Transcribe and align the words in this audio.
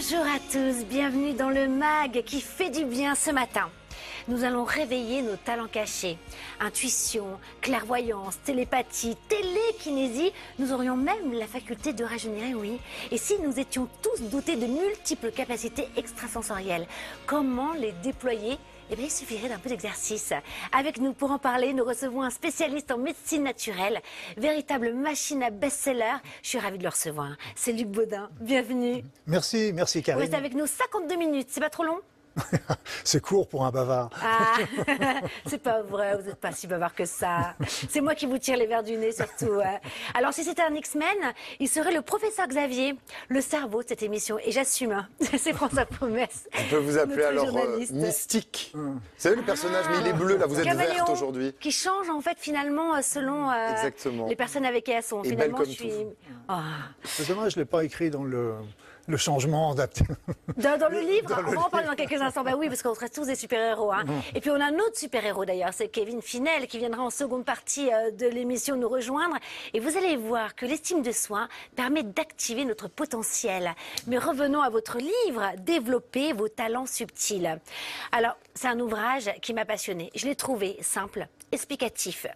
Bonjour 0.00 0.20
à 0.20 0.38
tous, 0.52 0.84
bienvenue 0.84 1.32
dans 1.32 1.50
le 1.50 1.66
MAG 1.66 2.22
qui 2.22 2.40
fait 2.40 2.70
du 2.70 2.84
bien 2.84 3.16
ce 3.16 3.32
matin. 3.32 3.68
Nous 4.28 4.44
allons 4.44 4.62
réveiller 4.62 5.22
nos 5.22 5.34
talents 5.34 5.66
cachés. 5.66 6.16
Intuition, 6.60 7.24
clairvoyance, 7.60 8.38
télépathie, 8.44 9.16
télékinésie. 9.28 10.32
Nous 10.60 10.72
aurions 10.72 10.96
même 10.96 11.32
la 11.32 11.48
faculté 11.48 11.92
de 11.92 12.04
rajeunir, 12.04 12.56
oui. 12.56 12.78
Et 13.10 13.18
si 13.18 13.40
nous 13.42 13.58
étions 13.58 13.88
tous 14.00 14.22
dotés 14.28 14.54
de 14.54 14.66
multiples 14.66 15.32
capacités 15.32 15.88
extrasensorielles, 15.96 16.86
comment 17.26 17.72
les 17.72 17.90
déployer 17.90 18.56
eh 18.90 18.96
bien, 18.96 19.04
il 19.06 19.10
suffirait 19.10 19.48
d'un 19.48 19.58
peu 19.58 19.68
d'exercice. 19.68 20.32
Avec 20.72 20.98
nous 20.98 21.12
pour 21.12 21.30
en 21.30 21.38
parler, 21.38 21.72
nous 21.72 21.84
recevons 21.84 22.22
un 22.22 22.30
spécialiste 22.30 22.90
en 22.90 22.98
médecine 22.98 23.42
naturelle, 23.42 24.00
véritable 24.36 24.92
machine 24.94 25.42
à 25.42 25.50
best-seller. 25.50 26.14
Je 26.42 26.48
suis 26.48 26.58
ravie 26.58 26.78
de 26.78 26.82
le 26.84 26.88
recevoir. 26.88 27.36
C'est 27.54 27.72
Luc 27.72 27.88
Baudin. 27.88 28.30
Bienvenue. 28.40 29.04
Merci, 29.26 29.72
merci 29.74 29.98
Vous 29.98 30.04
Karine. 30.04 30.20
restez 30.22 30.36
avec 30.36 30.54
nous 30.54 30.66
52 30.66 31.16
minutes. 31.16 31.48
C'est 31.50 31.60
pas 31.60 31.70
trop 31.70 31.84
long? 31.84 31.98
C'est 33.04 33.20
court 33.20 33.48
pour 33.48 33.64
un 33.64 33.70
bavard. 33.70 34.10
Ah, 34.22 34.56
c'est 35.46 35.62
pas 35.62 35.82
vrai, 35.82 36.16
vous 36.16 36.28
n'êtes 36.28 36.36
pas 36.40 36.52
si 36.52 36.66
bavard 36.66 36.94
que 36.94 37.04
ça. 37.04 37.54
C'est 37.88 38.00
moi 38.00 38.14
qui 38.14 38.26
vous 38.26 38.38
tire 38.38 38.56
les 38.56 38.66
verres 38.66 38.82
du 38.82 38.96
nez 38.96 39.12
surtout. 39.12 39.60
hein. 39.64 39.78
Alors 40.14 40.32
si 40.32 40.44
c'était 40.44 40.62
un 40.62 40.74
X-Men, 40.74 41.06
il 41.60 41.68
serait 41.68 41.92
le 41.92 42.02
professeur 42.02 42.46
Xavier, 42.46 42.96
le 43.28 43.40
cerveau 43.40 43.82
de 43.82 43.88
cette 43.88 44.02
émission. 44.02 44.38
Et 44.44 44.52
j'assume, 44.52 44.92
hein. 44.92 45.08
c'est 45.38 45.52
François 45.52 45.84
Promesse. 45.86 46.48
On 46.58 46.70
peut 46.70 46.76
vous 46.76 46.98
appeler 46.98 47.24
alors 47.24 47.56
euh. 47.56 47.78
Mystique. 47.90 48.72
Vous 48.74 49.00
savez 49.16 49.36
le 49.36 49.42
personnage, 49.42 49.86
mais 49.90 50.00
il 50.00 50.06
est 50.08 50.12
bleu 50.12 50.36
là, 50.36 50.46
vous 50.46 50.58
êtes 50.58 50.64
Caméléon, 50.64 50.94
verte 50.94 51.10
aujourd'hui. 51.10 51.54
Qui 51.60 51.70
change 51.72 52.08
en 52.10 52.20
fait 52.20 52.36
finalement 52.38 52.94
euh, 52.94 53.02
selon 53.02 53.50
euh, 53.50 53.54
les 54.28 54.36
personnes 54.36 54.64
avec 54.66 54.84
qui 54.84 54.92
elles 54.92 55.02
sont. 55.02 55.22
Et 55.22 55.30
finalement, 55.30 55.58
belle 55.58 55.66
comme 55.66 55.74
je 55.74 55.78
suis. 55.80 55.88
tout. 55.88 56.14
Ah. 56.48 56.62
C'est 57.04 57.28
dommage, 57.28 57.52
je 57.52 57.58
ne 57.58 57.64
l'ai 57.64 57.68
pas 57.68 57.84
écrit 57.84 58.10
dans 58.10 58.24
le, 58.24 58.54
le 59.08 59.16
changement 59.16 59.72
adapté. 59.72 60.04
Dans, 60.58 60.78
dans 60.78 60.88
le 60.90 61.00
livre, 61.00 61.34
on 61.46 61.50
va 61.50 61.60
en 61.66 61.70
parler 61.70 61.86
dans 61.86 61.94
quelques 61.94 62.20
instants. 62.20 62.44
Bah 62.44 62.52
oui, 62.56 62.68
parce 62.68 62.82
qu'on 62.82 62.94
serait 62.94 63.08
tous 63.08 63.26
des 63.26 63.34
super-héros. 63.34 63.90
hein. 63.90 64.04
Et 64.34 64.40
puis 64.40 64.50
on 64.50 64.60
a 64.60 64.66
un 64.66 64.74
autre 64.74 64.96
super-héros 64.96 65.44
d'ailleurs, 65.46 65.70
c'est 65.72 65.88
Kevin 65.88 66.20
Finel 66.22 66.66
qui 66.68 66.78
viendra 66.78 67.02
en 67.02 67.10
seconde 67.10 67.44
partie 67.44 67.90
euh, 67.92 68.10
de 68.10 68.26
l'émission 68.26 68.76
nous 68.76 68.88
rejoindre. 68.88 69.36
Et 69.72 69.80
vous 69.80 69.96
allez 69.96 70.16
voir 70.16 70.54
que 70.54 70.66
l'estime 70.66 71.02
de 71.02 71.10
soi 71.12 71.48
permet 71.74 72.02
d'activer 72.02 72.64
notre 72.66 72.88
potentiel. 72.88 73.74
Mais 74.06 74.18
revenons 74.18 74.60
à 74.60 74.68
votre 74.68 74.98
livre, 74.98 75.42
Développer 75.58 76.32
vos 76.34 76.48
talents 76.48 76.86
subtils. 76.86 77.58
Alors, 78.12 78.36
c'est 78.54 78.68
un 78.68 78.78
ouvrage 78.80 79.30
qui 79.40 79.54
m'a 79.54 79.64
passionné. 79.64 80.10
Je 80.14 80.26
l'ai 80.26 80.34
trouvé 80.36 80.76
simple, 80.82 81.26
explicatif, 81.52 82.26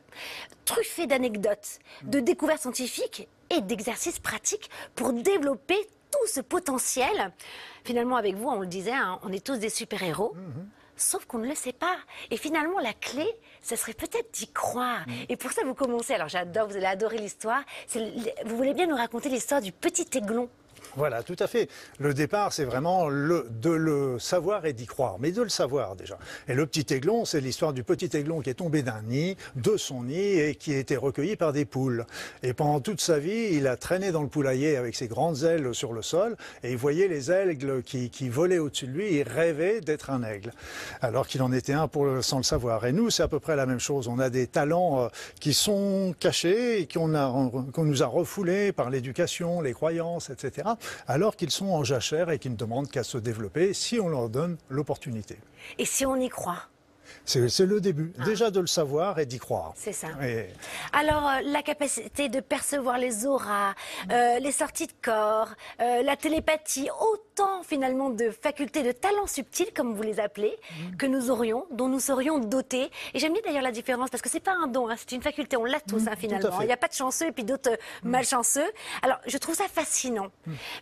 truffé 0.65 1.07
d'anecdotes, 1.07 1.79
de 2.05 2.21
découvertes 2.21 2.63
scientifiques 2.63 3.29
et 3.51 3.61
d'exercices 3.61 4.19
pratiques 4.19 4.71
pour 4.95 5.13
développer 5.13 5.77
tout 6.13 6.27
ce 6.29 6.41
potentiel. 6.41 7.33
Finalement, 7.85 8.17
avec 8.17 8.37
vous, 8.37 8.49
on 8.49 8.61
le 8.61 8.67
disait, 8.67 8.93
hein, 8.93 9.19
on 9.25 9.33
est 9.33 9.45
tous 9.45 9.59
des 9.59 9.71
super-héros. 9.71 10.37
Sauf 10.95 11.25
qu'on 11.25 11.39
ne 11.39 11.49
le 11.49 11.55
sait 11.55 11.73
pas. 11.73 11.97
Et 12.31 12.37
finalement, 12.37 12.79
la 12.79 12.93
clé, 12.93 13.27
ce 13.63 13.75
serait 13.75 13.95
peut-être 13.95 14.31
d'y 14.33 14.47
croire. 14.53 15.05
Et 15.29 15.37
pour 15.37 15.51
ça, 15.51 15.63
vous 15.65 15.75
commencez. 15.75 16.15
Alors, 16.15 16.29
j'adore, 16.29 16.69
vous 16.69 16.77
allez 16.77 16.87
adorer 16.87 17.19
l'histoire. 17.19 17.63
Vous 18.45 18.57
voulez 18.57 18.75
bien 18.75 18.87
nous 18.87 18.97
raconter 18.97 19.29
l'histoire 19.31 19.61
du 19.61 19.73
petit 19.73 20.07
aiglon 20.17 20.49
Voilà, 20.97 21.23
tout 21.23 21.37
à 21.39 21.47
fait. 21.47 21.69
Le 21.99 22.13
départ, 22.13 22.53
c'est 22.53 22.65
vraiment 22.65 23.09
le, 23.09 23.47
de 23.51 23.71
le 23.71 24.19
savoir 24.19 24.67
et 24.67 24.73
d'y 24.73 24.87
croire, 24.87 25.17
mais 25.19 25.33
de 25.33 25.41
le 25.43 25.49
savoir 25.49 25.97
déjà. 25.97 26.19
Et 26.49 26.55
le 26.55 26.67
petit 26.67 26.93
aiglon, 26.93 27.25
c'est 27.25 27.41
l'histoire 27.41 27.73
du 27.73 27.83
petit 27.83 28.15
aiglon 28.15 28.41
qui 28.41 28.51
est 28.51 28.55
tombé 28.55 28.83
d'un 28.83 29.01
nid, 29.03 29.37
de 29.57 29.77
son 29.77 30.03
nid, 30.05 30.39
et 30.39 30.55
qui 30.55 30.75
a 30.75 30.79
été 30.79 30.97
recueilli 30.97 31.37
par 31.37 31.53
des 31.53 31.65
poules. 31.65 32.05
Et 32.43 32.53
pendant 32.53 32.81
toute 32.81 33.01
sa 33.01 33.19
vie, 33.19 33.49
il 33.53 33.67
a 33.67 33.77
traîné 33.77 34.13
dans 34.13 34.23
le 34.23 34.29
poulailler 34.29 34.77
avec 34.77 34.95
ses 34.95 35.09
grandes 35.09 35.43
ailes 35.45 35.75
sur 35.75 35.93
le 35.95 36.03
sol, 36.03 36.37
et 36.63 36.73
il 36.73 36.77
voyait 36.77 37.09
les 37.09 37.31
aigles 37.31 37.83
qui, 37.83 38.11
qui 38.11 38.29
volaient 38.29 38.59
au-dessus 38.59 38.87
de 38.87 38.93
lui, 38.93 39.15
il 39.17 39.23
rêvait 39.23 39.81
d'être 39.81 40.11
un 40.11 40.23
aigle, 40.23 40.53
alors 41.01 41.27
qu'il 41.27 41.41
en 41.43 41.53
était 41.53 41.73
un 41.73 41.89
pour 41.89 42.05
le- 42.05 42.21
sans 42.23 42.37
le 42.39 42.43
savoir. 42.43 42.85
Et 42.85 42.93
nous, 42.93 43.09
c'est 43.09 43.23
à 43.23 43.29
peu 43.29 43.41
près 43.41 43.57
la 43.57 43.65
même 43.67 43.81
chose. 43.81 44.09
On 44.09 44.19
a 44.19 44.29
des 44.29 44.47
talents 44.47 45.05
euh, 45.05 45.09
qui 45.41 45.55
sont 45.55 46.15
cachés 46.21 46.81
et 46.81 46.87
qu'on 46.87 47.09
nous 47.09 48.03
a 48.03 48.07
refoulés 48.07 48.73
par 48.73 48.91
l'éducation, 48.91 49.61
les 49.63 49.73
croyances, 49.73 50.29
etc., 50.29 50.69
alors 51.07 51.37
qu'ils 51.37 51.51
sont 51.51 51.69
en 51.69 51.85
jachère 51.85 52.31
et 52.31 52.39
qu'ils 52.39 52.53
ne 52.53 52.57
demandent 52.57 52.91
qu'à 52.91 53.05
se 53.05 53.19
développer 53.19 53.73
si 53.75 54.01
on 54.01 54.09
leur 54.09 54.29
donne 54.29 54.57
l'opportunité. 54.69 55.39
Et 55.79 55.85
si 55.85 56.05
on 56.07 56.17
y 56.17 56.29
croit? 56.29 56.69
C'est 57.25 57.67
le 57.67 57.81
début, 57.81 58.13
déjà 58.25 58.51
de 58.51 58.61
le 58.61 58.67
savoir 58.67 59.19
et 59.19 59.27
d'y 59.27 59.39
croire. 59.39 59.73
C'est 59.77 59.93
ça. 59.93 60.09
Et 60.23 60.47
Alors, 60.93 61.29
euh, 61.29 61.41
la 61.45 61.63
capacité 61.63 62.29
de 62.29 62.41
percevoir 62.41 62.99
les 62.99 63.27
auras, 63.27 63.75
euh, 64.11 64.39
les 64.39 64.53
sorties 64.53 64.87
de 64.87 64.93
corps, 65.03 65.49
euh, 65.81 66.03
la 66.03 66.17
télépathie, 66.17 66.89
autant 67.01 67.63
finalement 67.63 68.11
de 68.11 68.31
facultés, 68.31 68.83
de 68.83 68.93
talents 68.93 69.27
subtils, 69.27 69.73
comme 69.75 69.95
vous 69.95 70.03
les 70.03 70.21
appelez, 70.21 70.57
que 70.99 71.07
nous 71.07 71.31
aurions, 71.31 71.67
dont 71.71 71.89
nous 71.89 72.01
serions 72.01 72.39
dotés. 72.39 72.91
Et 73.15 73.19
j'aime 73.19 73.33
bien 73.33 73.43
d'ailleurs 73.45 73.63
la 73.63 73.73
différence, 73.73 74.11
parce 74.11 74.23
que 74.23 74.29
c'est 74.29 74.41
pas 74.41 74.55
un 74.55 74.67
don, 74.67 74.89
hein, 74.89 74.95
c'est 74.97 75.13
une 75.13 75.23
faculté, 75.23 75.57
on 75.57 75.65
l'a 75.65 75.81
tous 75.81 76.07
hein, 76.09 76.17
finalement. 76.19 76.61
Il 76.61 76.67
n'y 76.67 76.73
a 76.73 76.77
pas 76.77 76.89
de 76.89 76.95
chanceux 76.95 77.29
et 77.29 77.33
puis 77.33 77.45
d'autres 77.45 77.71
euh, 77.71 77.77
malchanceux. 78.03 78.71
Alors, 79.03 79.19
je 79.27 79.39
trouve 79.39 79.55
ça 79.55 79.69
fascinant. 79.73 80.29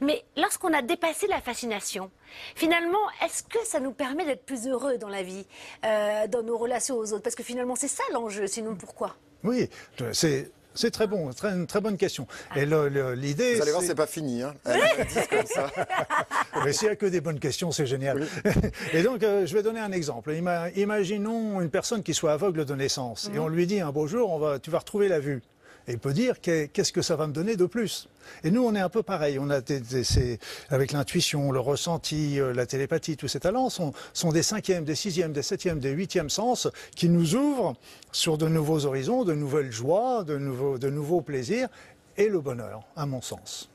Mais 0.00 0.24
lorsqu'on 0.36 0.72
a 0.72 0.82
dépassé 0.82 1.26
la 1.26 1.40
fascination, 1.40 2.10
finalement, 2.54 2.98
est-ce 3.24 3.42
que 3.42 3.58
ça 3.64 3.80
nous 3.80 3.92
permet 3.92 4.24
d'être 4.24 4.44
plus 4.44 4.66
heureux 4.66 4.98
dans 4.98 5.08
la 5.08 5.22
vie, 5.22 5.46
euh, 5.84 6.26
dans 6.28 6.42
nos 6.42 6.56
relations 6.58 6.96
aux 6.96 7.12
autres? 7.12 7.22
Parce 7.22 7.34
que 7.36 7.42
finalement, 7.42 7.76
c'est 7.76 7.88
ça 7.88 8.02
l'enjeu, 8.12 8.46
sinon 8.46 8.74
pourquoi? 8.76 9.16
Oui, 9.44 9.68
c'est 10.12 10.50
c'est 10.72 10.92
très 10.92 11.08
bon, 11.08 11.32
très, 11.32 11.48
une 11.50 11.66
très 11.66 11.80
bonne 11.80 11.96
question. 11.96 12.28
Et 12.54 12.64
le- 12.64 12.88
le- 12.88 13.14
l'idée, 13.14 13.56
Vous 13.56 13.62
allez 13.62 13.72
voir, 13.72 13.82
c'est- 13.82 13.94
pas 13.96 14.06
fini. 14.06 14.42
Hein. 14.42 14.54
Comme 14.64 15.46
ça. 15.46 15.66
Mais 16.64 16.72
s'il 16.72 16.86
n'y 16.86 16.92
a 16.92 16.96
que 16.96 17.06
des 17.06 17.20
bonnes 17.20 17.40
questions, 17.40 17.72
c'est 17.72 17.86
génial. 17.86 18.24
Et 18.92 19.02
donc, 19.02 19.22
euh, 19.24 19.46
je 19.46 19.54
vais 19.54 19.64
donner 19.64 19.80
un 19.80 19.90
exemple. 19.90 20.30
Ima- 20.30 20.70
imaginons 20.76 21.60
une 21.60 21.70
personne 21.70 22.04
qui 22.04 22.14
soit 22.14 22.32
aveugle 22.32 22.64
de 22.64 22.74
naissance 22.76 23.30
et 23.34 23.38
on 23.40 23.48
lui 23.48 23.66
dit 23.66 23.80
un 23.80 23.90
beau 23.90 24.06
jour, 24.06 24.30
on 24.30 24.38
va, 24.38 24.58
tu 24.60 24.70
vas 24.70 24.78
retrouver 24.78 25.08
la 25.08 25.18
vue. 25.18 25.42
Et 25.90 25.96
peut 25.96 26.12
dire 26.12 26.40
qu'est- 26.40 26.68
qu'est-ce 26.68 26.92
que 26.92 27.02
ça 27.02 27.16
va 27.16 27.26
me 27.26 27.32
donner 27.32 27.56
de 27.56 27.66
plus? 27.66 28.08
Et 28.44 28.52
nous, 28.52 28.64
on 28.64 28.74
est 28.76 28.80
un 28.80 28.88
peu 28.88 29.02
pareil. 29.02 29.38
On 29.40 29.50
a 29.50 29.60
des- 29.60 30.38
avec 30.68 30.92
l'intuition, 30.92 31.50
le 31.50 31.58
ressenti, 31.58 32.38
euh, 32.38 32.52
la 32.54 32.64
télépathie, 32.64 33.16
tous 33.16 33.26
ces 33.26 33.40
talents 33.40 33.70
sont, 33.70 33.92
des 34.32 34.44
cinquièmes, 34.44 34.84
des 34.84 34.94
sixièmes, 34.94 35.32
des 35.32 35.42
septièmes, 35.42 35.80
des 35.80 35.90
huitièmes 35.90 36.30
sens 36.30 36.68
qui 36.94 37.08
nous 37.08 37.34
ouvrent 37.34 37.74
sur 38.12 38.38
de 38.38 38.46
nouveaux 38.46 38.86
horizons, 38.86 39.24
de 39.24 39.34
nouvelles 39.34 39.72
joies, 39.72 40.22
de 40.22 40.38
nouveaux, 40.38 40.78
de 40.78 40.90
nouveaux 40.90 41.22
plaisirs 41.22 41.68
et 42.16 42.28
le 42.28 42.40
bonheur, 42.40 42.82
à 42.94 43.04
mon 43.06 43.20
sens. 43.20 43.68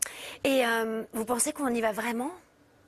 Et 0.45 0.65
euh, 0.65 1.03
vous 1.13 1.25
pensez 1.25 1.51
qu'on 1.51 1.67
y 1.73 1.81
va 1.81 1.91
vraiment? 1.91 2.31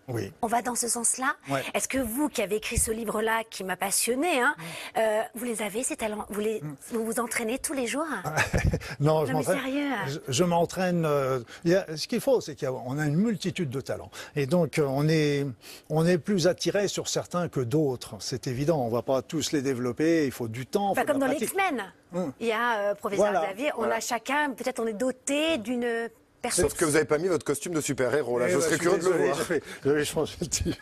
Oui. 0.07 0.31
On 0.41 0.47
va 0.47 0.62
dans 0.62 0.75
ce 0.75 0.88
sens-là 0.88 1.35
Ouais. 1.50 1.63
Est-ce 1.73 1.88
que 1.88 1.97
vous, 1.97 2.29
qui 2.29 2.41
avez 2.41 2.56
écrit 2.57 2.78
ce 2.78 2.91
livre-là, 2.91 3.44
qui 3.50 3.63
m'a 3.63 3.75
passionné, 3.75 4.40
hein, 4.41 4.56
euh, 4.97 5.22
vous 5.35 5.44
les 5.45 5.62
avez, 5.62 5.84
ces 5.84 5.97
talents? 5.97 6.25
Vous, 6.29 6.40
les, 6.40 6.62
vous 6.91 7.06
vous 7.06 7.19
entraînez 7.19 7.59
tous 7.59 7.73
les 7.73 7.88
jours? 7.88 8.06
Non, 9.00 9.22
mais 9.23 9.28
je 9.28 9.34
m'entraîne. 9.34 9.96
Je, 10.07 10.19
je 10.29 10.44
m'entraîne. 10.44 11.06
euh, 11.06 11.40
ce 11.66 12.07
qu'il 12.07 12.22
faut, 12.22 12.41
c'est 12.41 12.57
qu'on 12.59 12.97
a 12.97 13.06
une 13.06 13.16
multitude 13.17 13.69
de 13.69 13.81
talents, 13.81 14.09
et 14.35 14.46
donc 14.46 14.79
euh, 14.79 14.85
on 14.88 15.07
est 15.09 15.46
on 15.90 16.06
est 16.06 16.17
plus 16.17 16.47
attiré 16.47 16.88
sur 16.88 17.07
certains 17.09 17.47
que 17.50 17.59
d'autres. 17.59 18.16
C'est 18.19 18.47
évident. 18.47 18.79
On 18.84 18.90
va 18.90 19.01
pas 19.01 19.22
tous 19.22 19.51
les 19.51 19.62
développer. 19.62 20.25
Il 20.25 20.31
faut 20.31 20.47
du 20.47 20.66
temps. 20.66 20.94
Pas 20.94 21.01
faut 21.01 21.07
de 21.07 21.12
comme 21.12 21.19
dans 21.22 21.28
les. 21.28 21.38
X-Men. 21.44 21.84
Hum. 22.16 22.31
Il 22.40 22.47
y 22.47 22.51
a 22.53 22.96
professeur 22.96 23.25
Voilà, 23.31 23.46
Xavier, 23.47 23.72
on 23.75 23.79
voilà. 23.79 23.96
a 23.96 24.00
chacun, 24.00 24.51
peut-être 24.51 24.79
on 24.79 24.88
est 24.88 24.94
doté 24.94 25.57
d'une 25.57 26.09
personne. 26.47 26.69
Sauf 26.69 26.78
que 26.78 26.85
vous 26.85 26.91
n'avez 26.91 27.06
pas 27.06 27.18
mis 27.18 27.28
votre 27.28 27.46
costume 27.46 27.74
de 27.74 27.81
super-héros. 27.81 28.40
Là, 28.40 28.46
Eh 28.47 28.52
je 28.52 28.58
ben, 28.58 28.63
serais 28.63 28.78
curieux 28.78 29.00
de 29.00 29.09
le 29.09 29.18
voir. 29.25 29.38
j'avais- 29.84 30.06
changé. 30.06 30.35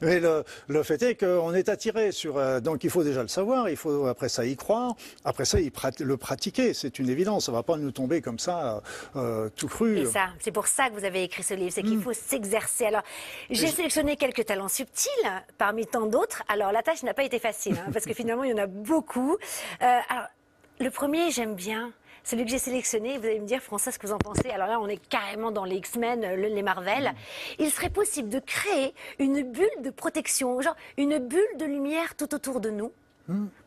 Mais 0.00 0.20
le, 0.20 0.42
le 0.68 0.82
fait 0.82 1.00
est 1.02 1.14
qu'on 1.16 1.52
est 1.54 1.68
attiré 1.68 2.10
sur. 2.12 2.38
euh, 2.38 2.60
donc 2.60 2.82
il 2.82 2.90
faut 2.90 3.04
déjà 3.04 3.20
le 3.22 3.28
savoir, 3.28 3.68
il 3.68 3.76
faut 3.76 4.06
après 4.06 4.28
ça 4.30 4.44
y 4.46 4.56
croire, 4.56 4.94
après 5.24 5.44
ça 5.44 5.60
y 5.60 5.70
prat- 5.70 5.90
le 6.00 6.16
pratiquer. 6.16 6.72
C'est 6.74 6.98
une 6.98 7.08
évidence. 7.10 7.46
Ça 7.46 7.52
va 7.52 7.62
pas 7.62 7.76
nous 7.76 7.90
tomber 7.92 8.20
comme 8.22 8.38
ça 8.38 8.82
euh, 9.16 9.50
tout 9.54 9.68
cru. 9.68 10.06
C'est 10.40 10.50
pour 10.50 10.66
ça 10.66 10.88
que 10.88 10.94
vous 10.94 11.04
avez 11.04 11.22
écrit 11.24 11.42
ce 11.42 11.54
livre, 11.54 11.70
c'est 11.72 11.82
qu'il 11.82 12.00
faut 12.00 12.14
s'exercer. 12.14 12.86
Alors, 12.86 13.02
j'ai 13.50 13.68
sélectionné 13.68 14.16
quelques 14.16 14.46
talents 14.46 14.68
subtils 14.68 15.10
parmi 15.58 15.86
tant 15.86 16.06
d'autres. 16.06 16.42
Alors, 16.48 16.72
la 16.72 16.82
tâche 16.82 17.02
n'a 17.02 17.14
pas 17.14 17.22
été 17.24 17.38
facile, 17.38 17.76
hein, 17.78 17.90
parce 17.92 18.06
que 18.06 18.14
finalement, 18.14 18.44
il 18.44 18.50
y 18.50 18.54
en 18.54 18.58
a 18.62 18.66
beaucoup. 18.66 19.36
Euh, 19.82 19.98
alors, 20.08 20.26
le 20.80 20.90
premier, 20.90 21.30
j'aime 21.30 21.54
bien. 21.54 21.92
Celui 22.24 22.44
que 22.46 22.50
j'ai 22.50 22.58
sélectionné, 22.58 23.18
vous 23.18 23.26
allez 23.26 23.38
me 23.38 23.46
dire, 23.46 23.60
François, 23.60 23.92
ce 23.92 23.98
que 23.98 24.06
vous 24.06 24.12
en 24.14 24.18
pensez. 24.18 24.48
Alors 24.50 24.66
là, 24.66 24.80
on 24.80 24.88
est 24.88 24.96
carrément 25.08 25.50
dans 25.52 25.64
les 25.64 25.76
X-Men, 25.76 26.24
euh, 26.24 26.36
le- 26.36 26.48
les 26.48 26.62
Marvel. 26.62 27.12
Il 27.58 27.70
serait 27.70 27.90
possible 27.90 28.30
de 28.30 28.38
créer 28.38 28.94
une 29.18 29.42
bulle 29.42 29.82
de 29.82 29.90
protection, 29.90 30.60
genre 30.62 30.74
une 30.96 31.18
bulle 31.18 31.56
de 31.58 31.66
lumière 31.66 32.16
tout 32.16 32.34
autour 32.34 32.60
de 32.60 32.70
nous. 32.70 32.90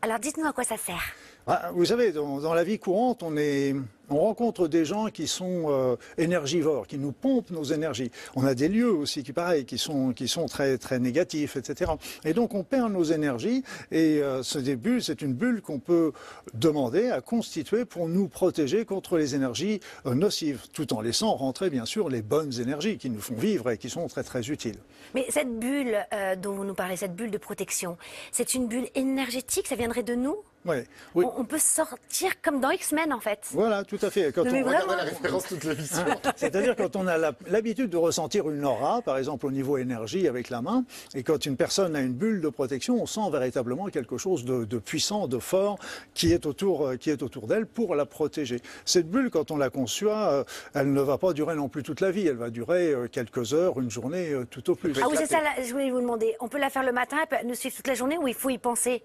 Alors, 0.02 0.18
dites-nous 0.20 0.46
à 0.46 0.52
quoi 0.52 0.62
ça 0.64 0.76
sert. 0.76 1.02
Ah, 1.46 1.70
vous 1.72 1.84
savez, 1.84 2.12
dans, 2.12 2.38
dans 2.38 2.54
la 2.54 2.62
vie 2.64 2.78
courante, 2.78 3.22
on 3.24 3.36
est, 3.36 3.74
on 4.10 4.18
rencontre 4.18 4.68
des 4.68 4.84
gens 4.84 5.08
qui 5.08 5.26
sont 5.26 5.66
euh, 5.68 5.96
énergivores, 6.16 6.86
qui 6.86 6.98
nous 6.98 7.12
pompent 7.12 7.50
nos 7.50 7.64
énergies. 7.64 8.10
On 8.36 8.46
a 8.46 8.54
des 8.54 8.68
lieux 8.68 8.90
aussi 8.90 9.22
qui, 9.22 9.32
pareil, 9.32 9.64
qui 9.64 9.78
sont, 9.78 10.14
très, 10.48 10.78
très 10.78 10.98
négatifs, 10.98 11.56
etc. 11.56 11.92
Et 12.24 12.32
donc, 12.32 12.54
on 12.54 12.64
perd 12.64 12.92
nos 12.92 13.04
énergies. 13.04 13.62
Et 13.90 14.22
euh, 14.22 14.42
ce 14.42 14.58
début, 14.58 15.00
c'est 15.00 15.22
une 15.22 15.34
bulle 15.34 15.60
qu'on 15.62 15.78
peut 15.78 16.12
demander 16.54 17.10
à 17.10 17.20
constituer 17.20 17.84
pour 17.84 18.08
nous 18.08 18.28
protéger 18.28 18.84
contre 18.84 19.18
les 19.18 19.34
énergies 19.34 19.80
euh, 20.06 20.14
nocives, 20.14 20.62
tout 20.72 20.92
en 20.94 21.00
laissant 21.00 21.34
rentrer, 21.34 21.70
bien 21.70 21.84
sûr, 21.84 22.08
les 22.08 22.22
bonnes 22.22 22.60
énergies 22.60 22.98
qui 22.98 23.10
nous 23.10 23.20
font 23.20 23.34
vivre 23.34 23.70
et 23.70 23.78
qui 23.78 23.90
sont 23.90 24.06
très, 24.08 24.22
très 24.22 24.48
utiles. 24.48 24.78
Mais 25.14 25.26
cette 25.28 25.58
bulle 25.58 25.96
dont 26.42 26.52
vous 26.52 26.64
nous 26.64 26.74
parlez, 26.74 26.96
cette 26.96 27.14
bulle 27.14 27.30
de 27.30 27.38
protection, 27.38 27.96
c'est 28.30 28.54
une 28.54 28.68
bulle 28.68 28.88
énergétique, 28.94 29.66
ça 29.66 29.74
viendrait 29.74 30.02
de 30.02 30.14
nous? 30.14 30.36
Ouais, 30.64 30.86
oui. 31.14 31.24
on, 31.26 31.40
on 31.40 31.44
peut 31.44 31.58
sortir 31.58 32.40
comme 32.42 32.60
dans 32.60 32.70
X-Men 32.70 33.12
en 33.12 33.20
fait. 33.20 33.40
Voilà, 33.52 33.84
tout 33.84 33.98
à 34.02 34.10
fait. 34.10 34.32
Quand 34.32 34.44
Non, 34.44 34.50
on- 34.66 34.70
la 34.70 35.04
référence 35.04 35.44
toute 35.46 35.64
l'émission. 35.64 36.04
C'est-à-dire 36.36 36.74
quand 36.76 36.96
on 36.96 37.06
a 37.06 37.16
l'habitude 37.46 37.90
de 37.90 37.96
ressentir 37.96 38.50
une 38.50 38.64
aura, 38.64 39.00
par 39.02 39.16
exemple 39.18 39.46
au 39.46 39.50
niveau 39.50 39.78
énergie 39.78 40.26
avec 40.28 40.50
la 40.50 40.60
main, 40.60 40.84
et 41.14 41.22
quand 41.22 41.46
une 41.46 41.56
personne 41.56 41.94
a 41.96 42.00
une 42.00 42.12
bulle 42.12 42.40
de 42.40 42.48
protection, 42.48 43.00
on 43.00 43.06
sent 43.06 43.30
véritablement 43.30 43.86
quelque 43.86 44.18
chose 44.18 44.44
de, 44.44 44.64
de 44.64 44.78
puissant, 44.78 45.28
de 45.28 45.38
fort, 45.38 45.78
qui 46.14 46.32
est 46.32 46.44
autour, 46.44 46.86
euh, 46.88 46.96
qui 46.96 47.10
est 47.10 47.22
autour 47.22 47.46
d'elle 47.46 47.66
pour 47.66 47.94
la 47.94 48.04
protéger. 48.04 48.60
Cette 48.84 49.08
bulle, 49.08 49.30
quand 49.30 49.50
on 49.50 49.56
la 49.56 49.70
conçoit, 49.70 50.32
euh, 50.32 50.44
elle 50.74 50.92
ne 50.92 51.00
va 51.00 51.18
pas 51.18 51.32
durer 51.32 51.54
non 51.54 51.68
plus 51.68 51.82
toute 51.82 52.00
la 52.00 52.10
vie. 52.10 52.26
Elle 52.26 52.36
va 52.36 52.50
durer 52.50 52.92
euh, 52.92 53.08
quelques 53.08 53.54
heures, 53.54 53.78
une 53.80 53.90
journée, 53.90 54.32
tout 54.50 54.68
au 54.70 54.74
plus. 54.74 54.92
Ah 55.02 55.06
oui, 55.08 55.16
c'est 55.18 55.26
ça, 55.26 55.40
là, 55.40 55.50
je 55.64 55.72
voulais 55.72 55.90
vous 55.90 56.00
demander. 56.00 56.34
On 56.40 56.48
peut 56.48 56.58
la 56.58 56.68
faire 56.70 56.82
le 56.82 56.92
matin, 56.92 57.16
elle 57.22 57.38
peut 57.38 57.46
nous 57.46 57.54
suivre 57.54 57.76
toute 57.76 57.86
la 57.86 57.94
journée 57.94 58.18
ou 58.18 58.26
il 58.28 58.34
faut 58.34 58.50
y 58.50 58.58
penser? 58.58 59.02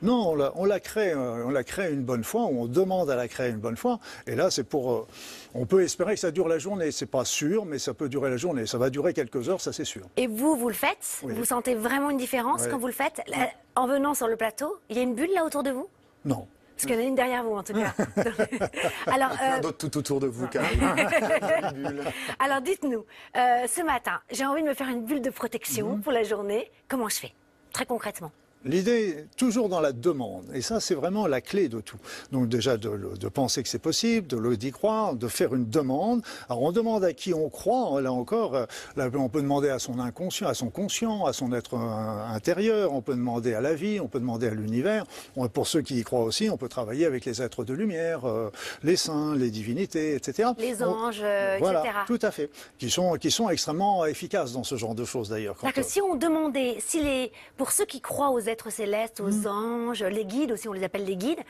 Non, 0.00 0.30
on 0.30 0.34
la, 0.36 0.52
on 0.54 0.64
la 0.64 0.78
crée, 0.80 1.10
euh, 1.12 1.44
on 1.44 1.50
la 1.50 1.64
crée 1.64 1.92
une 1.92 2.02
bonne 2.04 2.22
fois, 2.22 2.42
ou 2.44 2.62
on 2.62 2.66
demande 2.66 3.10
à 3.10 3.16
la 3.16 3.26
créer 3.26 3.50
une 3.50 3.58
bonne 3.58 3.76
fois. 3.76 3.98
Et 4.28 4.36
là, 4.36 4.48
c'est 4.50 4.62
pour, 4.62 4.92
euh, 4.92 5.06
on 5.54 5.66
peut 5.66 5.82
espérer 5.82 6.14
que 6.14 6.20
ça 6.20 6.30
dure 6.30 6.46
la 6.46 6.58
journée. 6.58 6.92
C'est 6.92 7.06
pas 7.06 7.24
sûr, 7.24 7.64
mais 7.64 7.78
ça 7.80 7.94
peut 7.94 8.08
durer 8.08 8.30
la 8.30 8.36
journée. 8.36 8.64
Ça 8.66 8.78
va 8.78 8.90
durer 8.90 9.12
quelques 9.12 9.48
heures, 9.48 9.60
ça 9.60 9.72
c'est 9.72 9.84
sûr. 9.84 10.02
Et 10.16 10.28
vous, 10.28 10.56
vous 10.56 10.68
le 10.68 10.74
faites? 10.74 11.18
Oui. 11.24 11.32
Vous 11.34 11.44
sentez 11.44 11.74
vraiment 11.74 12.10
une 12.10 12.16
différence 12.16 12.62
Oui. 12.62 12.68
quand 12.70 12.78
vous 12.78 12.86
le 12.86 12.92
faites? 12.92 13.20
Là, 13.26 13.48
En 13.74 13.86
venant 13.88 14.14
sur 14.14 14.28
le 14.28 14.36
plateau, 14.36 14.78
il 14.88 14.96
y 14.96 15.00
a 15.00 15.02
une 15.02 15.14
bulle 15.16 15.32
là 15.34 15.44
autour 15.44 15.62
de 15.64 15.70
vous? 15.70 15.88
Non. 16.24 16.46
Parce 16.76 16.86
qu'il 16.86 16.94
y 16.94 16.98
en 16.98 17.04
a 17.04 17.08
une 17.08 17.16
derrière 17.16 17.42
vous 17.42 17.56
en 17.56 17.64
tout 17.64 17.72
cas. 17.72 17.92
alors, 19.08 19.30
Plein 19.30 19.56
euh, 19.56 19.60
d'autres 19.60 19.78
tout 19.88 19.98
autour 19.98 20.20
de 20.20 20.28
vous, 20.28 20.46
Karine. 20.46 20.78
Alors 22.38 22.60
dites-nous, 22.60 23.04
euh, 23.36 23.66
ce 23.66 23.82
matin, 23.82 24.20
j'ai 24.30 24.46
envie 24.46 24.62
de 24.62 24.68
me 24.68 24.74
faire 24.74 24.88
une 24.88 25.04
bulle 25.04 25.20
de 25.20 25.30
protection 25.30 25.94
Mhm. 25.96 26.02
pour 26.02 26.12
la 26.12 26.22
journée. 26.22 26.70
Comment 26.86 27.08
je 27.08 27.16
fais? 27.16 27.32
Très 27.72 27.84
concrètement. 27.84 28.30
L'idée, 28.64 29.26
toujours 29.36 29.68
dans 29.68 29.80
la 29.80 29.92
demande, 29.92 30.44
et 30.52 30.62
ça 30.62 30.80
c'est 30.80 30.94
vraiment 30.94 31.26
la 31.26 31.40
clé 31.40 31.68
de 31.68 31.80
tout. 31.80 31.98
Donc 32.32 32.48
déjà 32.48 32.76
de, 32.76 33.28
penser 33.28 33.62
que 33.62 33.68
c'est 33.68 33.78
possible, 33.78 34.26
de 34.26 34.36
le 34.36 34.56
d'y 34.56 34.72
croire, 34.72 35.14
de 35.14 35.28
faire 35.28 35.54
une 35.54 35.68
demande. 35.68 36.22
Alors 36.48 36.62
on 36.62 36.72
demande 36.72 37.04
à 37.04 37.12
qui 37.12 37.32
on 37.32 37.48
croit, 37.48 38.00
là 38.00 38.12
encore, 38.12 38.54
euh, 38.54 38.66
là, 38.96 39.08
on 39.14 39.28
peut 39.28 39.42
demander 39.42 39.68
à 39.68 39.78
son 39.78 39.98
inconscient, 39.98 40.48
à 40.48 40.54
son 40.54 40.70
conscient, 40.70 41.26
à 41.26 41.32
son 41.32 41.52
être 41.52 41.74
euh, 41.74 42.34
intérieur, 42.34 42.92
on 42.92 43.00
peut 43.00 43.14
demander 43.14 43.54
à 43.54 43.60
la 43.60 43.74
vie, 43.74 44.00
on 44.00 44.08
peut 44.08 44.20
demander 44.20 44.48
à 44.48 44.54
l'univers. 44.54 45.04
Pour 45.52 45.66
ceux 45.66 45.82
qui 45.82 45.98
y 45.98 46.02
croient 46.02 46.22
aussi, 46.22 46.50
on 46.50 46.56
peut 46.56 46.68
travailler 46.68 47.06
avec 47.06 47.24
les 47.24 47.40
êtres 47.42 47.64
de 47.64 47.74
lumière, 47.74 48.24
euh, 48.24 48.50
les 48.82 48.96
saints, 48.96 49.34
les 49.34 49.50
divinités, 49.50 50.14
etc. 50.14 50.50
Les 50.58 50.82
anges, 50.82 51.22
voilà, 51.60 51.80
etc. 51.80 51.94
tout 52.06 52.18
à 52.22 52.30
fait, 52.30 52.50
qui 52.78 52.90
sont, 52.90 53.14
qui 53.14 53.30
sont 53.30 53.48
extrêmement 53.48 54.04
efficaces 54.06 54.52
dans 54.52 54.64
ce 54.64 54.76
genre 54.76 54.94
de 54.94 55.04
choses 55.04 55.28
d'ailleurs. 55.28 55.56
Que 55.56 55.80
euh, 55.80 55.82
si 55.82 56.00
on 56.00 56.14
demandait, 56.14 56.76
si 56.84 57.02
les, 57.02 57.32
pour 57.56 57.72
ceux 57.72 57.84
qui 57.84 58.00
croient 58.00 58.30
aux 58.30 58.40
êtres 58.48 58.70
célestes, 58.70 59.20
aux 59.20 59.28
Mhm. 59.30 59.46
anges, 59.46 60.02
les 60.02 60.24
guides 60.24 60.52
aussi, 60.52 60.68
on 60.68 60.72
les 60.72 60.84
appelle 60.84 61.04
les 61.04 61.16
guides, 61.16 61.40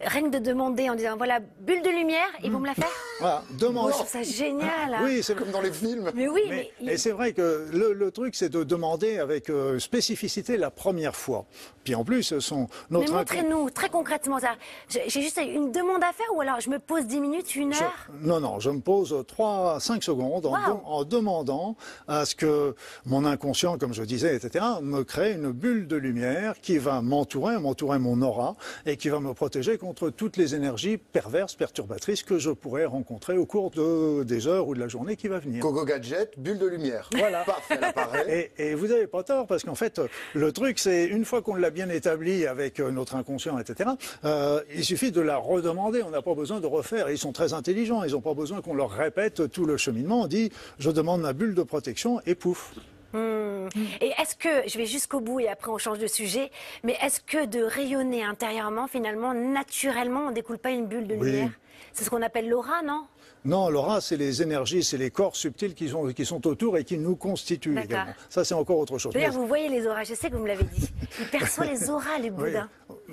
rien 0.00 0.22
que 0.22 0.36
de 0.36 0.38
demander 0.38 0.88
en 0.90 0.94
disant 0.94 1.16
voilà, 1.16 1.40
bulle 1.60 1.82
de 1.82 1.90
lumière, 1.90 2.26
ils 2.42 2.50
vont 2.50 2.58
me 2.60 2.66
la 2.66 2.74
faire 2.74 2.90
voilà, 3.20 3.42
Moi, 3.48 3.58
demande. 3.58 3.88
je 3.90 3.94
trouve 3.94 4.08
ça 4.08 4.22
génial. 4.22 4.94
hein. 4.94 5.00
Oui, 5.02 5.22
c'est 5.22 5.34
Comme 5.36 5.50
dans 5.50 5.60
les 5.60 5.72
films. 5.72 6.10
Mais 6.14 6.28
oui, 6.28 6.42
mais, 6.48 6.70
Mais, 6.80 6.94
et 6.94 6.96
c'est 6.98 7.10
vrai 7.12 7.32
que 7.32 7.66
le, 7.72 7.92
le 7.92 8.10
truc, 8.10 8.34
c'est 8.34 8.48
de 8.48 8.64
demander 8.64 9.18
avec 9.18 9.50
euh, 9.50 9.78
spécificité 9.78 10.56
la 10.56 10.70
première 10.70 11.14
fois. 11.16 11.46
Puis 11.84 11.94
en 11.94 12.04
plus, 12.04 12.38
son, 12.40 12.68
mais 12.90 12.98
notre 13.00 13.12
montrez-nous 13.12 13.70
très 13.70 13.88
concrètement 13.88 14.38
ça. 14.38 14.56
J'ai 14.88 15.08
juste 15.08 15.38
une 15.42 15.72
demande 15.72 16.02
à 16.02 16.12
faire 16.12 16.26
ou 16.34 16.40
alors 16.40 16.60
je 16.60 16.70
me 16.70 16.78
pose 16.78 17.06
10 17.06 17.20
minutes, 17.20 17.54
une 17.54 17.72
Je- 17.72 17.82
heure? 17.82 18.06
Non, 18.20 18.40
non, 18.40 18.60
je 18.60 18.70
me 18.70 18.80
pose 18.80 19.14
3 19.26 19.74
à 19.76 19.80
5 19.80 20.02
secondes 20.02 20.46
en, 20.46 20.50
Wow. 20.52 20.56
dem- 20.74 20.80
en 20.84 21.04
demandant 21.04 21.76
à 22.08 22.24
ce 22.24 22.34
que 22.34 22.74
mon 23.04 23.24
inconscient, 23.24 23.78
comme 23.78 23.92
je 23.94 24.02
disais, 24.02 24.34
etc., 24.36 24.64
me 24.82 25.02
crée 25.04 25.32
une 25.32 25.52
bulle 25.52 25.86
de 25.86 25.96
lumière 25.96 26.45
qui 26.54 26.78
va 26.78 27.00
m'entourer, 27.02 27.58
m'entourer 27.58 27.98
mon 27.98 28.22
aura 28.22 28.56
et 28.84 28.96
qui 28.96 29.08
va 29.08 29.20
me 29.20 29.32
protéger 29.34 29.78
contre 29.78 30.10
toutes 30.10 30.36
les 30.36 30.54
énergies 30.54 30.96
perverses, 30.98 31.54
perturbatrices 31.54 32.22
que 32.22 32.38
je 32.38 32.50
pourrais 32.50 32.84
rencontrer 32.84 33.36
au 33.36 33.46
cours 33.46 33.70
de, 33.70 34.22
des 34.22 34.46
heures 34.46 34.68
ou 34.68 34.74
de 34.74 34.80
la 34.80 34.88
journée 34.88 35.16
qui 35.16 35.28
va 35.28 35.38
venir. 35.38 35.60
Gogo 35.60 35.84
Gadget, 35.84 36.38
bulle 36.38 36.58
de 36.58 36.66
lumière. 36.66 37.08
Voilà. 37.16 37.44
Apparaît. 37.70 38.52
Et, 38.58 38.70
et 38.70 38.74
vous 38.74 38.86
n'avez 38.86 39.06
pas 39.06 39.22
tort, 39.22 39.46
parce 39.46 39.64
qu'en 39.64 39.74
fait, 39.74 40.00
le 40.34 40.52
truc, 40.52 40.78
c'est 40.78 41.06
une 41.06 41.24
fois 41.24 41.42
qu'on 41.42 41.54
l'a 41.54 41.70
bien 41.70 41.88
établi 41.88 42.46
avec 42.46 42.80
euh, 42.80 42.90
notre 42.90 43.16
inconscient, 43.16 43.58
etc., 43.58 43.90
euh, 44.24 44.60
il 44.74 44.84
suffit 44.84 45.12
de 45.12 45.20
la 45.20 45.36
redemander. 45.36 46.02
On 46.02 46.10
n'a 46.10 46.22
pas 46.22 46.34
besoin 46.34 46.60
de 46.60 46.66
refaire. 46.66 47.10
Ils 47.10 47.18
sont 47.18 47.32
très 47.32 47.52
intelligents. 47.52 48.02
Ils 48.04 48.12
n'ont 48.12 48.20
pas 48.20 48.34
besoin 48.34 48.60
qu'on 48.60 48.74
leur 48.74 48.90
répète 48.90 49.50
tout 49.50 49.64
le 49.64 49.76
cheminement. 49.76 50.22
On 50.22 50.26
dit, 50.26 50.50
je 50.78 50.90
demande 50.90 51.20
ma 51.20 51.32
bulle 51.32 51.54
de 51.54 51.62
protection, 51.62 52.20
et 52.26 52.34
pouf. 52.34 52.72
Hmm. 53.16 53.68
Et 54.00 54.12
est-ce 54.20 54.36
que, 54.36 54.68
je 54.68 54.76
vais 54.78 54.86
jusqu'au 54.86 55.20
bout 55.20 55.40
et 55.40 55.48
après 55.48 55.70
on 55.70 55.78
change 55.78 55.98
de 55.98 56.06
sujet, 56.06 56.50
mais 56.84 56.96
est-ce 57.02 57.20
que 57.20 57.46
de 57.46 57.62
rayonner 57.62 58.22
intérieurement, 58.22 58.86
finalement, 58.86 59.32
naturellement, 59.34 60.26
on 60.28 60.30
découle 60.30 60.58
pas 60.58 60.70
une 60.70 60.86
bulle 60.86 61.06
de 61.06 61.14
Oui. 61.14 61.30
lumière? 61.30 61.50
C'est 61.92 62.04
ce 62.04 62.10
qu'on 62.10 62.22
appelle 62.22 62.48
l'aura, 62.48 62.82
non? 62.82 63.06
Non, 63.46 63.70
l'aura, 63.70 64.00
c'est 64.00 64.16
les 64.16 64.42
énergies, 64.42 64.82
c'est 64.82 64.98
les 64.98 65.10
corps 65.10 65.36
subtils 65.36 65.74
qui 65.74 65.88
sont, 65.88 66.06
qui 66.12 66.26
sont 66.26 66.44
autour 66.46 66.76
et 66.76 66.84
qui 66.84 66.98
nous 66.98 67.14
constituent 67.16 67.78
également. 67.78 68.12
Ça, 68.28 68.44
c'est 68.44 68.54
encore 68.54 68.78
autre 68.78 68.98
chose. 68.98 69.12
D'ailleurs, 69.14 69.30
Mais- 69.32 69.36
vous 69.38 69.46
voyez 69.46 69.68
les 69.68 69.86
auras, 69.86 70.04
je 70.04 70.14
sais 70.14 70.28
que 70.28 70.34
vous 70.36 70.42
me 70.42 70.48
l'avez 70.48 70.64
dit. 70.64 70.90
Il 71.20 71.26
perçoit 71.28 71.64
les 71.64 71.88
auras, 71.88 72.18
les 72.18 72.30
oui. 72.30 72.30
boudins. 72.30 72.68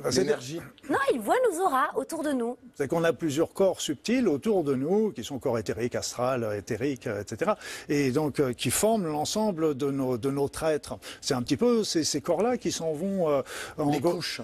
C'est- 0.09 0.21
L'énergie. 0.21 0.59
Non, 0.89 0.97
il 1.13 1.19
voit 1.19 1.35
nos 1.51 1.61
auras 1.65 1.89
autour 1.95 2.23
de 2.23 2.31
nous. 2.31 2.57
C'est 2.75 2.87
qu'on 2.87 3.03
a 3.03 3.13
plusieurs 3.13 3.53
corps 3.53 3.79
subtils 3.79 4.27
autour 4.27 4.63
de 4.63 4.73
nous, 4.73 5.11
qui 5.11 5.23
sont 5.23 5.37
corps 5.39 5.59
éthériques, 5.59 5.95
astral, 5.95 6.49
éthériques, 6.57 7.05
etc. 7.07 7.51
Et 7.87 8.11
donc 8.11 8.39
euh, 8.39 8.53
qui 8.53 8.71
forment 8.71 9.05
l'ensemble 9.05 9.77
de, 9.77 9.91
nos, 9.91 10.17
de 10.17 10.31
notre 10.31 10.63
être. 10.63 10.97
C'est 11.21 11.35
un 11.35 11.43
petit 11.43 11.57
peu 11.57 11.83
ces, 11.83 12.03
ces 12.03 12.21
corps-là 12.21 12.57
qui 12.57 12.71
s'en 12.71 12.91
vont 12.93 13.29
euh, 13.29 13.41
en 13.77 13.91
Les 13.91 14.01
couches. 14.01 14.41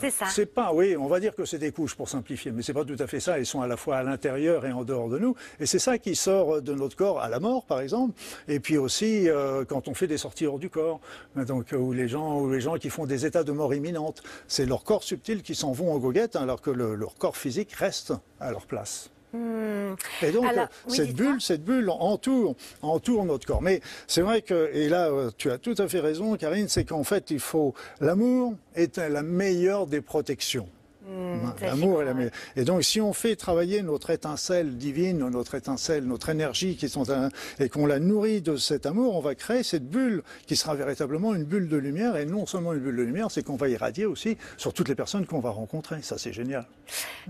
C'est 0.00 0.10
ça. 0.10 0.26
C'est 0.26 0.46
pas, 0.46 0.72
oui, 0.72 0.96
on 0.96 1.06
va 1.06 1.20
dire 1.20 1.34
que 1.34 1.44
c'est 1.44 1.58
des 1.58 1.72
couches 1.72 1.94
pour 1.94 2.08
simplifier, 2.08 2.52
mais 2.52 2.62
c'est 2.62 2.74
pas 2.74 2.84
tout 2.84 2.96
à 2.98 3.06
fait 3.06 3.20
ça. 3.20 3.38
Ils 3.38 3.46
sont 3.46 3.60
à 3.62 3.66
la 3.66 3.76
fois 3.76 3.96
à 3.96 4.02
l'intérieur 4.02 4.66
et 4.66 4.72
en 4.72 4.84
dehors 4.84 5.08
de 5.08 5.18
nous, 5.18 5.34
et 5.58 5.66
c'est 5.66 5.78
ça 5.78 5.98
qui 5.98 6.14
sort 6.16 6.60
de 6.62 6.74
notre 6.74 6.96
corps 6.96 7.20
à 7.20 7.28
la 7.28 7.40
mort, 7.40 7.64
par 7.64 7.80
exemple, 7.80 8.14
et 8.48 8.60
puis 8.60 8.76
aussi 8.78 9.28
euh, 9.28 9.64
quand 9.64 9.88
on 9.88 9.94
fait 9.94 10.06
des 10.06 10.18
sorties 10.18 10.46
hors 10.46 10.58
du 10.58 10.70
corps, 10.70 11.00
donc 11.46 11.72
euh, 11.72 11.76
où 11.76 11.92
les 11.92 12.08
gens, 12.08 12.40
où 12.40 12.50
les 12.50 12.60
gens 12.60 12.76
qui 12.76 12.90
font 12.90 13.06
des 13.06 13.24
états 13.26 13.44
de 13.44 13.52
mort 13.52 13.72
imminente, 13.74 14.22
c'est 14.48 14.66
leur 14.66 14.84
corps 14.84 15.02
subtil 15.02 15.42
qui 15.42 15.54
s'en 15.54 15.72
vont 15.72 15.92
en 15.92 15.98
goguette, 15.98 16.36
alors 16.36 16.60
que 16.60 16.70
le- 16.70 16.94
leur 16.94 17.14
corps 17.14 17.36
physique 17.36 17.72
reste 17.72 18.12
à 18.38 18.50
leur 18.50 18.66
place. 18.66 19.10
Et 19.34 20.32
donc, 20.32 20.44
Hmm. 20.44 20.48
Alors, 20.48 20.64
euh, 20.64 20.88
oui, 20.88 20.96
cette 20.96 21.14
bulle, 21.14 21.40
cette 21.40 21.64
bulle 21.64 21.90
entoure, 21.90 22.56
entoure 22.82 23.24
notre 23.24 23.46
corps. 23.46 23.62
Mais 23.62 23.80
c'est 24.06 24.22
vrai 24.22 24.42
que, 24.42 24.70
et 24.72 24.88
là, 24.88 25.08
euh, 25.08 25.30
tu 25.36 25.50
as 25.50 25.58
tout 25.58 25.74
à 25.78 25.88
fait 25.88 26.00
raison, 26.00 26.36
Karine, 26.36 26.68
c'est 26.68 26.84
qu'en 26.84 27.04
fait, 27.04 27.30
il 27.30 27.40
faut, 27.40 27.74
l'amour 28.00 28.54
est 28.74 28.98
la 28.98 29.22
meilleure 29.22 29.86
des 29.86 30.00
protections. 30.00 30.68
Hmm, 31.06 31.50
L'amour 31.62 32.02
est 32.02 32.04
la 32.04 32.14
meilleure. 32.14 32.32
Et 32.56 32.64
donc, 32.64 32.84
si 32.84 33.00
on 33.00 33.12
fait 33.12 33.34
travailler 33.34 33.82
notre 33.82 34.10
étincelle 34.10 34.76
divine, 34.76 35.18
notre 35.30 35.54
étincelle, 35.54 36.04
notre 36.04 36.28
énergie, 36.28 36.76
qui 36.76 36.88
sont 36.88 37.10
un- 37.10 37.30
et 37.58 37.68
qu'on 37.68 37.86
la 37.86 37.98
nourrit 37.98 38.42
de 38.42 38.56
cet 38.56 38.84
amour, 38.86 39.16
on 39.16 39.20
va 39.20 39.34
créer 39.34 39.62
cette 39.62 39.88
bulle 39.88 40.22
qui 40.46 40.56
sera 40.56 40.74
véritablement 40.74 41.34
une 41.34 41.44
bulle 41.44 41.68
de 41.68 41.76
lumière. 41.78 42.16
Et 42.16 42.26
non 42.26 42.44
seulement 42.46 42.72
une 42.74 42.80
bulle 42.80 42.96
de 42.96 43.02
lumière, 43.02 43.30
c'est 43.30 43.42
qu'on 43.42 43.56
va 43.56 43.68
irradier 43.68 44.04
aussi 44.06 44.36
sur 44.58 44.74
toutes 44.74 44.88
les 44.88 44.94
personnes 44.94 45.26
qu'on 45.26 45.40
va 45.40 45.50
rencontrer. 45.50 46.02
Ça, 46.02 46.18
c'est 46.18 46.32
génial. 46.32 46.66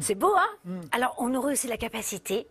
C'est 0.00 0.14
beau, 0.16 0.32
hein? 0.36 0.48
Hmm. 0.64 0.80
Alors, 0.92 1.14
on 1.18 1.32
aurait 1.34 1.52
aussi 1.52 1.68
la 1.68 1.76
capacité 1.76 2.46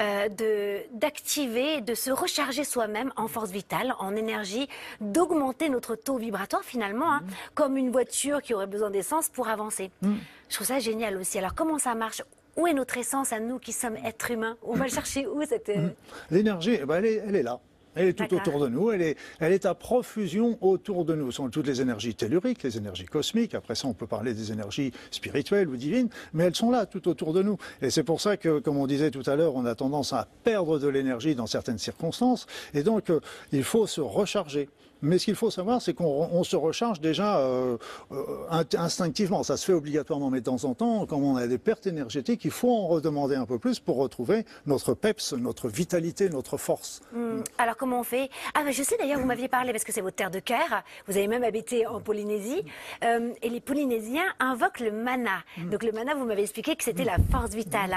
euh, 0.00 0.28
de 0.28 0.78
d'activer, 0.98 1.80
de 1.80 1.94
se 1.94 2.10
recharger 2.10 2.64
soi-même 2.64 3.12
en 3.16 3.28
force 3.28 3.50
vitale, 3.50 3.94
en 3.98 4.16
énergie, 4.16 4.68
d'augmenter 5.00 5.68
notre 5.68 5.94
taux 5.96 6.16
vibratoire 6.16 6.62
finalement, 6.64 7.12
hein, 7.12 7.20
Hmm. 7.22 7.30
comme 7.54 7.76
une 7.76 7.90
voiture 7.90 8.40
qui 8.42 8.54
aurait 8.54 8.66
besoin 8.66 8.90
d'essence 8.90 9.28
pour 9.28 9.48
avancer. 9.48 9.90
Je 10.02 10.54
trouve 10.54 10.66
ça 10.66 10.78
génial 10.78 11.16
aussi. 11.16 11.38
Alors, 11.38 11.54
comment 11.54 11.78
ça 11.78 11.94
marche? 11.94 12.22
Où 12.56 12.66
est 12.66 12.74
notre 12.74 12.98
essence 12.98 13.32
à 13.32 13.40
nous 13.40 13.58
qui 13.58 13.72
sommes 13.72 13.96
êtres 13.96 14.30
humains? 14.30 14.56
On 14.62 14.74
va 14.74 14.84
le 14.84 14.90
chercher 14.90 15.26
où 15.26 15.42
cette 15.46 15.68
euh, 15.70 15.88
L'énergie, 16.30 16.78
eh 16.80 16.84
ben, 16.84 16.96
elle, 16.96 17.06
est, 17.06 17.22
elle 17.26 17.36
est 17.36 17.42
là. 17.42 17.60
Elle 17.94 18.08
est 18.08 18.12
tout 18.14 18.34
autour 18.34 18.58
de 18.58 18.68
nous, 18.68 18.90
elle 18.90 19.02
est, 19.02 19.16
elle 19.38 19.52
est 19.52 19.66
à 19.66 19.74
profusion 19.74 20.56
autour 20.60 21.04
de 21.04 21.14
nous. 21.14 21.30
Ce 21.30 21.36
sont 21.36 21.50
toutes 21.50 21.66
les 21.66 21.80
énergies 21.80 22.14
telluriques, 22.14 22.62
les 22.62 22.76
énergies 22.78 23.04
cosmiques. 23.04 23.54
Après 23.54 23.74
ça, 23.74 23.86
on 23.88 23.92
peut 23.92 24.06
parler 24.06 24.34
des 24.34 24.50
énergies 24.50 24.92
spirituelles 25.10 25.68
ou 25.68 25.76
divines, 25.76 26.08
mais 26.32 26.44
elles 26.44 26.54
sont 26.54 26.70
là, 26.70 26.86
tout 26.86 27.06
autour 27.08 27.32
de 27.32 27.42
nous. 27.42 27.58
Et 27.82 27.90
c'est 27.90 28.02
pour 28.02 28.20
ça 28.20 28.36
que, 28.36 28.60
comme 28.60 28.78
on 28.78 28.86
disait 28.86 29.10
tout 29.10 29.22
à 29.26 29.36
l'heure, 29.36 29.54
on 29.54 29.66
a 29.66 29.74
tendance 29.74 30.12
à 30.12 30.26
perdre 30.44 30.78
de 30.78 30.88
l'énergie 30.88 31.34
dans 31.34 31.46
certaines 31.46 31.78
circonstances. 31.78 32.46
Et 32.74 32.82
donc, 32.82 33.10
euh, 33.10 33.20
il 33.52 33.64
faut 33.64 33.86
se 33.86 34.00
recharger. 34.00 34.68
Mais 35.02 35.18
ce 35.18 35.24
qu'il 35.26 35.34
faut 35.34 35.50
savoir, 35.50 35.82
c'est 35.82 35.94
qu'on 35.94 36.44
se 36.44 36.56
recharge 36.56 37.00
déjà 37.00 37.38
euh, 37.38 37.76
euh, 38.12 38.46
instinctivement. 38.76 39.42
Ça 39.42 39.56
se 39.56 39.66
fait 39.66 39.72
obligatoirement, 39.72 40.30
mais 40.30 40.40
de 40.40 40.44
temps 40.44 40.64
en 40.64 40.74
temps, 40.74 41.06
quand 41.06 41.16
on 41.16 41.36
a 41.36 41.46
des 41.46 41.58
pertes 41.58 41.86
énergétiques, 41.86 42.44
il 42.44 42.50
faut 42.50 42.70
en 42.70 42.86
redemander 42.86 43.34
un 43.34 43.46
peu 43.46 43.58
plus 43.58 43.80
pour 43.80 43.96
retrouver 43.96 44.44
notre 44.66 44.94
peps, 44.94 45.32
notre 45.32 45.68
vitalité, 45.68 46.28
notre 46.28 46.56
force. 46.56 47.00
Hmm. 47.12 47.40
Alors 47.58 47.76
comment 47.76 48.00
on 48.00 48.04
fait? 48.04 48.30
Ah, 48.54 48.62
je 48.70 48.82
sais 48.82 48.96
d'ailleurs, 48.96 49.18
vous 49.18 49.26
m'aviez 49.26 49.48
parlé 49.48 49.72
parce 49.72 49.84
que 49.84 49.92
c'est 49.92 50.00
votre 50.00 50.16
terre 50.16 50.30
de 50.30 50.38
cœur. 50.38 50.82
Vous 51.08 51.16
avez 51.16 51.26
même 51.26 51.44
habité 51.44 51.86
en 51.86 52.00
Polynésie, 52.00 52.64
euh, 53.04 53.32
et 53.42 53.48
les 53.48 53.60
Polynésiens 53.60 54.22
invoquent 54.38 54.80
le 54.80 54.92
mana. 54.92 55.42
Hmm. 55.58 55.70
Donc 55.70 55.82
le 55.82 55.92
mana, 55.92 56.14
vous 56.14 56.24
m'avez 56.24 56.42
expliqué 56.42 56.76
que 56.76 56.84
c'était 56.84 57.04
la 57.04 57.16
force 57.30 57.50
vitale. 57.50 57.92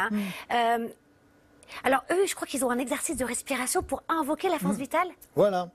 Hein. 0.49 0.87
Alors 1.83 2.03
eux, 2.11 2.25
je 2.27 2.35
crois 2.35 2.47
qu'ils 2.47 2.63
ont 2.63 2.71
un 2.71 2.77
exercice 2.77 3.17
de 3.17 3.25
respiration 3.25 3.83
pour 3.83 4.03
invoquer 4.07 4.49
la 4.49 4.59
force 4.59 4.77
hmm. 4.77 4.81
vitale. 4.81 5.07
Voilà. 5.35 5.69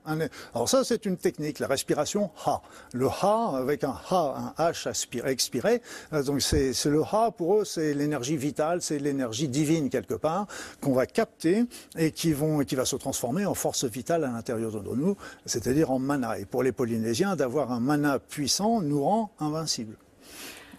Alors 0.53 0.69
ça, 0.69 0.83
c'est 0.83 1.05
une 1.05 1.17
technique, 1.17 1.59
la 1.59 1.67
respiration 1.67 2.31
Ha. 2.45 2.61
Le 2.93 3.07
Ha 3.07 3.57
avec 3.57 3.83
un 3.83 3.95
Ha, 4.09 4.53
un 4.57 4.71
H 4.71 5.25
expiré. 5.25 5.81
Euh, 6.13 6.23
donc 6.23 6.41
c'est 6.41 6.73
le 6.85 7.01
Ha 7.01 7.31
pour 7.31 7.57
eux, 7.57 7.65
c'est 7.65 7.93
l'énergie 7.93 8.37
vitale, 8.37 8.81
c'est 8.81 8.99
l'énergie 8.99 9.47
divine 9.47 9.89
quelque 9.89 10.15
part 10.15 10.47
qu'on 10.81 10.93
va 10.93 11.05
capter 11.05 11.65
et 11.97 12.11
qui 12.11 12.33
vont 12.33 12.59
qui 12.59 12.75
va 12.75 12.85
se 12.85 12.95
transformer 12.95 13.45
en 13.45 13.53
force 13.53 13.85
vitale 13.85 14.23
à 14.23 14.27
l'intérieur 14.27 14.71
de 14.71 14.95
nous, 14.95 15.17
c'est-à-dire 15.45 15.91
en 15.91 15.99
mana. 15.99 16.39
Et 16.39 16.45
pour 16.45 16.63
les 16.63 16.71
Polynésiens, 16.71 17.35
d'avoir 17.35 17.71
un 17.71 17.79
mana 17.79 18.19
puissant 18.19 18.81
nous 18.81 19.03
rend 19.03 19.31
invincibles. 19.39 19.97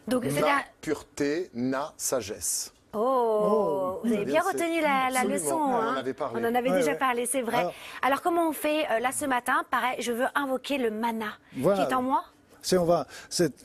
Donc, 0.08 0.24
na, 0.24 0.64
pureté, 0.80 1.50
na, 1.54 1.92
sagesse. 1.96 2.72
Oh, 2.94 2.98
oh, 3.00 4.00
vous 4.04 4.12
avez 4.12 4.26
bien 4.26 4.42
retenu 4.42 4.80
la, 4.82 5.24
leçon. 5.24 5.54
On, 5.54 5.74
en 5.74 5.80
hein. 5.80 6.04
on 6.34 6.44
en 6.44 6.54
avait 6.54 6.70
déjà 6.70 6.94
parlé, 6.94 7.24
c'est 7.24 7.40
vrai. 7.40 7.64
Alors, 8.02 8.20
comment 8.20 8.48
on 8.48 8.52
fait 8.52 8.84
euh, 8.90 8.98
là 8.98 9.12
ce 9.12 9.24
matin? 9.24 9.64
Pareil, 9.70 9.96
je 10.00 10.12
veux 10.12 10.26
invoquer 10.34 10.76
le 10.76 10.90
mana 10.90 11.32
qui 11.54 11.68
est 11.68 11.94
en 11.94 12.02
moi 12.02 12.24
c'est 12.62 12.78
on 12.78 12.84
va, 12.84 13.06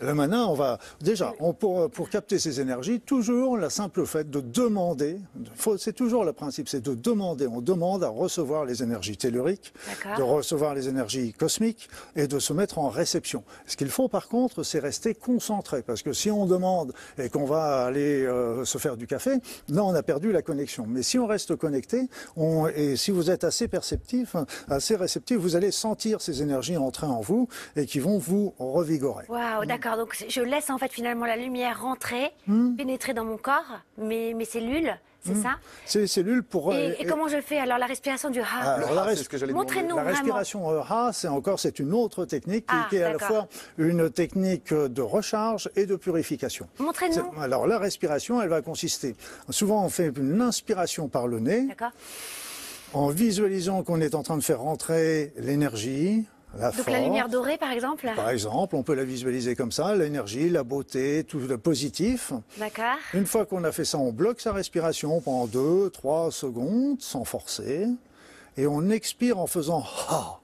le 0.01 0.13
mana, 0.13 0.47
on 0.47 0.53
va 0.53 0.79
déjà, 1.01 1.33
on, 1.39 1.53
pour, 1.53 1.89
pour 1.89 2.09
capter 2.09 2.39
ces 2.39 2.59
énergies, 2.59 2.99
toujours 2.99 3.57
la 3.57 3.69
simple 3.69 4.05
fait 4.05 4.29
de 4.29 4.41
demander, 4.41 5.19
c'est 5.77 5.93
toujours 5.93 6.25
le 6.25 6.33
principe, 6.33 6.67
c'est 6.67 6.81
de 6.81 6.95
demander. 6.95 7.47
On 7.47 7.61
demande 7.61 8.03
à 8.03 8.09
recevoir 8.09 8.65
les 8.65 8.81
énergies 8.81 9.17
telluriques, 9.17 9.73
de 10.17 10.23
recevoir 10.23 10.73
les 10.73 10.89
énergies 10.89 11.33
cosmiques 11.33 11.89
et 12.15 12.27
de 12.27 12.39
se 12.39 12.53
mettre 12.53 12.79
en 12.79 12.89
réception. 12.89 13.43
Ce 13.67 13.77
qu'il 13.77 13.89
faut 13.89 14.07
par 14.07 14.27
contre, 14.27 14.63
c'est 14.63 14.79
rester 14.79 15.13
concentré, 15.13 15.83
parce 15.83 16.01
que 16.01 16.13
si 16.13 16.31
on 16.31 16.45
demande 16.45 16.93
et 17.17 17.29
qu'on 17.29 17.45
va 17.45 17.85
aller 17.85 18.25
euh, 18.25 18.65
se 18.65 18.77
faire 18.77 18.97
du 18.97 19.07
café, 19.07 19.31
là 19.69 19.83
on 19.83 19.93
a 19.93 20.03
perdu 20.03 20.31
la 20.31 20.41
connexion. 20.41 20.85
Mais 20.87 21.03
si 21.03 21.19
on 21.19 21.27
reste 21.27 21.55
connecté, 21.55 22.09
on, 22.35 22.67
et 22.67 22.95
si 22.95 23.11
vous 23.11 23.29
êtes 23.29 23.43
assez 23.43 23.67
perceptif, 23.67 24.35
assez 24.67 24.95
réceptif, 24.95 25.37
vous 25.37 25.55
allez 25.55 25.71
sentir 25.71 26.21
ces 26.21 26.41
énergies 26.41 26.77
entrer 26.77 27.07
en 27.07 27.21
vous 27.21 27.47
et 27.75 27.85
qui 27.85 27.99
vont 27.99 28.17
vous 28.17 28.53
revenir 28.57 28.86
Waouh, 29.29 29.65
d'accord. 29.65 29.97
Donc 29.97 30.25
je 30.27 30.41
laisse 30.41 30.69
en 30.69 30.77
fait 30.77 30.91
finalement 30.91 31.25
la 31.25 31.35
lumière 31.35 31.81
rentrer, 31.81 32.31
hmm. 32.47 32.75
pénétrer 32.75 33.13
dans 33.13 33.25
mon 33.25 33.37
corps, 33.37 33.81
mes, 33.97 34.33
mes 34.33 34.45
cellules. 34.45 34.97
C'est 35.25 35.33
hmm. 35.33 35.43
ça 35.43 35.55
C'est 35.85 35.99
les 35.99 36.07
cellules 36.07 36.43
pour. 36.43 36.73
Et, 36.73 36.91
euh, 36.91 37.05
comment 37.07 37.27
je 37.27 37.41
fais 37.41 37.57
alors 37.57 37.77
la 37.77 37.87
respiration 37.87 38.29
du 38.29 38.39
Ha 38.39 38.75
alors, 38.75 38.93
la, 38.93 39.15
ce 39.15 39.27
que 39.27 39.51
Montrez-nous 39.51 39.95
La 39.95 40.03
respiration 40.03 40.71
euh, 40.71 40.81
Ha, 40.87 41.11
c'est 41.11 41.27
encore 41.27 41.59
c'est 41.59 41.79
une 41.79 41.93
autre 41.93 42.25
technique 42.25 42.65
qui, 42.67 42.75
ah, 42.75 42.95
est 42.95 43.03
à 43.03 43.13
la 43.13 43.19
fois 43.19 43.47
une 43.77 44.09
technique 44.09 44.73
de 44.73 45.01
recharge 45.01 45.69
et 45.75 45.85
de 45.85 45.95
purification. 45.95 46.67
Montrez-nous. 46.79 47.41
Alors 47.41 47.67
la 47.67 47.79
respiration, 47.79 48.41
elle 48.41 48.49
va 48.49 48.61
consister. 48.61 49.15
Souvent, 49.49 49.83
on 49.83 49.89
fait 49.89 50.11
une 50.15 50.41
inspiration 50.41 51.07
par 51.07 51.27
le 51.27 51.39
nez. 51.39 51.67
En 52.93 53.09
visualisant 53.09 53.83
qu'on 53.83 53.99
est 53.99 54.15
en 54.15 54.23
train 54.23 54.37
de 54.37 54.43
faire 54.43 54.61
rentrer 54.61 55.33
l'énergie, 55.37 56.25
donc 56.57 56.87
la 56.87 57.01
lumière 57.01 57.29
dorée, 57.29 57.57
par 57.57 57.71
exemple 57.71 58.09
Par 58.15 58.29
exemple, 58.29 58.75
on 58.75 58.83
peut 58.83 58.95
la 58.95 59.03
visualiser 59.03 59.55
comme 59.55 59.71
ça, 59.71 59.95
l'énergie, 59.95 60.49
la 60.49 60.63
beauté, 60.63 61.23
tout 61.23 61.39
le 61.39 61.57
positif. 61.57 62.33
D'accord. 62.57 62.95
Une 63.13 63.25
fois 63.25 63.45
qu'on 63.45 63.63
a 63.63 63.71
fait 63.71 63.85
ça, 63.85 63.97
on 63.97 64.11
bloque 64.11 64.41
sa 64.41 64.53
respiration 64.53 65.21
pendant 65.21 65.47
2, 65.47 65.89
3 65.91 66.31
secondes, 66.31 67.01
sans 67.01 67.23
forcer. 67.23 67.87
Et 68.57 68.67
on 68.67 68.89
expire 68.89 69.37
en 69.39 69.47
faisant 69.47 69.83
ha. 70.09 70.39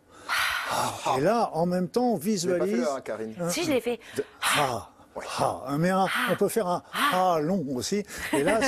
Et 1.18 1.22
là, 1.22 1.52
en 1.54 1.66
même 1.66 1.88
temps, 1.88 2.14
on 2.14 2.18
visualise. 2.18 2.80
Pas 2.82 2.86
fait, 2.86 2.92
hein, 2.92 3.02
Karine. 3.04 3.36
Si, 3.50 3.64
je 3.64 3.72
l'ai 3.72 3.82
fait. 3.82 4.00
Ha. 4.58 4.90
Ah, 5.40 5.78
mais 5.80 5.92
on 5.94 6.36
peut 6.38 6.48
faire 6.48 6.68
un 6.68 6.84
ah 6.94 7.40
long 7.42 7.66
aussi. 7.76 8.04
Et 8.34 8.44
là, 8.44 8.60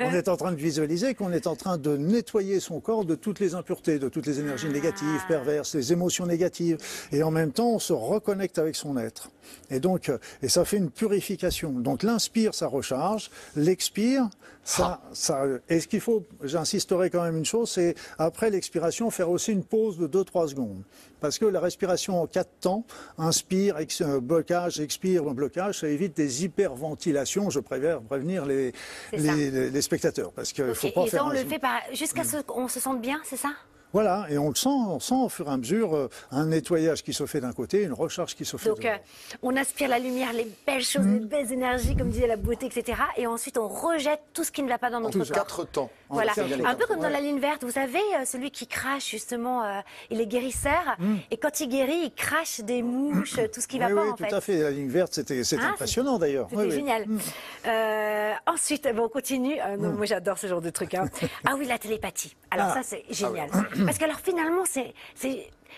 on 0.00 0.12
est 0.12 0.28
en 0.28 0.36
train 0.36 0.52
de 0.52 0.56
visualiser 0.56 1.14
qu'on 1.14 1.32
est 1.32 1.46
en 1.46 1.56
train 1.56 1.78
de 1.78 1.96
nettoyer 1.96 2.60
son 2.60 2.80
corps 2.80 3.04
de 3.04 3.14
toutes 3.14 3.40
les 3.40 3.54
impuretés, 3.54 3.98
de 3.98 4.08
toutes 4.08 4.26
les 4.26 4.40
énergies 4.40 4.68
négatives, 4.68 5.20
ah. 5.22 5.28
perverses, 5.28 5.74
les 5.74 5.92
émotions 5.92 6.26
négatives. 6.26 6.78
Et 7.12 7.22
en 7.22 7.30
même 7.30 7.52
temps, 7.52 7.70
on 7.70 7.78
se 7.78 7.92
reconnecte 7.92 8.58
avec 8.58 8.76
son 8.76 8.96
être. 8.96 9.30
Et 9.70 9.80
donc, 9.80 10.10
et 10.42 10.48
ça 10.48 10.64
fait 10.64 10.76
une 10.76 10.90
purification. 10.90 11.70
Donc 11.70 12.02
l'inspire, 12.02 12.54
ça 12.54 12.66
recharge. 12.66 13.30
L'expire, 13.56 14.28
ça, 14.62 15.00
ça. 15.12 15.44
Et 15.68 15.80
ce 15.80 15.88
qu'il 15.88 16.00
faut, 16.00 16.24
j'insisterai 16.42 17.10
quand 17.10 17.22
même 17.22 17.36
une 17.36 17.44
chose, 17.44 17.70
c'est 17.70 17.94
après 18.18 18.50
l'expiration, 18.50 19.10
faire 19.10 19.30
aussi 19.30 19.52
une 19.52 19.64
pause 19.64 19.98
de 19.98 20.08
2-3 20.08 20.48
secondes. 20.48 20.82
Parce 21.20 21.38
que 21.38 21.44
la 21.44 21.60
respiration 21.60 22.20
en 22.20 22.26
quatre 22.26 22.60
temps, 22.60 22.84
inspire, 23.18 23.76
blocage, 24.20 24.80
expire, 24.80 25.24
blocage, 25.24 25.78
évite 25.94 26.16
des 26.16 26.44
hyperventilations. 26.44 27.50
Je 27.50 27.60
préfère 27.60 28.00
prévenir 28.02 28.44
les, 28.46 28.72
les, 29.12 29.82
spectateurs. 29.82 30.32
Parce 30.32 30.52
qu'il 30.52 30.74
faut 30.74 30.90
pas 30.90 31.02
et 31.02 31.08
faire. 31.08 31.20
Ça, 31.20 31.26
on 31.26 31.30
le 31.30 31.38
fait 31.38 31.60
jusqu'à 31.92 32.24
ce 32.24 32.38
qu'on 32.42 32.68
se 32.68 32.80
sente 32.80 33.00
bien, 33.00 33.20
c'est 33.24 33.36
ça? 33.36 33.54
Voilà, 33.94 34.26
et 34.28 34.38
on 34.38 34.48
le 34.48 34.56
sent, 34.56 34.68
on 34.68 34.98
sent 34.98 35.14
au 35.14 35.28
fur 35.28 35.46
et 35.46 35.52
à 35.52 35.56
mesure 35.56 35.94
euh, 35.94 36.10
un 36.32 36.46
nettoyage 36.46 37.04
qui 37.04 37.12
se 37.12 37.26
fait 37.26 37.40
d'un 37.40 37.52
côté, 37.52 37.84
une 37.84 37.92
recharge 37.92 38.34
qui 38.34 38.44
se 38.44 38.56
fait 38.56 38.64
de 38.64 38.70
l'autre. 38.70 38.82
Donc, 38.82 38.90
euh, 38.90 39.38
on 39.40 39.54
aspire 39.54 39.88
la 39.88 40.00
lumière, 40.00 40.32
les 40.32 40.48
belles 40.66 40.82
choses, 40.82 41.06
les 41.06 41.20
mm. 41.20 41.26
belles 41.26 41.52
énergies, 41.52 41.94
comme 41.94 42.10
disait 42.10 42.26
la 42.26 42.34
beauté, 42.34 42.66
etc. 42.66 42.98
Et 43.16 43.28
ensuite, 43.28 43.56
on 43.56 43.68
rejette 43.68 44.20
tout 44.32 44.42
ce 44.42 44.50
qui 44.50 44.64
ne 44.64 44.68
va 44.68 44.78
pas 44.78 44.90
dans 44.90 44.98
notre 44.98 45.16
corps. 45.16 45.32
Quatre 45.32 45.64
temps. 45.64 45.90
Voilà, 46.08 46.32
un 46.32 46.74
peu 46.74 46.86
comme 46.86 46.98
dans 46.98 47.08
la 47.08 47.20
ligne 47.20 47.38
verte. 47.38 47.62
Vous 47.62 47.70
savez, 47.70 47.98
euh, 47.98 48.24
celui 48.24 48.50
qui 48.50 48.66
crache, 48.66 49.10
justement, 49.10 49.62
il 50.10 50.20
est 50.20 50.26
guérisseur. 50.26 50.96
Mm. 50.98 51.14
Et 51.30 51.36
quand 51.36 51.60
il 51.60 51.68
guérit, 51.68 52.00
il 52.06 52.12
crache 52.12 52.62
des 52.62 52.82
mouches, 52.82 53.36
tout 53.52 53.60
ce 53.60 53.68
qui 53.68 53.78
ne 53.78 53.86
va 53.86 53.94
pas, 53.94 54.02
oui, 54.02 54.10
en 54.10 54.16
tout 54.16 54.34
à 54.34 54.40
fait. 54.40 54.58
La 54.60 54.72
ligne 54.72 54.88
verte, 54.88 55.14
c'était 55.14 55.40
ah, 55.56 55.68
impressionnant, 55.68 56.18
d'ailleurs. 56.18 56.48
C'était 56.50 56.70
génial. 56.72 57.06
Mm. 57.06 57.18
ensuite, 58.48 58.88
bon, 58.92 59.04
on 59.04 59.08
continue. 59.08 59.54
moi, 59.78 60.04
j'adore 60.04 60.36
ce 60.38 60.48
genre 60.48 60.62
de 60.62 60.70
truc. 60.70 60.94
Hein. 60.94 61.08
ah 61.46 61.54
oui, 61.56 61.66
la 61.66 61.78
télépathie. 61.78 62.34
Alors 62.50 62.70
ah. 62.70 62.74
ça, 62.74 62.80
c'est 62.82 63.04
génial. 63.08 63.48
Ah 63.52 63.83
Parce 63.84 63.98
que 63.98 64.04
alors, 64.04 64.20
finalement, 64.20 64.64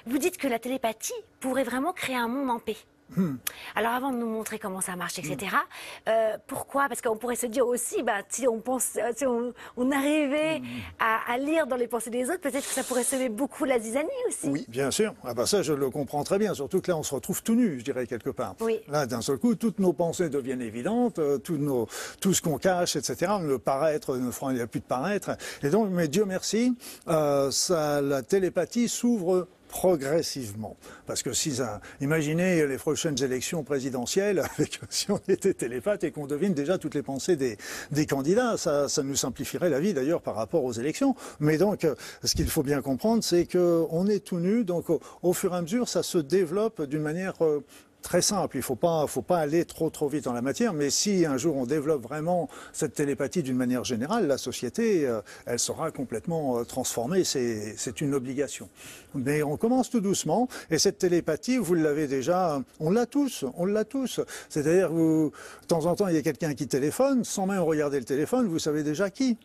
vous 0.07 0.19
dites 0.19 0.39
que 0.39 0.49
la 0.49 0.59
télépathie 0.59 1.13
pourrait 1.41 1.65
vraiment 1.65 1.93
créer 1.93 2.17
un 2.17 2.29
monde 2.29 2.51
en 2.51 2.59
paix. 2.59 2.77
Hmm. 3.15 3.37
Alors 3.75 3.93
avant 3.93 4.11
de 4.11 4.17
nous 4.17 4.27
montrer 4.27 4.59
comment 4.59 4.81
ça 4.81 4.97
marche, 4.97 5.19
etc. 5.19 5.37
Hmm. 5.37 6.09
Euh, 6.09 6.37
pourquoi? 6.47 6.89
Parce 6.89 7.01
qu'on 7.01 7.17
pourrait 7.17 7.37
se 7.37 7.47
dire 7.47 7.67
aussi, 7.67 8.03
bah, 8.03 8.19
si 8.29 8.49
on 8.49 8.61
pense, 8.61 8.99
si 9.17 9.27
on, 9.27 9.53
arrivait 9.91 10.61
hmm. 10.61 10.65
à, 10.99 11.39
lire 11.39 11.67
dans 11.67 11.77
les 11.77 11.87
pensées 11.87 12.11
des 12.11 12.25
autres, 12.25 12.41
peut-être 12.41 12.67
que 12.67 12.75
ça 12.75 12.83
pourrait 12.83 13.05
sauver 13.05 13.29
beaucoup 13.29 13.65
la 13.65 13.79
zizanie 13.79 14.09
aussi. 14.29 14.49
Oui, 14.49 14.67
bien 14.69 14.91
sûr. 14.91 15.15
Ah 15.25 15.35
bah 15.35 15.47
ça, 15.47 15.63
je 15.63 15.73
le 15.73 15.91
comprends 15.91 16.25
très 16.25 16.39
bien. 16.39 16.55
Surtout 16.55 16.81
que 16.81 16.91
là, 16.91 16.97
on 16.97 17.03
se 17.03 17.15
retrouve 17.15 17.43
tout 17.43 17.55
nu, 17.55 17.79
je 17.79 17.85
dirais 17.85 18.07
quelque 18.07 18.31
part. 18.31 18.57
Là, 18.89 19.07
d'un 19.07 19.21
seul 19.21 19.39
coup, 19.39 19.55
toutes 19.55 19.79
nos 19.79 19.93
pensées 19.93 20.29
deviennent 20.29 20.63
évidentes, 20.63 21.19
euh, 21.19 21.39
tout, 21.39 21.59
nos, 21.59 21.87
tout 22.21 22.35
ce 22.35 22.43
qu'on 22.43 22.59
cache, 22.59 22.97
etc. 22.97 23.33
Le 23.43 23.59
paraître, 23.59 24.17
il 24.17 24.55
n'y 24.55 24.61
a 24.61 24.67
plus 24.67 24.81
de 24.81 24.85
paraître. 24.85 25.31
Et 25.63 25.71
donc, 25.71 25.89
mais 25.91 26.09
Dieu 26.09 26.25
merci, 26.25 26.77
euh, 27.09 27.51
ça, 27.51 28.01
la 28.01 28.23
télépathie 28.23 28.89
s'ouvre 28.89 29.47
progressivement. 29.77 30.75
Parce 31.07 31.23
que 31.23 31.35
si 31.35 31.57
ça, 31.57 31.83
imaginez 32.01 32.67
les 32.67 32.79
prochaines 32.79 33.23
élections 33.23 33.63
présidentielles, 33.63 34.43
si 34.89 35.11
on 35.11 35.21
était 35.29 35.53
télépathe 35.53 36.03
et 36.05 36.11
qu'on 36.13 36.27
devine 36.27 36.55
déjà 36.55 36.79
toutes 36.79 36.95
les 36.95 37.03
pensées 37.03 37.37
des, 37.37 38.07
candidats, 38.07 38.57
ça, 38.57 38.87
nous 39.05 39.17
simplifierait 39.17 39.69
la 39.69 39.79
vie 39.79 39.93
d'ailleurs 39.93 40.23
par 40.23 40.35
rapport 40.35 40.65
aux 40.65 40.73
élections. 40.73 41.15
Mais 41.41 41.59
donc, 41.59 41.87
ce 42.25 42.35
qu'il 42.35 42.49
faut 42.49 42.63
bien 42.63 42.81
comprendre, 42.81 43.23
c'est 43.23 43.45
qu'on 43.47 44.07
est 44.07 44.25
tout 44.25 44.41
nu, 44.41 44.65
donc 44.65 44.89
au, 44.89 44.99
au, 45.23 45.35
fur 45.35 45.53
et 45.53 45.59
à 45.59 45.63
mesure, 45.63 45.91
ça 45.91 46.03
se 46.03 46.17
développe 46.17 46.81
d'une 46.83 47.03
manière 47.03 47.35
euh, 47.45 47.63
très 48.07 48.23
simple. 48.23 48.57
Il 48.57 48.61
ne 48.61 48.63
faut 48.63 48.77
pas, 48.77 49.39
aller 49.39 49.65
trop 49.65 49.91
trop 49.91 50.09
vite 50.09 50.25
dans 50.25 50.33
la 50.33 50.41
matière. 50.41 50.73
Mais 50.73 50.91
si 50.91 51.27
un 51.27 51.37
jour 51.37 51.57
on 51.57 51.67
développe 51.67 52.03
vraiment 52.03 52.49
cette 52.73 52.95
télépathie 52.95 53.43
d'une 53.43 53.57
manière 53.57 53.83
générale, 53.83 54.29
la 54.29 54.39
société, 54.39 55.07
euh, 55.07 55.21
elle 55.45 55.59
sera 55.59 55.91
complètement 55.91 56.61
euh, 56.61 56.65
transformée. 56.65 57.25
C'est 57.25 58.01
une 58.01 58.15
obligation. 58.15 58.69
Mais 59.15 59.43
on 59.43 59.57
commence 59.57 59.91
tout 59.91 60.01
doucement. 60.01 60.49
Et 60.71 60.79
cette 60.79 60.99
télépathie, 60.99 61.59
vous 61.59 61.75
l'avez 61.75 62.07
déjà, 62.07 62.63
on 62.79 62.91
l'a 62.91 63.07
tous, 63.07 63.45
on 63.57 63.67
l'a 63.67 63.85
tous. 63.85 64.21
C'est-à-dire, 64.49 64.91
de 64.91 65.31
temps 65.67 65.87
en 65.87 65.97
temps, 65.97 66.07
il 66.07 66.15
y 66.15 66.19
a 66.19 66.23
quelqu'un 66.23 66.55
qui 66.55 66.69
téléphone, 66.69 67.25
sans 67.25 67.47
même 67.47 67.61
regarder 67.61 67.99
le 67.99 68.05
téléphone, 68.05 68.47
vous 68.47 68.61
savez 68.61 68.85
déjà 68.85 69.11
qui. 69.11 69.37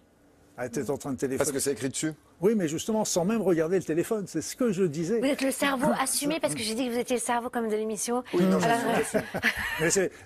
Elle 0.57 0.67
était 0.67 0.89
en 0.89 0.97
train 0.97 1.13
de 1.13 1.17
téléphoner. 1.17 1.37
Parce 1.37 1.51
que 1.51 1.59
c'est 1.59 1.71
écrit 1.71 1.89
dessus 1.89 2.13
Oui, 2.41 2.53
mais 2.55 2.67
justement, 2.67 3.05
sans 3.05 3.25
même 3.25 3.41
regarder 3.41 3.77
le 3.77 3.83
téléphone. 3.83 4.25
C'est 4.27 4.41
ce 4.41 4.55
que 4.55 4.71
je 4.71 4.83
disais. 4.83 5.19
Vous 5.19 5.25
êtes 5.25 5.41
le 5.41 5.51
cerveau 5.51 5.91
assumé, 5.99 6.39
parce 6.39 6.53
que 6.53 6.61
j'ai 6.61 6.75
dit 6.75 6.87
que 6.87 6.91
vous 6.93 6.99
étiez 6.99 7.15
le 7.15 7.21
cerveau 7.21 7.49
comme 7.49 7.69
de 7.69 7.75
l'émission. 7.75 8.23
Oui, 8.33 8.43
non, 8.43 8.59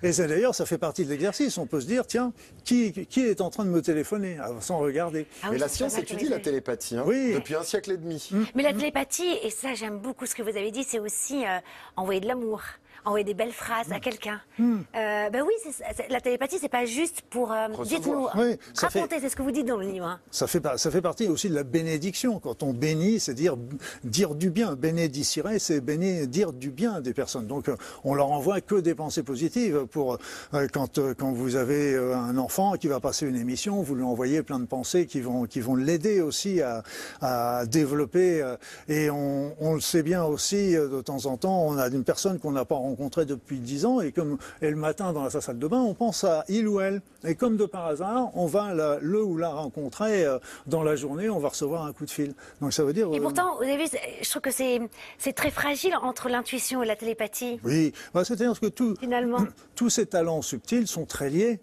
Et 0.02 0.12
c'est 0.12 0.26
d'ailleurs, 0.26 0.54
ça 0.54 0.66
fait 0.66 0.78
partie 0.78 1.04
de 1.04 1.10
l'exercice. 1.10 1.56
On 1.58 1.66
peut 1.66 1.80
se 1.80 1.86
dire, 1.86 2.06
tiens, 2.06 2.32
qui, 2.64 2.92
qui 3.06 3.20
est 3.20 3.40
en 3.40 3.50
train 3.50 3.64
de 3.64 3.70
me 3.70 3.80
téléphoner 3.82 4.36
ah, 4.40 4.50
sans 4.60 4.78
regarder 4.78 5.26
Ah 5.42 5.46
oui, 5.46 5.52
Mais 5.52 5.58
la 5.58 5.68
science 5.68 5.96
étudie 5.98 6.28
la 6.28 6.38
télépathie 6.38 6.96
hein, 6.96 7.04
Oui. 7.06 7.34
depuis 7.34 7.54
un 7.54 7.62
siècle 7.62 7.92
et 7.92 7.96
demi. 7.96 8.30
Mais 8.54 8.62
la 8.62 8.72
télépathie, 8.72 9.38
et 9.42 9.50
ça 9.50 9.74
j'aime 9.74 9.98
beaucoup 9.98 10.26
ce 10.26 10.34
que 10.34 10.42
vous 10.42 10.56
avez 10.56 10.70
dit, 10.70 10.84
c'est 10.84 10.98
aussi 10.98 11.44
euh, 11.44 11.58
envoyer 11.96 12.20
de 12.20 12.26
l'amour, 12.26 12.62
envoyer 13.06 13.24
des 13.24 13.34
belles 13.34 13.52
phrases 13.52 13.90
à 13.92 14.00
quelqu'un. 14.00 14.40
Euh, 14.60 15.30
ben 15.30 15.42
oui, 15.46 15.52
la 16.10 16.20
télépathie, 16.20 16.58
c'est 16.60 16.68
pas 16.68 16.84
juste 16.84 17.22
pour. 17.30 17.52
euh. 17.52 17.68
Dites-nous, 17.84 18.26
Oui, 18.36 18.58
racontez, 18.76 19.20
c'est 19.20 19.28
ce 19.28 19.36
que 19.36 19.42
vous 19.42 19.52
dites 19.52 19.66
dans 19.66 19.76
le 19.76 19.86
livre. 19.86 20.06
hein. 20.06 20.20
Ça 20.30 20.46
fait, 20.46 20.60
ça 20.76 20.90
fait 20.90 21.00
partie 21.00 21.28
aussi 21.28 21.48
de 21.48 21.54
la 21.54 21.62
bénédiction. 21.62 22.40
Quand 22.40 22.62
on 22.62 22.72
bénit, 22.72 23.20
c'est 23.20 23.34
dire, 23.34 23.56
dire 24.04 24.34
du 24.34 24.50
bien. 24.50 24.74
Bénédicire, 24.74 25.44
c'est 25.58 25.80
bénir, 25.80 26.26
dire 26.26 26.52
du 26.52 26.70
bien 26.70 27.00
des 27.00 27.14
personnes. 27.14 27.46
Donc, 27.46 27.68
euh, 27.68 27.76
on 28.04 28.14
leur 28.14 28.30
envoie 28.32 28.60
que 28.60 28.74
des 28.74 28.94
pensées 28.94 29.22
positives. 29.22 29.86
Pour, 29.86 30.18
euh, 30.54 30.66
quand, 30.72 30.98
quand 31.14 31.32
vous 31.32 31.54
avez 31.56 31.96
un 31.96 32.36
enfant 32.38 32.72
qui 32.72 32.88
va 32.88 32.98
passer 32.98 33.26
une 33.26 33.36
émission, 33.36 33.82
vous 33.82 33.94
lui 33.94 34.02
envoyez 34.04 34.42
plein 34.42 34.58
de 34.58 34.66
pensées 34.66 35.06
qui 35.06 35.20
vont, 35.20 35.44
qui 35.46 35.60
vont 35.60 35.76
l'aider 35.76 36.20
aussi 36.20 36.60
à, 36.60 36.82
à 37.20 37.64
développer. 37.66 38.42
Et 38.88 39.10
on, 39.10 39.54
on 39.60 39.74
le 39.74 39.80
sait 39.80 40.02
bien 40.02 40.24
aussi, 40.24 40.72
de 40.72 41.00
temps 41.02 41.26
en 41.26 41.36
temps, 41.36 41.62
on 41.66 41.78
a 41.78 41.86
une 41.88 42.02
personne 42.04 42.40
qu'on 42.40 42.50
n'a 42.52 42.64
pas 42.64 42.74
rencontrée 42.74 42.95
depuis 43.00 43.58
10 43.58 43.84
ans 43.86 44.00
et 44.00 44.12
comme 44.12 44.38
et 44.62 44.70
le 44.70 44.76
matin 44.76 45.12
dans 45.12 45.28
sa 45.30 45.40
salle 45.40 45.58
de 45.58 45.66
bain, 45.66 45.80
on 45.80 45.94
pense 45.94 46.24
à 46.24 46.44
il 46.48 46.66
ou 46.68 46.80
elle. 46.80 47.02
Et 47.24 47.34
comme 47.34 47.56
de 47.56 47.66
par 47.66 47.86
hasard, 47.86 48.30
on 48.34 48.46
va 48.46 48.74
la- 48.74 48.98
le 49.00 49.22
ou 49.22 49.36
la 49.36 49.48
rencontrer 49.50 50.24
euh, 50.24 50.38
dans 50.66 50.82
la 50.82 50.96
journée, 50.96 51.28
on 51.28 51.38
va 51.38 51.48
recevoir 51.48 51.84
un 51.84 51.92
coup 51.92 52.04
de 52.04 52.10
fil. 52.10 52.34
Donc 52.60 52.72
ça 52.72 52.84
veut 52.84 52.92
dire. 52.92 53.08
Et 53.12 53.18
euh, 53.18 53.22
pourtant, 53.22 53.56
vous 53.56 53.62
avez 53.62 53.76
vu, 53.76 53.84
c'est- 53.90 54.00
je 54.22 54.28
trouve 54.30 54.42
que 54.42 54.50
c'est 54.50 54.80
c'est 55.18 55.32
très 55.32 55.50
fragile 55.50 55.94
entre 56.02 56.28
l'intuition 56.28 56.82
et 56.82 56.86
la 56.86 56.96
télépathie, 56.96 57.60
Oui, 57.64 57.92
Bah, 58.14 58.24
c'est-à-dire 58.24 58.58
que 58.58 58.66
tout, 58.66 58.94
finalement. 58.98 59.38
tous 59.74 59.90
ces 59.90 60.06
talents 60.06 60.42
subtils 60.42 60.86
sont 60.86 61.04
très 61.04 61.30
liés 61.30 61.60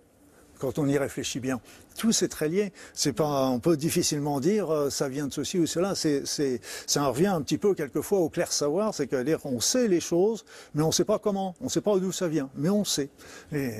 quand 0.63 0.79
on 0.79 0.87
y 0.87 0.97
réfléchit 0.97 1.41
bien. 1.41 1.59
Tout 1.97 2.13
c'est 2.13 2.29
très 2.29 2.47
lié. 2.47 2.71
C'est 2.93 3.11
pas, 3.11 3.47
on 3.47 3.59
peut 3.59 3.75
difficilement 3.75 4.39
dire 4.39 4.71
euh, 4.71 4.89
ça 4.89 5.09
vient 5.09 5.27
de 5.27 5.33
ceci 5.33 5.59
ou 5.59 5.65
cela. 5.65 5.93
C'est, 5.93 6.25
c'est, 6.25 6.61
ça 6.87 7.03
en 7.03 7.11
revient 7.11 7.27
un 7.27 7.41
petit 7.41 7.57
peu 7.57 7.73
quelquefois 7.75 8.19
au 8.19 8.29
clair 8.29 8.49
savoir, 8.49 8.93
c'est 8.93 9.13
dire 9.25 9.39
on 9.45 9.59
sait 9.59 9.89
les 9.89 9.99
choses, 9.99 10.45
mais 10.73 10.81
on 10.81 10.87
ne 10.87 10.91
sait 10.93 11.03
pas 11.03 11.19
comment, 11.19 11.53
on 11.59 11.65
ne 11.65 11.69
sait 11.69 11.81
pas 11.81 11.97
d'où 11.99 12.13
ça 12.13 12.29
vient, 12.29 12.49
mais 12.55 12.69
on 12.69 12.85
sait. 12.85 13.09
Et 13.51 13.73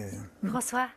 François? 0.45 0.87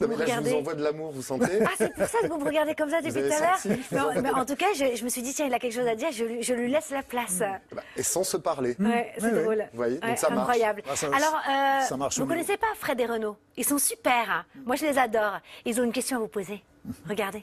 Non, 0.00 0.06
vous 0.06 0.12
mais 0.12 0.18
là, 0.18 0.24
je 0.26 0.30
regardez 0.30 0.50
vous 0.50 0.56
envoie 0.58 0.74
de 0.74 0.82
l'amour, 0.84 1.10
vous 1.10 1.22
sentez 1.22 1.58
Ah, 1.64 1.70
c'est 1.76 1.92
pour 1.92 2.06
ça 2.06 2.18
que 2.22 2.26
vous 2.28 2.38
me 2.38 2.44
regardez 2.44 2.74
comme 2.74 2.88
ça 2.90 3.00
depuis 3.02 3.14
tout 3.14 3.18
à 3.34 3.40
l'heure 3.40 3.58
senti 3.58 3.80
Non, 3.92 4.08
mais 4.22 4.30
En 4.30 4.44
tout 4.44 4.54
cas, 4.54 4.66
je, 4.74 4.94
je 4.96 5.04
me 5.04 5.08
suis 5.08 5.22
dit, 5.22 5.34
tiens, 5.34 5.46
il 5.46 5.54
a 5.54 5.58
quelque 5.58 5.74
chose 5.74 5.86
à 5.88 5.96
dire, 5.96 6.08
je, 6.12 6.24
lui- 6.24 6.42
je 6.42 6.54
lui 6.54 6.70
laisse 6.70 6.90
la 6.90 7.02
place. 7.02 7.42
Bah, 7.72 7.82
Et 7.96 8.02
sans 8.04 8.22
se 8.22 8.36
parler. 8.36 8.76
Ouais, 8.78 9.12
c'est 9.18 9.24
Ouais, 9.24 9.32
ouais. 9.32 9.42
drôle. 9.42 9.68
Vous 9.72 9.76
voyez, 9.76 9.94
donc 9.98 10.04
Ouais, 10.04 10.16
ça 10.16 10.28
marche. 10.30 10.40
incroyable. 10.40 10.82
Ah, 10.88 10.94
ça- 10.96 11.06
Alors, 11.08 11.36
euh, 11.48 11.80
ça 11.82 11.96
marche 11.96 12.16
vous 12.18 12.24
mieux. 12.24 12.28
connaissez 12.28 12.56
pas 12.56 12.66
Fred 12.76 13.00
et 13.00 13.06
Renaud? 13.06 13.36
Ils 13.56 13.64
sont 13.64 13.78
super. 13.78 14.30
hein. 14.30 14.44
Moi, 14.66 14.76
je 14.76 14.84
les 14.86 14.98
adore. 14.98 15.38
Ils 15.64 15.80
ont 15.80 15.84
une 15.84 15.92
question 15.92 16.16
à 16.18 16.20
vous 16.20 16.28
poser. 16.28 16.62
Regardez. 17.08 17.42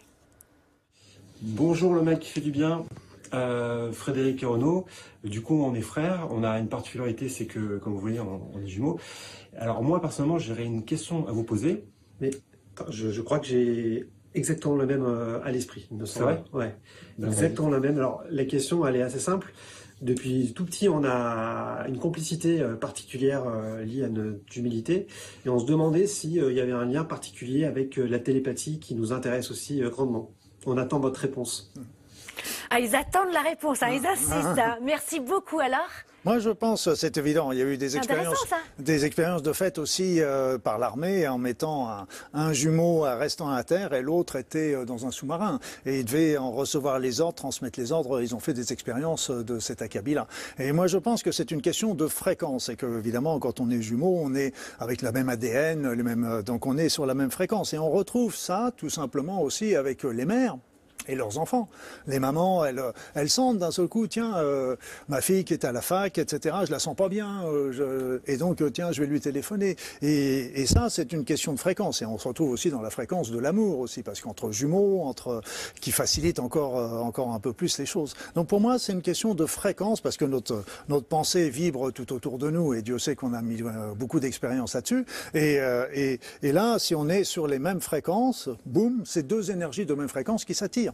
Bonjour 1.41 1.93
le 1.93 2.01
mec 2.01 2.19
qui 2.19 2.29
fait 2.29 2.41
du 2.41 2.51
bien, 2.51 2.85
Euh, 3.33 3.91
Frédéric 3.91 4.41
et 4.43 4.45
Renaud. 4.45 4.85
Du 5.25 5.41
coup, 5.41 5.61
on 5.65 5.73
est 5.75 5.81
frères. 5.81 6.27
On 6.31 6.43
a 6.43 6.57
une 6.59 6.69
particularité, 6.69 7.27
c'est 7.27 7.47
que, 7.47 7.77
comme 7.79 7.93
vous 7.93 7.99
voyez, 7.99 8.19
on, 8.21 8.49
on 8.53 8.61
est 8.61 8.67
jumeaux. 8.67 8.97
Alors 9.57 9.83
moi, 9.83 9.99
personnellement, 9.99 10.37
j'aurais 10.39 10.63
une 10.63 10.85
question 10.85 11.27
à 11.27 11.31
vous 11.31 11.43
poser. 11.43 11.85
Mais 12.21 12.31
attends, 12.75 12.91
je, 12.91 13.09
je 13.11 13.21
crois 13.21 13.39
que 13.39 13.47
j'ai 13.47 14.07
exactement 14.33 14.75
le 14.75 14.85
même 14.85 15.03
euh, 15.05 15.39
à 15.43 15.51
l'esprit. 15.51 15.87
il 15.91 15.97
me 15.97 16.05
semble. 16.05 16.25
vrai 16.25 16.43
Ouais. 16.53 16.75
Ben, 17.17 17.27
exactement 17.27 17.69
la 17.69 17.79
même. 17.79 17.97
Alors 17.97 18.23
la 18.29 18.45
question, 18.45 18.85
elle 18.85 18.95
est 18.97 19.01
assez 19.01 19.19
simple. 19.19 19.53
Depuis 20.01 20.51
tout 20.53 20.65
petit, 20.65 20.89
on 20.89 21.05
a 21.05 21.85
une 21.87 21.97
complicité 21.99 22.59
euh, 22.61 22.75
particulière 22.75 23.43
euh, 23.47 23.81
liée 23.85 24.03
à 24.03 24.09
notre 24.09 24.57
humilité, 24.57 25.07
et 25.45 25.49
on 25.49 25.57
se 25.57 25.65
demandait 25.65 26.05
s'il 26.05 26.33
y 26.33 26.59
avait 26.59 26.73
un 26.73 26.83
lien 26.83 27.05
particulier 27.05 27.63
avec 27.63 27.97
euh, 27.97 28.05
la 28.05 28.19
télépathie 28.19 28.79
qui 28.79 28.93
nous 28.93 29.13
intéresse 29.13 29.51
aussi 29.51 29.79
grandement. 29.79 30.31
On 30.65 30.77
attend 30.77 30.99
votre 30.99 31.21
réponse. 31.21 31.71
Ah, 32.69 32.81
ils 32.81 32.93
attendent 32.93 33.31
la 33.31 33.41
réponse. 33.41 33.81
hein, 33.83 33.91
Ils 33.93 34.05
insistent. 34.05 34.59
hein. 34.59 34.77
Merci 34.83 35.21
beaucoup 35.21 35.59
alors. 35.59 35.87
Moi, 36.25 36.39
je 36.39 36.49
pense, 36.49 36.91
c'est 36.95 37.17
évident, 37.17 37.51
il 37.51 37.59
y 37.59 37.61
a 37.61 37.65
eu 37.65 37.77
des 37.77 37.97
expériences, 37.97 38.47
des 38.79 39.05
expériences 39.05 39.43
de 39.43 39.53
fait 39.53 39.77
aussi 39.77 40.21
euh, 40.21 40.57
par 40.57 40.79
l'armée 40.79 41.27
en 41.27 41.37
mettant 41.37 41.87
un, 41.87 42.07
un 42.33 42.51
jumeau 42.51 43.05
euh, 43.05 43.15
restant 43.15 43.51
à 43.51 43.63
terre 43.63 43.93
et 43.93 44.01
l'autre 44.01 44.35
était 44.35 44.73
euh, 44.73 44.85
dans 44.85 45.05
un 45.05 45.11
sous-marin 45.11 45.59
et 45.85 45.99
ils 45.99 46.03
devaient 46.03 46.39
en 46.39 46.51
recevoir 46.51 46.97
les 46.97 47.21
ordres, 47.21 47.35
transmettre 47.35 47.79
les 47.79 47.91
ordres. 47.91 48.23
Ils 48.23 48.33
ont 48.33 48.39
fait 48.39 48.53
des 48.53 48.73
expériences 48.73 49.29
de 49.29 49.59
cet 49.59 49.83
acabit-là. 49.83 50.25
Et 50.57 50.71
moi, 50.71 50.87
je 50.87 50.97
pense 50.97 51.21
que 51.21 51.31
c'est 51.31 51.51
une 51.51 51.61
question 51.61 51.93
de 51.93 52.07
fréquence 52.07 52.69
et 52.69 52.75
que 52.75 52.87
évidemment, 52.97 53.37
quand 53.37 53.59
on 53.59 53.69
est 53.69 53.83
jumeau, 53.83 54.17
on 54.19 54.33
est 54.33 54.51
avec 54.79 55.03
la 55.03 55.11
même 55.11 55.29
ADN, 55.29 55.91
les 55.91 56.01
mêmes, 56.01 56.41
donc 56.43 56.65
on 56.65 56.75
est 56.79 56.89
sur 56.89 57.05
la 57.05 57.13
même 57.13 57.29
fréquence 57.29 57.75
et 57.75 57.77
on 57.77 57.91
retrouve 57.91 58.35
ça 58.35 58.71
tout 58.75 58.89
simplement 58.89 59.43
aussi 59.43 59.75
avec 59.75 60.01
les 60.01 60.25
mères 60.25 60.57
et 61.07 61.15
leurs 61.15 61.37
enfants. 61.37 61.67
Les 62.07 62.19
mamans, 62.19 62.65
elles, 62.65 62.79
euh, 62.79 62.91
elles 63.13 63.29
sentent 63.29 63.59
d'un 63.59 63.71
seul 63.71 63.87
coup, 63.87 64.07
tiens, 64.07 64.37
euh, 64.37 64.75
ma 65.09 65.21
fille 65.21 65.43
qui 65.43 65.53
est 65.53 65.65
à 65.65 65.71
la 65.71 65.81
fac, 65.81 66.17
etc., 66.17 66.55
je 66.65 66.71
la 66.71 66.79
sens 66.79 66.95
pas 66.95 67.09
bien, 67.09 67.43
euh, 67.45 67.71
je- 67.71 68.31
et 68.31 68.37
donc, 68.37 68.61
euh, 68.61 68.69
tiens, 68.69 68.91
je 68.91 69.01
vais 69.01 69.07
lui 69.07 69.19
téléphoner. 69.19 69.75
Et, 70.01 70.61
et 70.61 70.65
ça, 70.65 70.89
c'est 70.89 71.13
une 71.13 71.25
question 71.25 71.53
de 71.53 71.59
fréquence. 71.59 72.01
Et 72.01 72.05
on 72.05 72.17
se 72.17 72.27
retrouve 72.27 72.51
aussi 72.51 72.69
dans 72.71 72.81
la 72.81 72.89
fréquence 72.89 73.31
de 73.31 73.39
l'amour 73.39 73.79
aussi, 73.79 74.01
parce 74.03 74.21
qu'entre 74.21 74.51
jumeaux, 74.51 75.01
entre, 75.03 75.41
qui 75.81 75.91
facilite 75.91 76.39
encore, 76.39 76.77
euh, 76.79 76.97
encore 76.99 77.31
un 77.33 77.39
peu 77.39 77.53
plus 77.53 77.77
les 77.77 77.85
choses. 77.85 78.15
Donc 78.35 78.47
pour 78.47 78.59
moi, 78.59 78.79
c'est 78.79 78.93
une 78.93 79.01
question 79.01 79.35
de 79.35 79.45
fréquence, 79.45 80.01
parce 80.01 80.17
que 80.17 80.25
notre, 80.25 80.63
notre 80.89 81.05
pensée 81.07 81.49
vibre 81.49 81.91
tout 81.91 82.11
autour 82.13 82.37
de 82.37 82.49
nous, 82.49 82.73
et 82.73 82.81
Dieu 82.81 82.97
sait 82.99 83.15
qu'on 83.15 83.33
a 83.33 83.41
mis 83.41 83.61
beaucoup 83.95 84.19
d'expérience 84.19 84.73
là-dessus. 84.73 85.05
Et, 85.33 85.59
et, 85.93 86.19
et 86.41 86.51
là, 86.51 86.79
si 86.79 86.95
on 86.95 87.07
est 87.09 87.23
sur 87.23 87.47
les 87.47 87.59
mêmes 87.59 87.81
fréquences, 87.81 88.49
boum, 88.65 89.03
c'est 89.05 89.27
deux 89.27 89.51
énergies 89.51 89.85
de 89.85 89.93
même 89.93 90.07
fréquence 90.09 90.45
qui 90.45 90.53
s'attirent. 90.53 90.93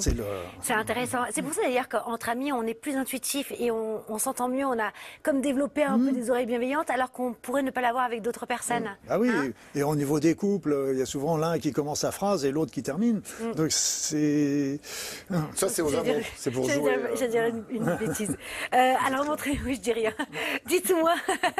C'est 0.00 0.14
le... 0.16 0.24
C'est 0.62 0.72
intéressant. 0.72 1.18
C'est 1.32 1.42
pour 1.42 1.52
ça 1.52 1.62
d'ailleurs 1.62 1.88
qu'entre 1.88 2.28
amis, 2.30 2.52
on 2.52 2.62
est 2.62 2.74
plus 2.74 2.96
intuitif 2.96 3.52
et 3.58 3.70
on, 3.70 4.02
on 4.08 4.18
s'entend 4.18 4.48
mieux. 4.48 4.64
On 4.64 4.78
a 4.78 4.90
comme 5.22 5.40
développé 5.40 5.82
un 5.84 5.98
peu 5.98 6.12
des 6.12 6.30
oreilles 6.30 6.46
bienveillantes 6.46 6.88
alors 6.90 7.12
qu'on 7.12 7.32
pourrait 7.34 7.62
ne 7.62 7.70
pas 7.70 7.80
l'avoir 7.82 8.04
avec 8.04 8.22
d'autres 8.22 8.46
personnes. 8.46 8.88
Ah 9.08 9.18
oui, 9.18 9.28
Hein 9.30 9.50
et 9.74 9.82
au 9.82 9.94
niveau 9.94 10.18
des 10.20 10.34
couples, 10.34 10.72
euh, 10.72 10.92
il 10.92 10.98
y 10.98 11.02
a 11.02 11.06
souvent 11.06 11.36
l'un 11.36 11.58
qui 11.58 11.72
commence 11.72 12.00
sa 12.00 12.10
phrase 12.12 12.44
et 12.44 12.52
l'autre 12.52 12.72
qui 12.72 12.82
termine. 12.82 13.20
Donc 13.56 13.68
c'est... 13.70 14.80
Ça, 15.54 15.68
c'est 15.68 15.82
aux 15.82 15.88
Je 15.88 15.96
amours. 15.96 16.14
C'est 16.36 16.50
pour 16.50 16.68
je 16.68 16.72
jouer. 16.74 16.82
dirais- 16.82 17.10
euh, 17.12 17.16
Je 17.16 17.24
dirais 17.26 17.50
une, 17.50 17.64
une 17.70 17.96
bêtise. 17.96 18.36
Euh, 18.74 18.94
alors 19.06 19.24
montrez, 19.24 19.58
oui, 19.64 19.74
je 19.76 19.80
dis 19.80 19.92
rien. 19.92 20.12
Dites-moi. 20.66 21.14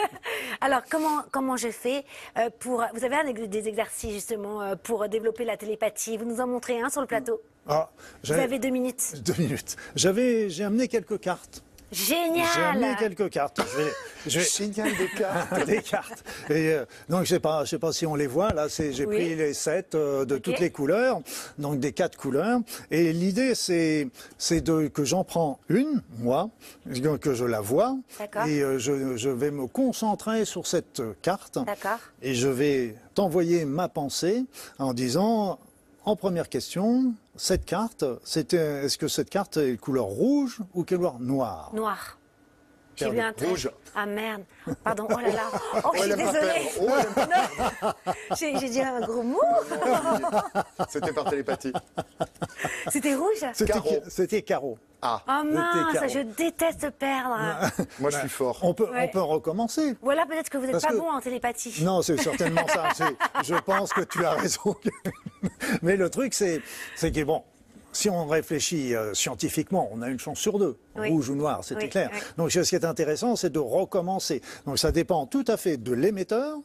alors 0.61 0.81
comment 0.91 1.23
comment 1.31 1.57
je 1.57 1.69
fais 1.69 2.05
euh, 2.39 2.51
pour 2.59 2.85
Vous 2.95 3.05
avez 3.05 3.17
un 3.17 3.33
des 3.33 3.69
exercices 3.69 4.13
justement 4.13 4.61
euh, 4.61 4.75
pour 4.77 5.09
développer 5.09 5.45
la 5.45 5.57
télépathie. 5.57 6.17
Vous 6.17 6.25
nous 6.25 6.41
en 6.41 6.47
montrez 6.47 6.81
un 6.81 6.89
sur 6.91 7.01
le 7.01 7.07
plateau. 7.07 7.41
Ah, 7.69 7.89
Vous 8.25 8.33
avez 8.33 8.59
deux 8.59 8.71
minutes. 8.71 9.15
Deux 9.25 9.35
minutes. 9.39 9.77
J'avais, 9.95 10.51
j'ai 10.51 10.65
amené 10.65 10.89
quelques 10.89 11.21
cartes. 11.21 11.63
J'ai 11.93 12.17
amené 12.17 12.43
Génial. 12.83 12.97
quelques 12.97 13.31
cartes. 13.31 13.61
Je 13.73 13.77
vais, 13.85 13.91
je 14.27 14.39
vais- 14.41 14.45
Génial 14.45 14.91
des 14.97 15.09
cartes. 15.17 15.67
des 15.67 15.83
cartes. 15.83 16.25
Et 16.51 16.73
euh, 16.73 16.85
donc 17.09 17.23
je 17.23 17.29
sais 17.29 17.39
pas, 17.39 17.65
je 17.65 17.71
sais 17.71 17.79
pas 17.79 17.93
si 17.93 18.05
on 18.05 18.17
les 18.17 18.27
voit 18.27 18.53
là. 18.53 18.69
C'est, 18.69 18.93
j'ai 18.93 19.07
Oui. 19.07 19.15
pris 19.15 19.35
les 19.37 19.55
sept 19.55 19.95
euh, 19.95 20.25
de 20.25 20.37
toutes 20.37 20.59
les 20.59 20.71
couleurs, 20.71 21.21
donc 21.59 21.79
des 21.79 21.93
quatre 21.93 22.19
couleurs. 22.19 22.59
Et 22.91 23.13
l'idée 23.13 23.55
c'est, 23.55 24.09
c'est 24.37 24.63
de 24.63 24.89
que 24.89 25.05
j'en 25.05 25.23
prends 25.23 25.61
une, 25.69 26.03
moi, 26.19 26.51
que 27.21 27.35
je 27.35 27.45
la 27.45 27.61
vois, 27.61 27.97
D'accord. 28.19 28.47
et 28.47 28.63
euh, 28.63 28.79
je, 28.81 29.17
je 29.17 29.31
vais 29.31 29.53
me 29.53 29.69
concentrer 29.69 30.45
sur 30.45 30.67
cette 30.67 31.01
carte. 31.23 31.57
D'accord. 31.65 32.01
Et 32.21 32.35
je 32.35 32.49
vais 32.49 32.97
t'envoyer 33.15 33.65
ma 33.65 33.89
pensée 33.89 34.45
en 34.81 34.93
disant, 34.93 35.61
en 36.07 36.15
première 36.15 36.49
question, 36.49 37.15
cette 37.35 37.65
carte, 37.65 38.05
c'était, 38.23 38.85
est-ce 38.85 38.97
que 38.97 39.09
cette 39.09 39.29
carte 39.29 39.57
est 39.57 39.77
couleur 39.77 40.05
rouge 40.05 40.61
ou 40.73 40.85
couleur 40.85 41.19
noire? 41.19 41.71
Noir. 41.75 42.19
J'ai 42.95 43.11
vu 43.11 43.21
un 43.21 43.33
trait. 43.33 43.49
rouge. 43.49 43.69
Ah 43.95 44.07
merde. 44.07 44.43
Pardon. 44.85 45.07
Oh 45.11 45.19
là 45.19 45.29
là. 45.29 45.51
Oh, 45.85 45.91
je 45.95 46.03
suis 46.03 46.15
désolée. 46.15 46.71
Oh, 46.81 47.91
j'ai 48.39 48.69
dit 48.71 48.81
un 48.81 49.01
gros 49.01 49.23
mot. 49.23 49.41
C'était 50.89 51.13
par 51.13 51.29
télépathie. 51.29 51.73
C'était 52.91 53.15
rouge. 53.15 53.45
C'était, 53.55 53.73
Carreau. 53.73 53.91
c'était 54.09 54.43
carreau. 54.43 54.79
Ah, 55.03 55.23
Oh 55.29 55.45
mince, 55.45 56.13
je 56.13 56.21
déteste 56.21 56.91
perdre. 56.99 57.37
moi, 58.01 58.11
je 58.11 58.19
suis 58.19 58.29
fort. 58.29 58.59
On 58.63 58.73
peut, 58.75 58.89
Ouais. 58.91 59.05
on 59.05 59.09
peut 59.13 59.21
recommencer. 59.23 59.95
Voilà 60.03 60.25
peut-être 60.27 60.49
que 60.49 60.59
vous 60.59 60.67
n'êtes 60.67 60.81
pas 60.81 60.89
que- 60.89 60.97
bon 60.97 61.11
en 61.11 61.21
télépathie. 61.21 61.85
Non, 61.85 62.03
c'est 62.03 62.17
certainement 62.21 62.67
ça. 62.67 62.89
Je 63.45 63.55
pense 63.57 63.93
que 63.93 64.01
tu 64.03 64.25
as 64.25 64.33
raison. 64.33 64.75
Mais 65.83 65.97
le 65.97 66.09
truc, 66.11 66.35
c'est, 66.35 66.61
c'est 66.97 67.13
que 67.13 67.23
bon, 67.25 67.43
si 67.93 68.09
on 68.11 68.27
réfléchit 68.27 68.95
euh, 68.95 69.15
scientifiquement, 69.15 69.89
on 69.93 70.03
a 70.03 70.09
une 70.09 70.19
chance 70.19 70.39
sur 70.39 70.59
deux, 70.59 70.79
Oui. 70.97 71.11
rouge 71.11 71.29
ou 71.29 71.35
noir, 71.37 71.63
c'était 71.63 71.85
Oui, 71.85 71.89
clair. 71.91 72.11
oui. 72.13 72.19
Donc 72.39 72.51
ce 72.53 72.61
qui 72.61 72.75
est 72.75 72.85
intéressant, 72.85 73.37
c'est 73.37 73.51
de 73.51 73.59
recommencer. 73.59 74.41
Donc 74.67 74.79
ça 74.79 74.93
dépend 74.93 75.27
tout 75.27 75.45
à 75.49 75.57
fait 75.57 75.77
de 75.77 75.93
l'émetteur 75.93 76.57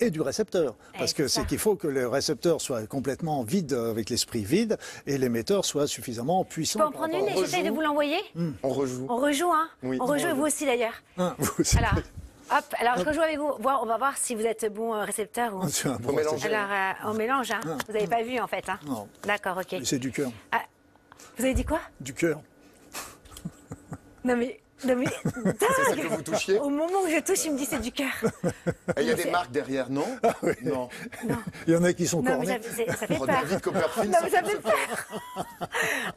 et 0.00 0.10
du 0.10 0.20
récepteur. 0.20 0.74
Parce 0.98 1.12
que 1.12 1.28
c'est 1.28 1.46
qu'il 1.46 1.58
faut 1.58 1.76
que 1.76 1.86
le 1.88 2.06
récepteur 2.08 2.60
soit 2.60 2.86
complètement 2.86 3.42
vide, 3.42 3.72
euh, 3.72 3.90
avec 3.90 4.10
l'esprit 4.10 4.44
vide, 4.44 4.78
et 5.06 5.18
l'émetteur 5.18 5.64
soit 5.64 5.86
suffisamment 5.86 6.44
Je 6.48 6.54
puissant. 6.54 6.78
peux 6.80 6.84
en 6.86 6.90
prendre 6.92 7.14
une 7.16 7.28
et 7.28 7.36
j'essaye 7.36 7.64
de 7.64 7.70
vous 7.70 7.80
l'envoyer 7.80 8.18
On 8.62 8.68
rejoue. 8.70 9.06
On 9.08 9.16
rejoue, 9.16 9.50
hein 9.52 9.68
Oui. 9.82 9.98
On 10.00 10.06
rejoue 10.06 10.28
et 10.28 10.32
vous 10.32 10.44
aussi 10.46 10.66
d'ailleurs. 10.66 10.94
vous, 11.16 11.64
c'est- 11.64 11.78
Alors, 11.78 11.94
hop, 12.50 12.74
alors 12.78 12.98
je 12.98 13.04
rejoue 13.04 13.20
avec 13.22 13.38
vous. 13.38 13.52
Voir, 13.60 13.82
on 13.82 13.86
va 13.86 13.96
voir 13.98 14.16
si 14.16 14.34
vous 14.34 14.42
êtes 14.44 14.72
bon 14.72 14.94
euh, 14.94 15.04
récepteur 15.04 15.54
ou... 15.54 15.60
un 15.62 15.64
bon 15.64 15.70
Faut 16.08 16.12
mélanger. 16.12 16.36
récepteur. 16.36 16.60
Alors, 16.70 16.94
euh, 17.06 17.10
on 17.10 17.14
mélange, 17.14 17.50
hein 17.50 17.60
Vous 17.86 17.92
n'avez 17.92 18.06
pas 18.06 18.22
vu 18.22 18.38
en 18.38 18.46
fait, 18.46 18.68
hein 18.68 18.78
Non. 18.86 19.08
D'accord, 19.24 19.58
ok. 19.58 19.80
C'est 19.84 19.98
du 19.98 20.12
cœur. 20.12 20.30
Ah, 20.52 20.62
vous 21.38 21.44
avez 21.44 21.54
dit 21.54 21.64
quoi? 21.64 21.80
Du 22.00 22.14
cœur. 22.14 22.40
Non 24.24 24.36
mais... 24.36 24.60
Non 24.84 24.94
mais... 24.96 25.06
C'est 25.24 25.84
ça 25.84 25.96
que 25.96 26.06
vous 26.06 26.22
touchiez 26.22 26.58
Au 26.58 26.68
moment 26.68 27.00
où 27.04 27.08
je 27.08 27.20
touche, 27.20 27.44
il 27.46 27.52
me 27.52 27.58
dit 27.58 27.64
c'est 27.64 27.80
du 27.80 27.92
cœur. 27.92 28.12
Il 28.98 29.04
y 29.04 29.10
a 29.10 29.14
des 29.14 29.30
marques 29.30 29.50
derrière, 29.50 29.88
non 29.90 30.06
Ah 30.22 30.34
Non. 30.62 30.88
Il 31.66 31.72
y 31.72 31.76
en 31.76 31.82
a 31.84 31.92
qui 31.92 32.06
sont 32.06 32.22
Non 32.22 32.32
cornés. 32.32 32.46
ça, 32.46 33.06
fait 33.06 33.18
peur. 33.18 33.26
Non 34.06 34.18
mais 34.22 34.30
ça 34.30 34.42
fait 34.42 34.60
peur. 34.60 35.06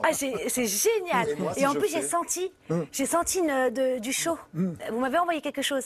Ah 0.04 0.10
c'est 0.14 0.66
génial. 0.68 1.30
Et 1.30 1.36
moi, 1.36 1.54
si 1.54 1.62
Et 1.62 1.68
en 1.68 1.74
plus 1.74 1.90
j'ai 1.90 2.02
senti, 2.02 2.52
Hum. 2.70 2.86
j'ai 2.92 3.06
senti 3.06 3.40
une- 3.40 3.70
de- 3.74 4.00
du 4.00 4.12
chaud. 4.14 4.38
Vous 4.54 5.00
m'avez 5.00 5.18
envoyé 5.18 5.42
quelque 5.42 5.62
chose. 5.62 5.86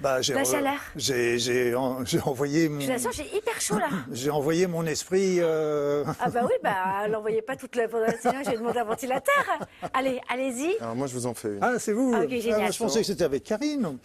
Bah, 0.00 0.22
j'ai 0.22 0.32
La 0.34 0.44
chaleur. 0.44 0.78
J'ai 0.96 1.38
j'ai 1.38 1.74
en- 1.74 2.04
j'ai 2.06 2.20
envoyé 2.20 2.68
mon. 2.68 2.80
Je 2.80 2.92
j'ai 3.12 3.36
hyper 3.36 3.60
chaud 3.60 3.78
là. 3.78 3.88
J'ai 4.12 4.30
envoyé 4.30 4.66
mon 4.66 4.84
esprit. 4.86 5.36
euh, 5.40 6.04
Ah 6.20 6.30
bah 6.30 6.40
oui, 6.44 6.52
bah 6.62 7.06
l'envoyez 7.08 7.42
pas 7.42 7.56
toute 7.56 7.76
la 7.76 7.86
sinon 8.20 8.42
vais 8.52 8.56
demander 8.56 8.78
un 8.78 8.84
ventilateur. 8.84 9.44
Allez, 9.92 10.20
allez-y. 10.28 10.76
Alors 10.80 10.96
moi, 10.96 11.06
je 11.06 11.14
vous 11.14 11.26
en 11.26 11.34
fais 11.34 11.48
une. 11.48 11.58
Ah, 11.62 11.78
c'est 11.78 11.92
vous 11.92 12.12
Ah, 12.14 12.20
ok, 12.24 12.30
génial. 12.30 12.60
moi, 12.60 12.70
Je 12.70 12.78
pensais 12.78 13.00
que 13.00 13.06
c'était 13.06 13.24
avec 13.24 13.44
Karine. 13.44 13.98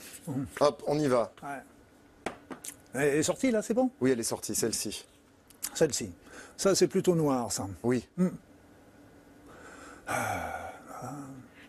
Hop, 0.60 0.84
on 0.88 1.00
y 1.00 1.08
va. 1.08 1.32
Elle 2.94 3.16
est 3.18 3.24
sortie 3.24 3.52
là, 3.52 3.62
c'est 3.62 3.74
bon? 3.74 3.90
Oui, 4.02 4.12
elle 4.12 4.20
est 4.20 4.24
sortie, 4.24 4.56
celle-ci. 4.56 5.06
Celle-ci. 5.74 6.12
Ça, 6.58 6.76
c'est 6.76 6.88
plutôt 6.88 7.16
noir, 7.16 7.52
ça. 7.52 7.68
Oui. 7.84 8.08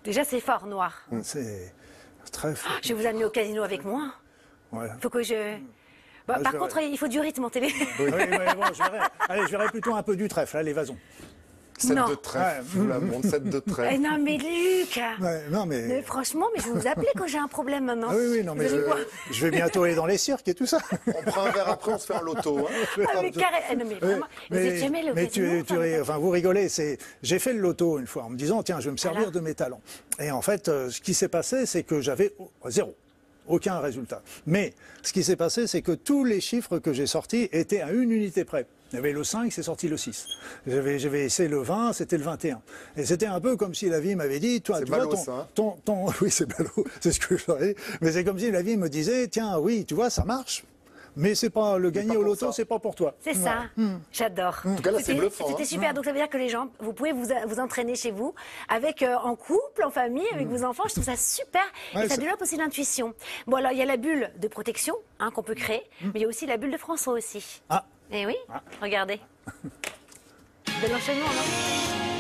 Déjà 0.05 0.25
c'est 0.25 0.40
fort 0.40 0.66
noir. 0.66 1.03
C'est 1.23 1.73
très 2.37 2.55
fort. 2.55 2.72
Je 2.83 2.88
vais 2.88 2.94
vous 2.94 3.07
amener 3.07 3.25
au 3.25 3.31
casino 3.31 3.62
avec 3.62 3.85
moi. 3.85 4.12
Ouais. 4.72 4.88
Faut 5.01 5.11
que 5.11 5.22
je. 5.22 5.57
Bah, 6.27 6.35
Ah, 6.35 6.38
je 6.38 6.42
par 6.42 6.53
verrai. 6.53 6.59
contre, 6.59 6.79
il 6.83 6.99
faut 6.99 7.09
du 7.09 7.20
rythme 7.20 7.44
en 7.44 7.51
télé. 7.51 7.68
Oui, 7.99 8.07
oui, 8.12 8.37
bon, 8.57 8.64
je 8.72 8.83
verrai. 8.83 8.99
Allez, 9.29 9.42
je 9.46 9.51
verrai 9.51 9.66
plutôt 9.68 9.94
un 9.94 10.03
peu 10.03 10.16
du 10.16 10.29
trèfle. 10.29 10.57
Allez, 10.57 10.72
vas-y. 10.72 10.94
7 11.79 11.97
Non. 11.97 12.09
de 12.09 12.15
trèfle. 12.15 12.62
Vous 12.65 12.87
la 12.87 12.99
montre, 12.99 13.29
7 13.29 13.45
de 13.45 13.59
Eh 13.67 13.71
trèfle. 13.71 14.01
non 14.01 14.19
mais 14.21 14.39
Luc 14.39 15.01
Ouais, 15.21 15.43
non, 15.51 15.67
mais. 15.67 15.83
Mais 15.87 16.03
franchement, 16.03 16.47
mais 16.55 16.61
je 16.62 16.67
vais 16.73 16.81
vous 16.81 16.87
appeler 16.87 17.09
quand 17.17 17.27
j'ai 17.27 17.39
un 17.39 17.49
problème 17.49 17.85
maintenant. 17.85 18.09
Ah 18.11 18.15
oui, 18.17 18.27
oui, 18.39 18.45
non, 18.45 18.55
mais 18.55 18.67
je, 19.31 19.45
vais 19.47 19.51
bientôt 19.51 19.83
aller 19.85 19.95
dans 19.95 20.07
les 20.07 20.19
cirques 20.19 20.49
et 20.49 20.55
tout 20.55 20.67
ça. 20.67 20.79
On 21.07 21.23
prend 21.31 21.43
un 21.47 21.51
verre 21.51 21.69
après, 21.69 21.93
on 21.93 21.99
se 21.99 22.07
fait 22.07 22.15
un 22.15 22.23
loto. 22.23 22.59
hein. 22.59 23.05
Ah, 23.15 23.21
mais 23.23 23.31
carré... 23.31 23.57
eh, 23.71 23.77
non, 23.77 23.85
mais 23.89 23.95
vraiment, 23.95 24.27
vous 24.51 24.57
êtes 24.57 24.77
jamais 24.77 25.03
mais 25.15 25.27
casino, 25.27 25.59
tu, 25.59 25.65
tu 25.65 25.73
enfin, 25.73 25.83
ris- 25.83 26.01
enfin, 26.01 26.19
vous 26.19 26.31
rigolez. 26.31 26.69
C'est, 26.69 26.99
j'ai 27.23 27.39
fait 27.39 27.53
le 27.53 27.61
loto 27.61 27.99
une 27.99 28.07
fois 28.07 28.25
en 28.25 28.31
me 28.31 28.37
disant 28.37 28.62
tiens, 28.62 28.81
je 28.81 28.87
vais 28.87 28.93
me 28.93 28.97
servir 28.97 29.21
Voilà. 29.21 29.33
de 29.33 29.41
mes 29.41 29.55
talents. 29.55 29.81
Et 30.19 30.31
en 30.31 30.43
fait, 30.43 30.69
euh, 30.69 30.91
ce 30.91 31.01
qui 31.01 31.15
s'est 31.15 31.29
passé, 31.29 31.67
c'est 31.67 31.83
que 31.83 32.01
j'avais 32.01 32.33
zéro. 32.69 32.95
Aucun 33.49 33.79
résultat. 33.79 34.23
Mais 34.47 34.75
ce 35.03 35.12
qui 35.12 35.23
s'est 35.23 35.37
passé, 35.37 35.69
c'est 35.69 35.81
que 35.83 35.93
tous 35.93 36.25
les 36.25 36.41
chiffres 36.41 36.79
que 36.81 36.93
j'ai 36.93 37.07
sortis 37.07 37.49
étaient 37.53 37.81
à 37.81 37.93
une 37.93 38.11
unité 38.11 38.45
près. 38.45 38.67
Il 38.92 38.96
y 38.96 38.99
avait 38.99 39.12
le 39.12 39.25
5, 39.25 39.53
c'est 39.53 39.62
sorti 39.64 39.88
le 39.88 39.96
6. 39.96 40.27
J'avais, 40.66 40.99
j'avais 40.99 41.25
essayé 41.25 41.49
le 41.49 41.59
20, 41.61 41.92
c'était 41.92 42.16
le 42.16 42.22
21. 42.25 42.61
Et 42.96 43.05
c'était 43.05 43.27
un 43.27 43.40
peu 43.40 43.57
comme 43.57 43.75
si 43.75 43.88
la 43.88 43.99
vie 44.01 44.14
m'avait 44.14 44.38
dit, 44.38 44.62
toi, 44.62 44.79
C'est 44.79 44.85
tu 44.85 44.90
vois, 44.92 45.01
ton, 45.07 45.16
ça, 45.16 45.33
hein 45.33 45.49
ton, 45.55 45.70
ton- 45.85 46.07
oui, 46.20 46.31
c'est 46.31 46.46
ballot, 46.46 46.70
c'est 47.01 47.11
ce 47.12 47.18
que 47.20 47.37
j'aurais. 47.37 47.75
Mais 48.01 48.12
c'est 48.12 48.22
comme 48.25 48.38
si 48.38 48.51
la 48.51 48.62
vie 48.62 48.77
me 48.77 48.88
disait, 48.88 49.27
tiens, 49.29 49.59
oui, 49.59 49.85
tu 49.85 49.94
vois, 49.94 50.09
ça 50.11 50.25
marche. 50.25 50.64
Mais 51.18 51.35
c'est 51.35 51.49
pas 51.49 51.79
le 51.79 51.90
gagner 51.90 52.12
pas 52.12 52.18
au 52.20 52.22
loto, 52.22 52.46
ça. 52.46 52.53
c'est 52.53 52.66
pas 52.66 52.79
pour 52.79 52.94
toi. 52.94 53.14
C'est 53.20 53.33
ça, 53.33 53.64
j'adore. 54.12 54.61
En 54.66 54.77
tout 54.77 54.83
cas, 54.83 54.90
là, 54.90 54.99
c'est 54.99 55.05
C'était- 55.07 55.18
bluffant, 55.18 55.49
C'était 55.49 55.62
hein. 55.62 55.66
super, 55.66 55.94
donc 55.94 56.05
ça 56.05 56.12
veut 56.12 56.18
dire 56.18 56.29
que 56.29 56.37
les 56.37 56.51
gens, 56.51 56.68
vous 56.79 56.92
pouvez 56.92 57.12
vous, 57.12 57.25
vous 57.49 57.59
entraîner 57.59 57.94
chez 57.94 58.11
vous, 58.11 58.35
avec 58.68 59.03
euh, 59.03 59.16
en 59.16 59.35
couple, 59.35 59.83
en 59.83 59.90
famille, 59.90 60.27
avec 60.35 60.46
vos 60.46 60.62
enfants. 60.62 60.83
Je 60.88 60.92
trouve 60.92 61.05
ça 61.05 61.16
super. 61.16 61.62
Ouais, 61.94 62.05
et 62.05 62.09
ça 62.09 62.16
ça- 62.16 62.20
développe 62.20 62.42
aussi 62.42 62.59
l'intuition. 62.59 63.14
Bon, 63.46 63.57
alors 63.57 63.72
il 63.72 63.79
y 63.79 63.83
a 63.83 63.87
la 63.87 63.96
bulle 63.96 64.31
de 64.38 64.46
protection 64.46 64.94
hein, 65.18 65.31
qu'on 65.31 65.42
peut 65.42 65.55
créer, 65.55 65.85
mais 66.03 66.11
il 66.16 66.20
y 66.20 66.25
a 66.27 66.29
aussi 66.29 66.44
la 66.46 66.59
bulle 66.59 66.70
de 66.72 66.77
François 66.77 67.14
aussi. 67.14 67.62
Ah, 67.70 67.87
Eh 68.11 68.27
oui, 68.27 68.37
regardez. 68.81 69.21
De 70.66 70.92
l'enchaînement, 70.92 71.27
non? 71.27 72.15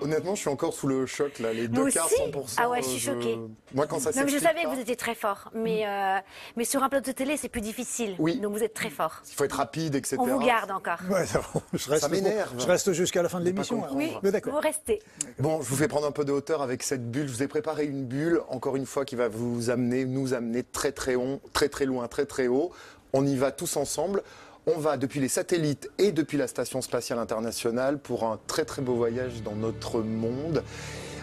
Honnêtement, 0.00 0.34
je 0.34 0.40
suis 0.40 0.48
encore 0.48 0.72
sous 0.72 0.86
le 0.88 1.06
choc, 1.06 1.38
là. 1.38 1.52
Les 1.52 1.68
deux 1.68 1.90
quarts, 1.90 2.06
aussi 2.06 2.14
100%. 2.30 2.54
Ah 2.58 2.68
ouais, 2.70 2.82
je 2.82 2.88
suis 2.88 2.98
je- 2.98 3.10
choquée. 3.12 3.38
Moi, 3.74 3.86
quand 3.86 3.98
ça 4.00 4.10
Non, 4.10 4.22
mais 4.24 4.28
je 4.32 4.38
savais 4.38 4.62
pas, 4.62 4.70
que 4.70 4.74
vous 4.74 4.80
étiez 4.80 4.96
très 4.96 5.14
fort, 5.14 5.50
mais, 5.54 5.86
euh, 5.86 6.18
mais 6.56 6.64
sur 6.64 6.82
un 6.82 6.88
plateau 6.88 7.10
de 7.10 7.16
télé, 7.16 7.36
c'est 7.36 7.48
plus 7.48 7.60
difficile. 7.60 8.16
Oui. 8.18 8.40
Donc 8.40 8.52
vous 8.52 8.62
êtes 8.62 8.74
très 8.74 8.90
fort. 8.90 9.22
Il 9.28 9.34
faut 9.34 9.44
être 9.44 9.56
rapide, 9.56 9.94
etc. 9.94 10.16
On 10.18 10.26
vous 10.26 10.38
garde 10.44 10.70
encore. 10.70 10.98
ouais, 11.10 11.26
ça, 11.26 11.38
va. 11.40 11.60
je 11.72 11.90
reste, 11.90 12.08
m'énerve. 12.10 12.52
je 12.58 12.66
reste 12.66 12.92
jusqu'à 12.92 13.22
la 13.22 13.28
fin 13.28 13.40
de 13.40 13.44
l'émission. 13.44 13.84
Oui, 13.92 14.10
Mais 14.22 14.28
vous 14.28 14.30
d'accord. 14.32 14.60
restez. 14.62 15.00
Bon, 15.38 15.60
je 15.62 15.68
vous 15.68 15.76
fais 15.76 15.88
prendre 15.88 16.06
un 16.06 16.12
peu 16.12 16.24
de 16.24 16.32
hauteur 16.32 16.62
avec 16.62 16.82
cette 16.82 17.10
bulle. 17.10 17.28
Je 17.28 17.32
vous 17.32 17.42
ai 17.42 17.48
préparé 17.48 17.84
une 17.84 18.04
bulle, 18.04 18.40
encore 18.48 18.76
une 18.76 18.86
fois, 18.86 19.04
qui 19.04 19.16
va 19.16 19.28
vous 19.28 19.70
amener, 19.70 20.04
nous 20.04 20.34
amener 20.34 20.62
très 20.62 20.92
très 20.92 21.14
haut, 21.14 21.40
très 21.52 21.68
très 21.68 21.84
loin, 21.84 22.08
très 22.08 22.26
très 22.26 22.46
haut. 22.48 22.72
On 23.12 23.26
y 23.26 23.36
va 23.36 23.50
tous 23.52 23.76
ensemble. 23.76 24.22
On 24.66 24.78
va 24.78 24.98
depuis 24.98 25.20
les 25.20 25.28
satellites 25.28 25.90
et 25.96 26.12
depuis 26.12 26.36
la 26.36 26.46
Station 26.46 26.82
spatiale 26.82 27.18
internationale 27.18 27.98
pour 27.98 28.24
un 28.24 28.38
très 28.46 28.66
très 28.66 28.82
beau 28.82 28.94
voyage 28.94 29.42
dans 29.42 29.54
notre 29.54 30.00
monde. 30.00 30.62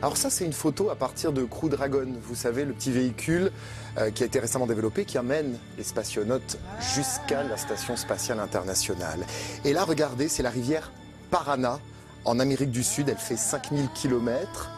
Alors 0.01 0.17
ça, 0.17 0.31
c'est 0.31 0.43
une 0.43 0.53
photo 0.53 0.89
à 0.89 0.95
partir 0.95 1.31
de 1.31 1.43
Crew 1.43 1.69
Dragon. 1.69 2.07
Vous 2.23 2.33
savez, 2.33 2.65
le 2.65 2.73
petit 2.73 2.91
véhicule 2.91 3.51
euh, 3.99 4.09
qui 4.09 4.23
a 4.23 4.25
été 4.25 4.39
récemment 4.39 4.65
développé, 4.65 5.05
qui 5.05 5.19
amène 5.19 5.57
les 5.77 5.83
spationautes 5.83 6.57
jusqu'à 6.95 7.43
la 7.43 7.57
Station 7.57 7.95
spatiale 7.95 8.39
internationale. 8.39 9.19
Et 9.65 9.73
là, 9.73 9.83
regardez, 9.83 10.29
c'est 10.29 10.43
la 10.43 10.49
rivière 10.49 10.91
Parana 11.29 11.79
en 12.25 12.39
Amérique 12.39 12.71
du 12.71 12.83
Sud. 12.83 13.07
Elle 13.07 13.17
fait 13.17 13.37
5000 13.37 13.89
km. 13.93 14.71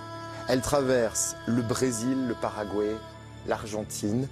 Elle 0.49 0.61
traverse 0.61 1.37
le 1.47 1.61
Brésil, 1.61 2.27
le 2.27 2.33
Paraguay, 2.33 2.95
l'Argentine. 3.47 4.27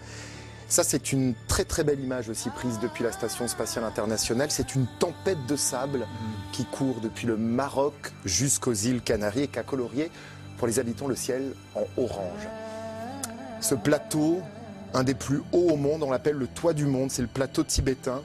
Ça, 0.69 0.83
c'est 0.83 1.13
une 1.13 1.33
très 1.47 1.63
très 1.63 1.85
belle 1.85 2.01
image 2.01 2.27
aussi 2.27 2.49
prise 2.49 2.79
depuis 2.81 3.03
la 3.03 3.13
Station 3.13 3.47
spatiale 3.47 3.85
internationale. 3.85 4.51
C'est 4.51 4.75
une 4.75 4.85
tempête 4.99 5.45
de 5.47 5.55
sable 5.55 6.05
qui 6.51 6.65
court 6.65 6.99
depuis 7.01 7.25
le 7.25 7.37
Maroc 7.37 7.93
jusqu'aux 8.25 8.73
îles 8.73 9.01
Canaries 9.01 9.43
et 9.43 9.47
qui 9.47 9.59
a 9.59 9.63
colorié 9.63 10.11
pour 10.57 10.67
les 10.67 10.79
habitants 10.79 11.07
le 11.07 11.15
ciel 11.15 11.53
en 11.73 11.85
orange. 11.95 12.47
Ce 13.61 13.75
plateau, 13.75 14.41
un 14.93 15.03
des 15.03 15.13
plus 15.13 15.41
hauts 15.53 15.69
au 15.71 15.77
monde, 15.77 16.03
on 16.03 16.11
l'appelle 16.11 16.35
le 16.35 16.47
toit 16.47 16.73
du 16.73 16.85
monde, 16.85 17.11
c'est 17.11 17.21
le 17.21 17.29
plateau 17.29 17.63
tibétain. 17.63 18.21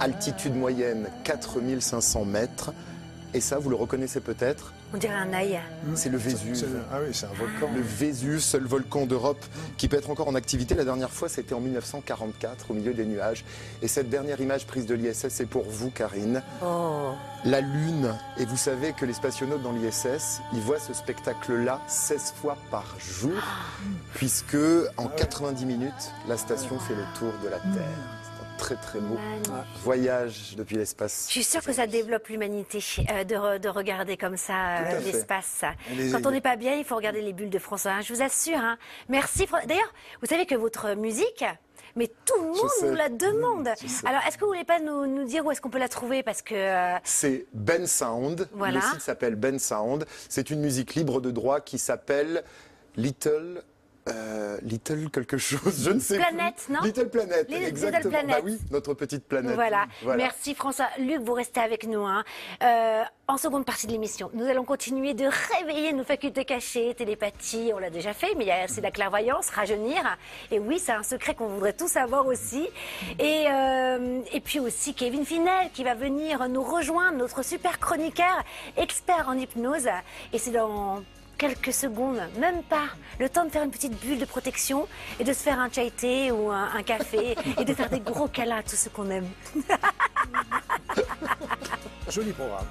Altitude 0.00 0.56
moyenne 0.56 1.08
4500 1.24 2.24
mètres. 2.24 2.72
Et 3.34 3.40
ça, 3.40 3.58
vous 3.58 3.68
le 3.68 3.76
reconnaissez 3.76 4.20
peut-être, 4.20 4.72
On 4.94 4.98
dirait 4.98 5.14
un 5.14 5.32
ail. 5.32 5.58
c'est 5.94 6.10
le 6.10 6.18
Vésuve. 6.18 6.66
Ah 6.92 6.98
oui, 7.02 7.10
c'est 7.12 7.24
un 7.26 7.32
volcan. 7.32 7.70
Le 7.74 7.80
Vésuve, 7.80 8.40
seul 8.40 8.64
volcan 8.64 9.06
d'Europe 9.06 9.42
qui 9.78 9.88
peut 9.88 9.96
être 9.96 10.10
encore 10.10 10.28
en 10.28 10.34
activité. 10.34 10.74
La 10.74 10.84
dernière 10.84 11.10
fois, 11.10 11.30
c'était 11.30 11.54
en 11.54 11.60
1944, 11.60 12.70
au 12.70 12.74
milieu 12.74 12.92
des 12.92 13.06
nuages. 13.06 13.44
Et 13.80 13.88
cette 13.88 14.10
dernière 14.10 14.40
image 14.40 14.66
prise 14.66 14.84
de 14.84 14.94
l'ISS, 14.94 15.28
c'est 15.30 15.46
pour 15.46 15.64
vous, 15.64 15.90
Karine. 15.90 16.42
Oh. 16.62 17.12
La 17.44 17.60
Lune. 17.60 18.14
Et 18.38 18.44
vous 18.44 18.58
savez 18.58 18.92
que 18.92 19.06
les 19.06 19.14
spationautes 19.14 19.62
dans 19.62 19.72
l'ISS, 19.72 20.40
ils 20.52 20.60
voient 20.60 20.78
ce 20.78 20.92
spectacle-là 20.92 21.80
16 21.86 22.34
fois 22.36 22.58
par 22.70 22.84
jour, 23.00 23.32
puisque 24.14 24.56
en 24.98 25.08
90 25.08 25.64
minutes, 25.64 26.12
la 26.28 26.36
station 26.36 26.78
fait 26.78 26.94
le 26.94 27.04
tour 27.18 27.32
de 27.42 27.48
la 27.48 27.58
Terre. 27.58 28.21
Très 28.58 28.76
très 28.76 29.00
beau 29.00 29.14
Magnifique. 29.14 29.52
voyage 29.82 30.54
depuis 30.56 30.76
l'espace. 30.76 31.24
Je 31.28 31.32
suis 31.32 31.44
sûre 31.44 31.62
que 31.62 31.72
ça 31.72 31.86
développe 31.86 32.28
l'humanité 32.28 32.78
euh, 33.10 33.24
de, 33.24 33.34
re- 33.34 33.58
de 33.58 33.68
regarder 33.68 34.16
comme 34.16 34.36
ça 34.36 34.78
euh, 34.78 35.00
l'espace. 35.00 35.62
Quand 36.12 36.26
on 36.26 36.30
n'est 36.30 36.40
pas 36.40 36.56
bien, 36.56 36.74
il 36.74 36.84
faut 36.84 36.94
regarder 36.96 37.20
les 37.22 37.32
bulles 37.32 37.50
de 37.50 37.58
François. 37.58 37.92
hein, 37.92 38.00
je 38.02 38.12
vous 38.14 38.22
assure. 38.22 38.58
hein. 38.58 38.78
Merci. 39.08 39.46
D'ailleurs, 39.66 39.92
vous 40.20 40.26
savez 40.28 40.46
que 40.46 40.54
votre 40.54 40.94
musique, 40.94 41.44
mais 41.96 42.08
tout 42.24 42.40
le 42.40 42.48
monde 42.48 42.90
nous 42.90 42.94
la 42.94 43.08
demande. 43.08 43.68
Alors, 44.04 44.20
est-ce 44.26 44.36
que 44.38 44.42
vous 44.44 44.50
voulez 44.52 44.64
pas 44.64 44.78
nous, 44.78 45.06
nous 45.06 45.24
dire 45.24 45.44
où 45.44 45.50
est-ce 45.50 45.60
qu'on 45.60 45.70
peut 45.70 45.78
la 45.80 45.88
trouver? 45.88 46.22
Parce 46.22 46.40
que 46.42 46.54
euh, 46.54 46.96
C'est 47.04 47.46
Ben 47.52 47.86
Sound. 47.86 48.48
Voilà. 48.52 48.76
Le 48.76 48.80
site 48.82 49.00
s'appelle 49.00 49.34
Ben 49.34 49.58
Sound. 49.58 50.06
C'est 50.28 50.50
une 50.50 50.60
musique 50.60 50.94
libre 50.94 51.20
de 51.20 51.30
droit 51.30 51.60
qui 51.60 51.78
s'appelle 51.78 52.44
Little. 52.96 53.62
Euh, 54.08 54.58
Little 54.62 55.10
quelque 55.10 55.38
chose, 55.38 55.84
je 55.84 55.90
ne 55.90 56.00
sais 56.00 56.16
Planète, 56.18 56.54
plus. 56.66 56.74
non 56.74 56.80
Little 56.82 57.08
Planet, 57.08 57.48
Little 57.48 57.64
exactement. 57.64 58.10
Planet. 58.10 58.36
Bah 58.36 58.42
oui, 58.44 58.58
notre 58.70 58.94
petite 58.94 59.24
planète. 59.26 59.54
Voilà. 59.54 59.86
Merci 60.16 60.54
François. 60.54 60.88
Luc, 60.98 61.20
vous 61.22 61.34
restez 61.34 61.60
avec 61.60 61.86
nous. 61.86 62.04
hein. 62.04 62.24
Euh, 62.62 63.02
en 63.28 63.36
seconde 63.38 63.64
partie 63.64 63.86
de 63.86 63.92
l'émission, 63.92 64.30
nous 64.34 64.44
allons 64.46 64.64
continuer 64.64 65.14
de 65.14 65.26
réveiller 65.56 65.92
nos 65.92 66.04
facultés 66.04 66.44
cachées, 66.44 66.94
télépathie, 66.94 67.70
on 67.74 67.78
l'a 67.78 67.88
déjà 67.90 68.12
fait, 68.12 68.34
mais 68.36 68.44
il 68.44 68.48
y 68.48 68.50
a 68.52 68.64
aussi 68.64 68.80
la 68.80 68.90
clairvoyance, 68.90 69.48
rajeunir. 69.50 70.02
Et 70.50 70.58
oui, 70.58 70.78
c'est 70.78 70.92
un 70.92 71.02
secret 71.04 71.34
qu'on 71.34 71.46
voudrait 71.48 71.72
tous 71.72 71.88
savoir 71.88 72.26
aussi. 72.26 72.68
Et, 73.18 73.46
euh, 73.50 74.20
et 74.32 74.40
puis 74.40 74.60
aussi 74.60 74.94
Kevin 74.94 75.24
Finel 75.24 75.70
qui 75.72 75.84
va 75.84 75.94
venir 75.94 76.48
nous 76.48 76.62
rejoindre, 76.62 77.16
notre 77.18 77.42
super 77.44 77.78
chroniqueur, 77.78 78.42
expert 78.76 79.28
en 79.28 79.34
hypnose. 79.38 79.88
Et 80.32 80.38
c'est 80.38 80.50
dans 80.50 81.02
quelques 81.38 81.72
secondes, 81.72 82.20
même 82.38 82.62
pas. 82.62 82.86
Le 83.18 83.28
temps 83.28 83.44
de 83.44 83.50
faire 83.50 83.62
une 83.62 83.70
petite 83.70 83.98
bulle 84.00 84.18
de 84.18 84.24
protection 84.24 84.86
et 85.18 85.24
de 85.24 85.32
se 85.32 85.40
faire 85.40 85.58
un 85.58 85.70
chai 85.70 85.90
thé 85.90 86.30
ou 86.30 86.50
un, 86.50 86.70
un 86.74 86.82
café 86.82 87.36
et 87.58 87.64
de 87.64 87.74
faire 87.74 87.90
des 87.90 88.00
gros 88.00 88.28
câlins 88.28 88.58
à 88.58 88.62
tous 88.62 88.76
ceux 88.76 88.90
qu'on 88.90 89.10
aime. 89.10 89.28
Joli 92.08 92.32
programme. 92.32 92.66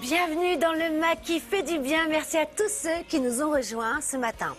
Bienvenue 0.00 0.56
dans 0.56 0.72
le 0.72 0.98
MAC 0.98 1.22
qui 1.22 1.40
fait 1.40 1.62
du 1.62 1.78
bien. 1.78 2.08
Merci 2.08 2.36
à 2.36 2.46
tous 2.46 2.68
ceux 2.68 3.04
qui 3.08 3.20
nous 3.20 3.42
ont 3.42 3.52
rejoints 3.52 4.00
ce 4.00 4.16
matin. 4.16 4.56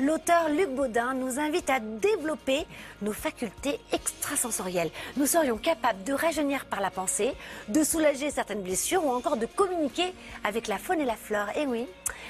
L'auteur 0.00 0.48
Luc 0.48 0.70
Baudin 0.74 1.14
nous 1.14 1.38
invite 1.38 1.68
à 1.68 1.78
développer 1.78 2.66
nos 3.02 3.12
facultés 3.12 3.78
extrasensorielles. 3.92 4.90
Nous 5.16 5.26
serions 5.26 5.58
capables 5.58 6.02
de 6.04 6.12
rajeunir 6.12 6.64
par 6.64 6.80
la 6.80 6.90
pensée, 6.90 7.32
de 7.68 7.84
soulager 7.84 8.30
certaines 8.30 8.62
blessures 8.62 9.04
ou 9.04 9.10
encore 9.10 9.36
de 9.36 9.46
communiquer 9.46 10.14
avec 10.44 10.66
la 10.66 10.78
faune 10.78 11.00
et 11.00 11.04
la 11.04 11.16
flore. 11.16 11.46
Et 11.56 11.66
oui, 11.66 11.86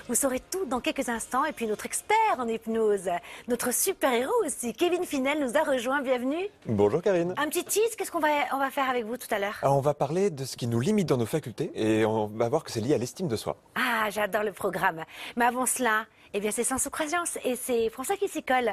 vous 0.09 0.15
saurez 0.15 0.41
tout 0.41 0.65
dans 0.65 0.81
quelques 0.81 1.09
instants. 1.09 1.45
Et 1.45 1.53
puis 1.53 1.67
notre 1.67 1.87
expert 1.87 2.17
en 2.39 2.49
hypnose, 2.49 3.09
notre 3.49 3.73
super-héros 3.73 4.33
aussi, 4.45 4.73
Kevin 4.73 5.05
Finel, 5.05 5.41
nous 5.41 5.57
a 5.57 5.63
rejoint. 5.63 6.03
Bienvenue. 6.03 6.49
Bonjour 6.67 7.01
Karine. 7.01 7.35
Un 7.37 7.49
petit 7.49 7.65
tease, 7.65 7.95
qu'est-ce 7.97 8.11
qu'on 8.11 8.21
va, 8.21 8.29
on 8.53 8.59
va 8.59 8.71
faire 8.71 8.91
avec 8.91 9.05
vous 9.07 9.17
tout 9.17 9.33
à 9.33 9.39
l'heure 9.39 9.59
Alors 9.63 9.77
on 9.77 9.81
va 9.81 9.95
parler 9.95 10.31
de 10.31 10.45
ce 10.45 10.57
qui 10.57 10.67
nous 10.67 10.81
limite 10.81 11.09
dans 11.09 11.17
nos 11.17 11.27
facultés 11.27 11.71
et 11.75 12.05
on 12.05 12.27
va 12.27 12.49
voir 12.49 12.65
que 12.65 12.73
c'est 12.73 12.81
lié 12.81 12.95
à 12.95 12.99
l'estime 12.99 13.29
de 13.29 13.37
soi. 13.37 13.57
Ah, 13.77 14.11
j'adore 14.11 14.43
le 14.43 14.53
programme. 14.53 15.05
Mais 15.37 15.45
avant 15.45 15.67
cela, 15.67 16.07
eh 16.35 16.41
bien, 16.41 16.51
c'est 16.51 16.65
sans 16.65 16.79
sous-croyance 16.79 17.39
et 17.45 17.57
c'est 17.57 17.91
François 17.91 18.17
qui 18.17 18.29
s'y 18.29 18.43
colle. 18.43 18.73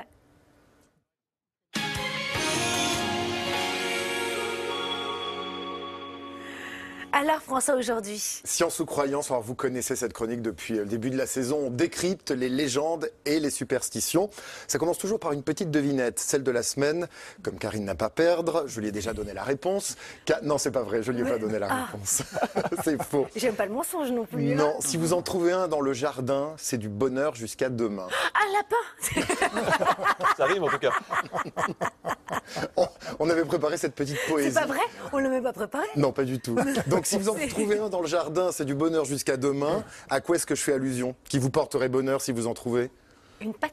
Alors 7.12 7.42
François, 7.42 7.76
aujourd'hui, 7.76 8.20
Science 8.44 8.80
ou 8.80 8.86
croyance, 8.86 9.32
alors 9.32 9.42
vous 9.42 9.56
connaissez 9.56 9.96
cette 9.96 10.14
chronique 10.14 10.44
depuis 10.44 10.76
le 10.76 10.86
début 10.86 11.10
de 11.10 11.18
la 11.18 11.26
saison. 11.26 11.58
On 11.66 11.70
décrypte 11.72 12.30
les 12.30 12.50
légendes 12.50 13.10
et 13.26 13.40
les 13.40 13.50
superstitions. 13.50 14.30
Ça 14.68 14.78
commence 14.78 15.00
toujours 15.00 15.20
par 15.20 15.32
une 15.34 15.42
petite 15.42 15.72
devinette, 15.72 16.20
celle 16.20 16.44
de 16.44 16.52
la 16.52 16.62
semaine. 16.62 17.08
Comme 17.42 17.58
Karine 17.58 17.84
n'a 17.84 17.96
pas 17.96 18.06
à 18.06 18.10
perdre, 18.12 18.64
je 18.68 18.80
lui 18.80 18.90
ai 18.90 18.92
déjà 18.92 19.14
donné 19.14 19.34
la 19.34 19.44
réponse. 19.44 19.96
Ca- 20.28 20.40
Non, 20.44 20.58
c'est 20.60 20.70
pas 20.72 20.84
vrai, 20.84 21.02
je 21.02 21.12
lui 21.12 21.22
ai 21.22 21.30
pas 21.30 21.40
donné 21.40 21.58
la 21.58 21.68
Ah. 21.72 21.86
réponse. 21.92 22.22
c'est 22.84 23.02
faux. 23.04 23.26
j'aime 23.36 23.56
pas 23.56 23.66
le 23.66 23.74
mensonge 23.74 24.12
non 24.12 24.26
plus. 24.26 24.54
hein. 24.54 24.56
Non, 24.56 24.76
si 24.80 24.96
vous 24.98 25.14
en 25.14 25.22
trouvez 25.24 25.52
un 25.52 25.68
dans 25.68 25.82
le 25.82 25.94
jardin, 25.94 26.54
c'est 26.58 26.78
du 26.78 26.90
bonheur 26.90 27.34
jusqu'à 27.34 27.70
demain. 27.70 28.08
Un 28.36 28.54
lapin 28.54 29.36
Ça 30.38 30.44
arrive 30.44 30.64
en 30.64 30.70
tout 30.70 30.80
cas. 30.80 30.92
On, 33.20 33.30
avait 33.30 33.44
préparé 33.46 33.78
cette 33.78 33.96
petite 33.96 34.18
poésie. 34.28 34.52
C'est 34.52 34.60
pas 34.60 34.66
vrai 34.68 34.80
On 35.12 35.18
l'a 35.18 35.30
même 35.30 35.44
pas 35.44 35.54
préparé 35.54 35.86
Non, 35.96 36.12
pas 36.12 36.24
du 36.24 36.40
tout. 36.40 36.56
Donc, 36.88 36.99
si 37.06 37.18
vous 37.18 37.30
en 37.30 37.36
trouvez 37.50 37.80
un 37.80 37.90
dans 37.90 38.02
le 38.02 38.08
jardin, 38.08 38.52
c'est 38.52 38.66
du 38.66 38.76
bonheur 38.76 39.06
jusqu'à 39.06 39.38
demain. 39.38 39.84
À 40.10 40.22
quoi 40.22 40.36
est-ce 40.36 40.46
que 40.46 40.56
je 40.56 40.62
fais 40.62 40.74
allusion? 40.74 41.16
Qui 41.26 41.40
vous 41.40 41.50
porterait 41.50 41.90
bonheur 41.90 42.22
si 42.22 42.32
vous 42.32 42.48
en 42.48 42.54
trouvez? 42.54 42.92
Une 43.42 43.52
lapin. 43.52 43.68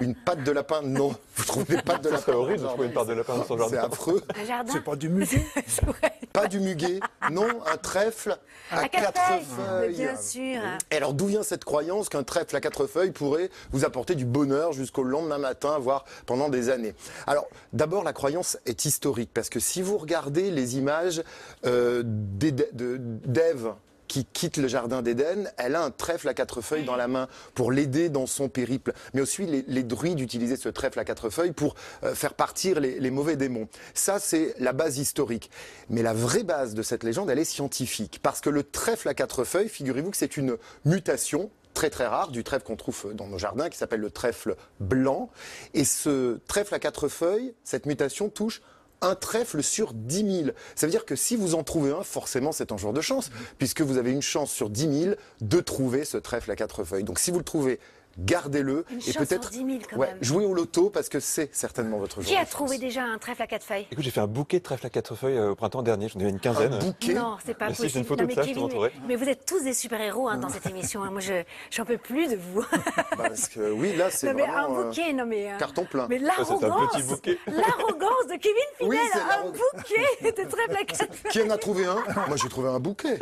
Une 0.00 0.14
patte 0.14 0.42
de 0.44 0.50
lapin 0.52 0.82
Non. 0.82 1.14
Vous 1.36 1.44
trouvez 1.44 1.76
des 1.76 1.82
pattes 1.82 2.02
de 2.02 2.10
lapin 2.10 2.22
C'est 2.24 2.32
dans 2.32 2.38
horrible 2.38 2.58
de 2.58 2.62
jardin. 2.62 2.72
trouver 2.74 2.86
une 2.88 2.94
part 2.94 3.06
de 3.06 3.12
lapin 3.12 3.36
dans 3.36 3.44
son 3.44 3.68
C'est 3.68 3.76
affreux. 3.78 4.22
Un 4.40 4.44
jardin 4.44 4.72
C'est 4.72 4.84
pas 4.84 4.96
du 4.96 5.08
muguet. 5.08 5.42
Pas 6.32 6.48
du 6.48 6.58
muguet. 6.58 6.98
Non, 7.30 7.46
un 7.72 7.76
trèfle 7.76 8.36
à, 8.70 8.80
À 8.80 8.88
quatre 8.88 9.12
quatre 9.12 9.40
feuilles. 9.44 9.94
Bien 9.94 10.16
sûr. 10.16 10.60
Et 10.90 10.96
alors 10.96 11.14
d'où 11.14 11.26
vient 11.26 11.44
cette 11.44 11.64
croyance 11.64 12.08
qu'un 12.08 12.24
trèfle 12.24 12.56
à 12.56 12.60
quatre 12.60 12.86
feuilles 12.88 13.12
pourrait 13.12 13.50
vous 13.70 13.84
apporter 13.84 14.16
du 14.16 14.24
bonheur 14.24 14.72
jusqu'au 14.72 15.04
lendemain 15.04 15.38
matin, 15.38 15.78
voire 15.78 16.04
pendant 16.26 16.48
des 16.48 16.70
années? 16.70 16.94
Alors 17.28 17.46
d'abord 17.72 18.02
la 18.02 18.12
croyance 18.12 18.58
est 18.66 18.84
historique 18.84 19.30
parce 19.32 19.48
que 19.48 19.60
si 19.60 19.80
vous 19.80 19.96
regardez 19.96 20.50
les 20.50 20.76
images 20.76 21.22
euh, 21.66 22.02
d'Ève 22.04 23.74
qui 24.14 24.24
quitte 24.24 24.58
le 24.58 24.68
jardin 24.68 25.02
d'Éden, 25.02 25.50
elle 25.56 25.74
a 25.74 25.82
un 25.82 25.90
trèfle 25.90 26.28
à 26.28 26.34
quatre 26.34 26.60
feuilles 26.60 26.84
dans 26.84 26.94
la 26.94 27.08
main 27.08 27.26
pour 27.52 27.72
l'aider 27.72 28.10
dans 28.10 28.28
son 28.28 28.48
périple. 28.48 28.92
Mais 29.12 29.20
aussi 29.20 29.44
les, 29.66 29.82
druides 29.82 30.20
utilisaient 30.20 30.56
ce 30.56 30.68
trèfle 30.68 31.00
à 31.00 31.04
quatre 31.04 31.30
feuilles 31.30 31.50
pour 31.50 31.74
euh, 32.04 32.14
faire 32.14 32.34
partir 32.34 32.78
les 32.78 33.10
mauvais 33.10 33.34
démons. 33.34 33.66
Ça 33.92 34.20
c'est 34.20 34.54
la 34.60 34.72
base 34.72 34.98
historique. 34.98 35.50
Mais 35.90 36.00
la 36.00 36.12
vraie 36.12 36.44
base 36.44 36.74
de 36.74 36.82
cette 36.82 37.02
légende, 37.02 37.28
elle 37.28 37.40
est 37.40 37.44
scientifique. 37.44 38.20
Parce 38.22 38.40
que 38.40 38.50
le 38.50 38.62
trèfle 38.62 39.08
à 39.08 39.14
quatre 39.14 39.42
feuilles, 39.42 39.68
figurez-vous 39.68 40.12
que 40.12 40.16
c'est 40.16 40.36
une 40.36 40.58
mutation 40.84 41.50
très 41.74 41.90
très 41.90 42.06
rare 42.06 42.30
du 42.30 42.44
trèfle 42.44 42.64
qu'on 42.64 42.76
trouve 42.76 43.14
dans 43.14 43.26
nos 43.26 43.38
jardins 43.38 43.68
qui 43.68 43.76
s'appelle 43.76 43.98
le 43.98 44.12
trèfle 44.12 44.54
blanc. 44.78 45.28
Et 45.74 45.84
ce 45.84 46.38
trèfle 46.46 46.72
à 46.72 46.78
quatre 46.78 47.08
feuilles, 47.08 47.52
cette 47.64 47.86
mutation 47.86 48.28
touche 48.28 48.62
un 49.04 49.14
trèfle 49.14 49.62
sur 49.62 49.92
10 49.92 50.42
000. 50.44 50.50
Ça 50.74 50.86
veut 50.86 50.90
dire 50.90 51.04
que 51.04 51.16
si 51.16 51.36
vous 51.36 51.54
en 51.54 51.62
trouvez 51.62 51.92
un, 51.92 52.02
forcément 52.02 52.52
c'est 52.52 52.72
un 52.72 52.76
jour 52.76 52.92
de 52.92 53.00
chance, 53.00 53.30
puisque 53.58 53.82
vous 53.82 53.98
avez 53.98 54.10
une 54.10 54.22
chance 54.22 54.50
sur 54.50 54.70
10 54.70 55.02
000 55.04 55.14
de 55.40 55.60
trouver 55.60 56.04
ce 56.04 56.16
trèfle 56.16 56.50
à 56.50 56.56
quatre 56.56 56.84
feuilles. 56.84 57.04
Donc 57.04 57.18
si 57.18 57.30
vous 57.30 57.38
le 57.38 57.44
trouvez, 57.44 57.78
gardez-le 58.18 58.84
et 59.06 59.12
peut-être 59.12 59.52
sur 59.52 59.64
10 59.64 59.72
000 59.72 59.78
quand 59.90 59.96
ouais, 59.96 60.06
même. 60.08 60.18
jouez 60.20 60.44
au 60.44 60.54
loto 60.54 60.90
parce 60.90 61.08
que 61.08 61.20
c'est 61.20 61.54
certainement 61.54 61.98
votre 61.98 62.20
jour 62.20 62.30
Qui 62.30 62.36
de 62.36 62.42
a 62.42 62.46
trouvé 62.46 62.78
déjà 62.78 63.02
un 63.04 63.18
trèfle 63.18 63.42
à 63.42 63.46
quatre 63.46 63.64
feuilles 63.64 63.86
Écoute, 63.90 64.04
j'ai 64.04 64.10
fait 64.10 64.20
un 64.20 64.26
bouquet 64.26 64.58
de 64.58 64.62
trèfle 64.64 64.86
à 64.86 64.90
quatre 64.90 65.14
feuilles 65.14 65.36
euh, 65.38 65.50
au 65.50 65.54
printemps 65.54 65.82
dernier, 65.82 66.08
j'en 66.08 66.20
ai 66.20 66.28
une 66.28 66.40
quinzaine. 66.40 66.74
un 66.74 66.78
bouquet 66.78 67.14
Non, 67.14 67.36
c'est 67.44 67.54
pas 67.56 67.68
Mais 67.68 67.74
possible. 67.74 67.98
une 67.98 68.04
photo 68.04 68.22
Non, 68.22 68.28
de 68.28 68.28
mais 68.28 68.34
ça, 68.34 68.42
Kevin, 68.46 68.90
mais 69.08 69.16
vous 69.16 69.28
êtes 69.28 69.44
tous 69.46 69.62
des 69.64 69.74
super-héros 69.74 70.28
hein, 70.28 70.36
dans 70.38 70.48
cette 70.48 70.66
émission. 70.66 71.02
hein. 71.02 71.10
Moi, 71.10 71.20
je 71.20 71.42
j'en 71.70 71.84
peux 71.84 71.98
plus 71.98 72.28
de 72.28 72.36
vous. 72.36 72.64
Parce 73.16 73.48
que 73.48 73.70
oui, 73.72 73.94
là 73.96 74.10
c'est 74.10 74.28
Non, 74.28 74.34
mais 74.34 74.42
vraiment 74.42 74.58
un 74.58 74.80
euh, 74.80 74.84
bouquet, 74.84 75.12
non 75.12 75.26
mais... 75.26 75.52
euh, 75.52 75.56
carton 75.58 75.84
plein. 75.84 76.06
Mais 76.08 76.18
l'arrogance. 76.18 76.62
L'arrogance 77.46 78.26
de 78.30 78.36
Kevin 78.38 78.54
Oui, 78.80 78.96
Finel 78.96 79.10
c'est 79.12 79.20
Un 79.20 79.44
bouquet 79.50 80.32
de 80.44 80.48
trèfle 80.48 80.76
à 80.80 80.84
quatre 80.84 81.14
feuilles 81.14 81.30
Qui 81.32 81.42
en 81.42 81.50
a 81.50 81.58
trouvé 81.58 81.84
un? 81.84 81.96
Moi 82.28 82.36
j'ai 82.36 82.48
trouvé 82.48 82.68
un 82.68 82.78
bouquet. 82.80 83.18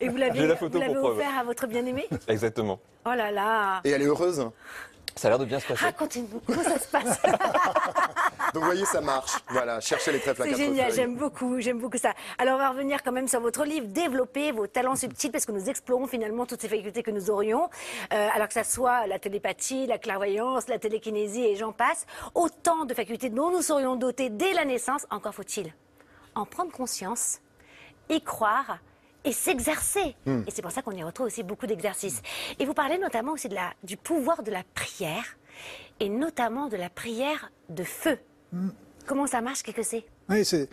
Et 0.00 0.08
vous 0.08 0.16
l'avez 0.16 0.38
J'ai 0.40 0.46
la 0.46 0.56
photo 0.56 0.74
vous 0.74 0.80
l'avez 0.80 0.94
pour 0.94 1.02
preuve. 1.02 1.18
offert 1.18 1.38
à 1.38 1.44
votre 1.44 1.66
bien-aimé? 1.66 2.06
Exactement. 2.28 2.80
Oh 3.06 3.10
là 3.14 3.30
là 3.34 3.80
Et 3.84 3.90
elle 3.90 4.02
est 4.02 4.06
heureuse. 4.06 4.50
Ça 5.16 5.28
a 5.28 5.30
l'air 5.30 5.38
de 5.38 5.44
bien 5.44 5.60
se 5.60 5.66
passer. 5.68 5.84
Racontez-nous, 5.84 6.40
comment 6.44 6.62
ça 6.64 6.76
se 6.76 6.88
passe 6.88 7.22
Donc 8.52 8.62
vous 8.62 8.68
voyez, 8.68 8.84
ça 8.84 9.00
marche. 9.00 9.32
Voilà, 9.48 9.78
cherchez 9.80 10.10
les 10.10 10.18
trèfles 10.18 10.42
à 10.42 10.44
C'est 10.46 10.56
génial, 10.56 10.92
j'aime 10.92 11.14
beaucoup, 11.16 11.60
j'aime 11.60 11.78
beaucoup 11.78 11.98
ça. 11.98 12.14
Alors 12.36 12.56
on 12.56 12.58
va 12.58 12.70
revenir 12.70 13.00
quand 13.04 13.12
même 13.12 13.28
sur 13.28 13.40
votre 13.40 13.64
livre, 13.64 13.86
développer 13.86 14.50
vos 14.50 14.66
talents 14.66 14.96
subtils, 14.96 15.30
parce 15.30 15.46
que 15.46 15.52
nous 15.52 15.68
explorons 15.68 16.08
finalement 16.08 16.46
toutes 16.46 16.62
ces 16.62 16.68
facultés 16.68 17.02
que 17.04 17.12
nous 17.12 17.30
aurions, 17.30 17.68
Euh, 18.12 18.28
alors 18.34 18.48
que 18.48 18.54
ça 18.54 18.64
soit 18.64 19.06
la 19.06 19.20
télépathie, 19.20 19.86
la 19.86 19.98
clairvoyance, 19.98 20.66
la 20.68 20.80
télékinésie 20.80 21.44
et 21.44 21.54
j'en 21.56 21.72
passe, 21.72 22.06
autant 22.34 22.84
de 22.84 22.92
facultés 22.94 23.30
dont 23.30 23.50
nous 23.50 23.62
serions 23.62 23.94
dotés 23.94 24.30
dès 24.30 24.52
la 24.52 24.64
naissance, 24.64 25.06
encore 25.10 25.34
faut-il 25.34 25.72
en 26.34 26.44
prendre 26.44 26.72
conscience, 26.72 27.38
y 28.08 28.20
croire 28.20 28.78
et 29.24 29.32
s'exercer. 29.32 30.14
Et 30.26 30.50
c'est 30.50 30.62
pour 30.62 30.70
ça 30.70 30.82
qu'on 30.82 30.92
y 30.92 31.02
retrouve 31.02 31.26
aussi 31.26 31.42
beaucoup 31.42 31.66
d'exercices. 31.66 32.22
Et 32.58 32.66
vous 32.66 32.74
parlez 32.74 32.98
notamment 32.98 33.32
aussi 33.32 33.48
de 33.48 33.54
la, 33.54 33.72
du 33.82 33.96
pouvoir 33.96 34.42
de 34.42 34.50
la 34.50 34.62
prière, 34.74 35.36
et 36.00 36.08
notamment 36.08 36.68
de 36.68 36.76
la 36.76 36.90
prière 36.90 37.50
de 37.68 37.84
feu. 37.84 38.18
Comment 39.06 39.26
ça 39.26 39.40
marche, 39.40 39.62
qu'est-ce 39.62 39.76
que 39.76 39.82
c'est? 39.82 40.04
Oui, 40.30 40.44
c'est- 40.44 40.68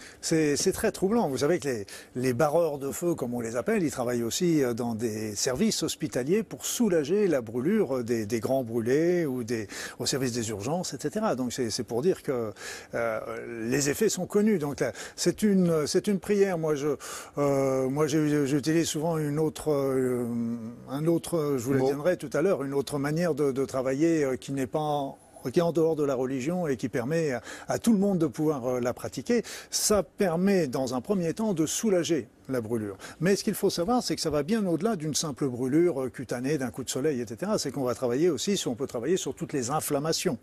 très 0.72 0.92
troublant. 0.94 1.28
Vous 1.28 1.40
savez 1.40 1.60
que 1.60 1.68
les, 1.68 1.86
les 2.16 2.34
barreurs 2.34 2.78
de 2.78 2.90
feu, 2.92 3.16
comme 3.16 3.34
on 3.34 3.42
les 3.42 3.58
appelle, 3.58 3.84
ils 3.84 3.92
travaillent 3.92 4.24
aussi 4.24 4.64
euh, 4.64 4.74
dans 4.74 4.96
des 4.96 5.36
services 5.36 5.84
hospitaliers 5.84 6.44
pour 6.44 6.66
soulager 6.66 7.28
la 7.28 7.42
brûlure 7.42 8.04
des, 8.04 8.26
des 8.26 8.40
grands 8.40 8.64
brûlés 8.64 9.26
ou 9.26 9.44
des, 9.44 9.68
au 10.00 10.06
service 10.06 10.32
des 10.32 10.50
urgences, 10.50 10.94
etc. 10.94 11.26
Donc 11.36 11.52
c'est 11.52 11.84
pour 11.84 12.02
dire 12.02 12.24
que 12.24 12.54
euh, 12.96 13.68
les 13.70 13.90
effets 13.90 14.08
sont 14.10 14.26
connus. 14.26 14.58
Donc 14.58 14.82
c'est 15.18 15.44
une, 15.44 15.70
prière. 16.22 16.58
Moi, 16.58 16.76
je, 16.76 16.96
euh, 17.38 17.90
moi, 17.90 18.08
j'utilise 18.08 18.88
souvent 18.88 19.18
une 19.18 19.38
autre, 19.40 19.72
euh, 19.72 20.26
un 20.90 21.06
autre, 21.08 21.56
je 21.58 21.64
vous 21.66 21.74
le 21.74 21.80
Mot. 21.80 21.90
donnerai 21.92 22.16
tout 22.18 22.30
à 22.34 22.42
l'heure, 22.42 22.64
une 22.64 22.74
autre 22.74 23.00
manière 23.00 23.36
de, 23.36 23.52
de 23.52 23.66
travailler 23.66 24.24
euh, 24.24 24.36
qui 24.38 24.54
n'est 24.54 24.68
pas 24.68 25.14
qui 25.50 25.60
est 25.60 25.64
en 25.64 25.72
dehors 25.72 25.96
de 25.96 26.04
la 26.04 26.16
religion 26.16 26.68
et 26.68 26.78
qui 26.78 26.90
permet 26.90 27.34
à, 27.68 27.80
tout 27.80 27.94
le 27.94 28.00
monde 28.00 28.20
de 28.20 28.28
pouvoir 28.28 28.66
euh, 28.66 28.80
la 28.80 28.94
pratiquer, 28.94 29.44
ça 29.70 30.04
permet 30.04 30.68
dans 30.68 30.94
un 30.94 31.02
premier 31.02 31.34
temps 31.34 31.54
de 31.54 31.66
soulager 31.66 32.28
la 32.52 32.62
brûlure. 32.62 32.98
Mais 33.20 33.36
ce 33.36 33.44
qu'il 33.44 33.54
faut 33.54 33.70
savoir, 33.70 34.04
c'est 34.04 34.16
que 34.16 34.22
ça 34.22 34.30
va 34.30 34.44
bien 34.44 34.66
au-delà 34.66 34.96
d'une 34.96 35.16
simple 35.16 35.48
brûlure 35.48 36.04
euh, 36.04 36.10
cutanée, 36.10 36.58
d'un 36.58 36.70
coup 36.70 36.84
de 36.84 36.90
soleil, 36.90 37.22
etc. 37.22 37.54
C'est 37.58 37.72
qu'on 37.72 37.84
va 37.84 37.96
travailler 37.96 38.30
aussi, 38.30 38.58
si 38.58 38.68
on 38.68 38.76
peut 38.76 38.88
travailler 38.88 39.18
sur 39.18 39.34
toutes 39.34 39.54
les 39.54 39.70
inflammations, 39.70 40.38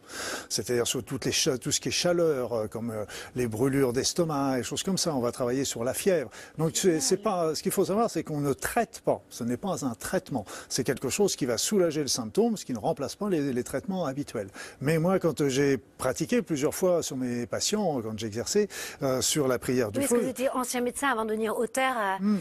c'est-à-dire 0.49 0.87
sur 0.87 1.03
toutes 1.05 1.25
les 1.25 1.33
tout 1.61 1.71
ce 1.71 1.81
qui 1.81 1.89
est 1.89 1.93
chaleur, 1.93 2.53
euh, 2.53 2.67
comme 2.67 2.91
euh, 2.91 3.05
les 3.35 3.47
brûlures 3.47 3.93
d'estomac 3.93 4.59
et 4.59 4.63
choses 4.63 4.83
comme 4.83 4.99
ça. 4.99 5.15
On 5.15 5.21
va 5.21 5.33
travailler 5.33 5.65
sur 5.65 5.85
la 5.85 5.95
fièvre. 5.95 6.31
Donc 6.59 6.77
c'est 6.77 7.23
pas, 7.23 7.55
ce 7.55 7.63
qu'il 7.63 7.73
faut 7.73 7.85
savoir, 7.85 8.11
c'est 8.11 8.23
qu'on 8.23 8.41
ne 8.41 8.53
traite 8.53 9.03
pas. 9.05 9.23
Ce 9.31 9.45
n'est 9.45 9.57
pas 9.57 9.85
un 9.85 9.95
traitement. 9.95 10.45
C'est 10.69 10.85
quelque 10.85 11.09
chose 11.09 11.37
qui 11.37 11.47
va 11.47 11.59
soulager 11.59 12.01
le 12.03 12.09
symptôme, 12.09 12.57
ce 12.57 12.65
qui 12.65 12.73
ne 12.73 12.79
remplace 12.79 13.15
pas 13.15 13.29
les, 13.29 13.53
les 13.53 13.65
traitements 13.65 14.07
habituels. 14.07 14.49
Mais 14.81 14.99
moi, 14.99 15.19
quand 15.19 15.49
j'ai 15.49 15.79
pratiqué 15.79 16.43
plusieurs 16.43 16.75
fois 16.75 17.03
sur 17.03 17.17
mes 17.17 17.47
patients, 17.47 18.01
quand 18.03 18.19
j'exerçais 18.19 18.69
euh, 19.03 19.21
sur 19.21 19.49
la 19.49 19.59
prière 19.59 19.91
du 19.91 19.99
Oui, 19.99 20.05
Est-ce 20.05 20.13
que 20.13 20.19
feu, 20.19 20.25
vous 20.25 20.31
étiez 20.31 20.49
ancien 20.51 20.81
médecin 20.81 21.09
avant 21.09 21.25
de 21.25 21.31
devenir 21.31 21.57
auteur 21.57 21.97
euh, 21.99 22.37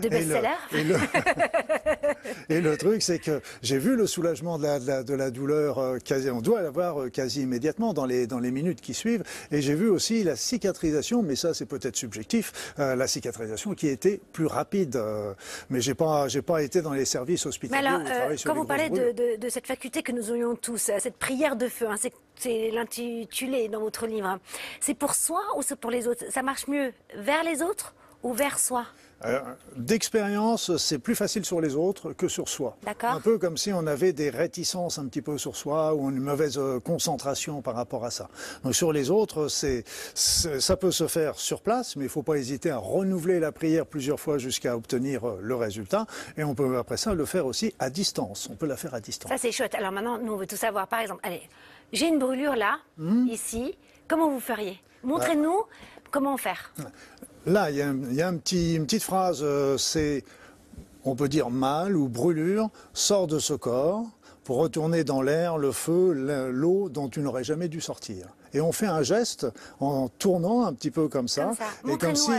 De 0.00 0.06
Et 0.06 0.10
le- 0.10 0.16
best-seller 0.18 0.56
et 0.72 0.84
le, 0.84 0.96
et 2.48 2.60
le 2.60 2.76
truc, 2.76 3.02
c'est 3.02 3.18
que 3.18 3.40
j'ai 3.60 3.78
vu 3.78 3.96
le 3.96 4.06
soulagement 4.06 4.56
de 4.56 4.62
la, 4.62 4.78
de 4.78 4.86
la, 4.86 5.02
de 5.02 5.14
la 5.14 5.30
douleur 5.32 5.78
euh, 5.78 5.98
quasi, 5.98 6.30
on 6.30 6.40
doit 6.40 6.62
l'avoir 6.62 7.02
euh, 7.02 7.08
quasi 7.08 7.42
immédiatement 7.42 7.92
dans 7.92 8.06
les, 8.06 8.28
dans 8.28 8.38
les 8.38 8.52
minutes 8.52 8.80
qui 8.80 8.94
suivent. 8.94 9.24
Et 9.50 9.60
j'ai 9.60 9.74
vu 9.74 9.88
aussi 9.88 10.22
la 10.22 10.36
cicatrisation, 10.36 11.22
mais 11.22 11.34
ça 11.34 11.54
c'est 11.54 11.66
peut-être 11.66 11.96
subjectif, 11.96 12.72
euh, 12.78 12.94
la 12.94 13.08
cicatrisation 13.08 13.74
qui 13.74 13.88
était 13.88 14.20
plus 14.32 14.46
rapide. 14.46 14.94
euh, 14.94 15.34
mais 15.70 15.80
j'ai 15.80 15.94
pas, 15.94 16.28
j'ai 16.28 16.42
pas 16.42 16.62
été 16.62 16.82
dans 16.82 16.92
les 16.92 17.04
services 17.04 17.44
Mais 17.44 17.48
hospitaliers. 17.48 17.86
alors, 17.88 18.00
où 18.00 18.06
je 18.06 18.12
travaille 18.12 18.38
sur 18.38 18.50
quand 18.52 18.56
vous 18.60 18.66
parlez 18.66 18.90
de, 18.90 18.94
brûlures. 18.94 19.14
de- 19.14 19.36
de 19.40 19.48
cette 19.48 19.66
faculté 19.66 20.04
que 20.04 20.12
nous 20.12 20.30
aurions 20.30 20.54
tous, 20.54 20.90
cette 21.00 21.16
prière 21.16 21.56
de 21.56 21.66
feu, 21.66 21.86
hein, 21.88 21.96
c'est- 22.00 22.12
c'est 22.36 22.70
l'intitulé 22.70 23.68
dans 23.68 23.80
votre 23.80 24.06
livre, 24.06 24.28
hein, 24.28 24.40
c'est 24.80 24.94
pour 24.94 25.14
soi 25.16 25.42
ou 25.56 25.62
c'est 25.62 25.76
pour 25.76 25.90
les 25.90 26.06
autres? 26.06 26.24
Ça 26.30 26.42
marche 26.42 26.68
mieux 26.68 26.92
vers 27.16 27.42
les 27.42 27.60
autres 27.60 27.92
ou 28.22 28.32
vers 28.32 28.58
soi 28.58 28.84
Euh, 29.26 29.38
D'expérience, 29.76 30.76
c'est 30.78 30.98
plus 30.98 31.14
facile 31.14 31.44
sur 31.44 31.60
les 31.60 31.74
autres 31.76 32.14
que 32.14 32.26
sur 32.26 32.48
soi. 32.48 32.76
D'accord. 32.84 33.10
Un 33.10 33.20
peu 33.20 33.36
comme 33.36 33.58
si 33.58 33.70
on 33.70 33.86
avait 33.86 34.14
des 34.14 34.30
réticences 34.30 34.98
un 34.98 35.06
petit 35.08 35.20
peu 35.20 35.36
sur 35.36 35.56
soi 35.56 35.94
ou 35.94 36.08
une 36.08 36.20
mauvaise 36.20 36.56
euh, 36.56 36.80
concentration 36.80 37.60
par 37.60 37.74
rapport 37.74 38.04
à 38.06 38.10
ça. 38.10 38.28
Donc 38.64 38.74
sur 38.74 38.92
les 38.92 39.10
autres, 39.10 39.48
c'est 39.48 39.84
ça 40.14 40.76
peut 40.78 40.90
se 40.90 41.06
faire 41.06 41.38
sur 41.38 41.60
place, 41.60 41.96
mais 41.96 42.04
il 42.04 42.06
ne 42.06 42.10
faut 42.12 42.22
pas 42.22 42.36
hésiter 42.36 42.70
à 42.70 42.78
renouveler 42.78 43.40
la 43.40 43.52
prière 43.52 43.84
plusieurs 43.84 44.18
fois 44.18 44.38
jusqu'à 44.38 44.74
obtenir 44.74 45.28
euh, 45.28 45.38
le 45.42 45.54
résultat. 45.54 46.06
Et 46.38 46.44
on 46.44 46.54
peut 46.54 46.78
après 46.78 46.96
ça 46.96 47.12
le 47.12 47.26
faire 47.26 47.44
aussi 47.44 47.74
à 47.78 47.90
distance. 47.90 48.48
On 48.50 48.56
peut 48.56 48.66
la 48.66 48.76
faire 48.78 48.94
à 48.94 49.00
distance. 49.00 49.30
Ça, 49.30 49.36
c'est 49.36 49.52
chouette. 49.52 49.74
Alors 49.74 49.92
maintenant, 49.92 50.16
nous, 50.18 50.32
on 50.32 50.36
veut 50.36 50.46
tout 50.46 50.56
savoir. 50.56 50.88
Par 50.88 51.00
exemple, 51.00 51.20
allez, 51.24 51.42
j'ai 51.92 52.08
une 52.08 52.18
brûlure 52.18 52.56
là, 52.56 52.78
Hmm. 52.96 53.26
ici. 53.28 53.76
Comment 54.08 54.30
vous 54.30 54.40
feriez? 54.40 54.80
Montrez-nous 55.02 55.64
comment 56.10 56.36
faire. 56.36 56.72
Là, 57.46 57.70
il 57.70 57.76
y 57.76 57.82
a, 57.82 57.88
un- 57.88 57.98
il 58.10 58.14
y 58.14 58.22
a 58.22 58.28
un 58.28 58.36
petit- 58.36 58.74
une 58.74 58.84
petite 58.84 59.02
phrase, 59.02 59.40
euh, 59.42 59.78
c'est, 59.78 60.24
on 61.04 61.14
peut 61.14 61.28
dire 61.28 61.50
mal 61.50 61.96
ou 61.96 62.08
brûlure, 62.08 62.68
sort 62.92 63.26
de 63.26 63.38
ce 63.38 63.54
corps 63.54 64.04
pour 64.44 64.58
retourner 64.58 65.04
dans 65.04 65.22
l'air, 65.22 65.56
le 65.58 65.72
feu, 65.72 66.12
l'eau 66.50 66.88
dont 66.88 67.08
tu 67.08 67.20
n'aurais 67.20 67.44
jamais 67.44 67.68
dû 67.68 67.80
sortir. 67.80 68.26
Et 68.52 68.60
on 68.60 68.72
fait 68.72 68.86
un 68.86 69.02
geste 69.02 69.46
en 69.78 70.08
tournant 70.08 70.66
un 70.66 70.72
petit 70.72 70.90
peu 70.90 71.06
comme 71.06 71.28
ça. 71.28 71.44
Comme 71.44 71.54
ça. 71.54 71.64
Et 71.94 71.98
comme 71.98 72.16
si 72.16 72.30
ma- 72.30 72.36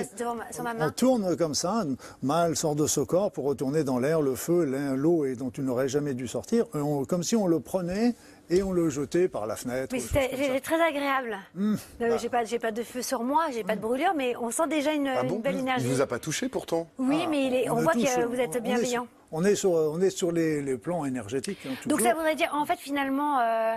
on 0.87 0.91
tourne 0.91 1.37
comme 1.37 1.55
ça, 1.55 1.85
mal 2.21 2.55
sort 2.57 2.75
de 2.75 2.85
ce 2.85 2.99
corps 2.99 3.31
pour 3.31 3.45
retourner 3.45 3.85
dans 3.85 3.97
l'air, 3.97 4.21
le 4.21 4.35
feu, 4.35 4.65
l'eau 4.95 5.23
et 5.25 5.35
dont 5.35 5.49
tu 5.51 5.61
n'aurais 5.61 5.87
jamais 5.87 6.13
dû 6.13 6.27
sortir. 6.27 6.65
Et 6.75 6.79
on- 6.79 7.05
comme 7.05 7.23
si 7.23 7.35
on 7.37 7.47
le 7.47 7.61
prenait 7.61 8.13
et 8.51 8.61
on 8.61 8.71
le 8.71 8.89
jetait 8.89 9.27
par 9.27 9.47
la 9.47 9.55
fenêtre. 9.55 9.89
Mais 9.93 9.99
c'était 9.99 10.59
très 10.59 10.79
agréable. 10.81 11.37
Hmm. 11.55 11.75
Euh, 12.01 12.17
J'ai 12.19 12.59
pas, 12.59 12.71
de 12.71 12.83
feu 12.83 13.01
sur 13.01 13.23
moi, 13.23 13.45
j'ai 13.53 13.63
pas 13.63 13.75
de 13.75 13.81
brûlure, 13.81 14.13
mais 14.15 14.35
on 14.35 14.51
sent 14.51 14.67
déjà 14.67 14.91
une, 14.93 15.07
Ah 15.07 15.23
une 15.23 15.41
belle 15.41 15.57
énergie. 15.57 15.85
Il 15.85 15.91
vous 15.93 16.01
a 16.01 16.07
pas 16.07 16.19
touché 16.19 16.49
pourtant 16.49 16.87
Oui, 16.99 17.25
mais 17.29 17.47
il 17.47 17.55
est- 17.55 17.69
on, 17.69 17.75
voit 17.75 17.93
que 17.93 18.05
sur- 18.05 18.29
vous 18.29 18.39
êtes 18.39 18.61
bienveillant. 18.61 19.07
On 19.31 19.45
est 19.45 19.55
sur, 19.55 19.71
on 19.71 20.01
est 20.01 20.09
sur 20.09 20.31
les, 20.33 20.61
les 20.61 20.77
plans 20.77 21.05
énergétiques. 21.05 21.59
hein, 21.65 21.73
Donc 21.85 22.01
ça 22.01 22.13
voudrait 22.13 22.35
dire, 22.35 22.51
en 22.53 22.65
fait, 22.65 22.77
finalement, 22.77 23.39
euh, 23.39 23.75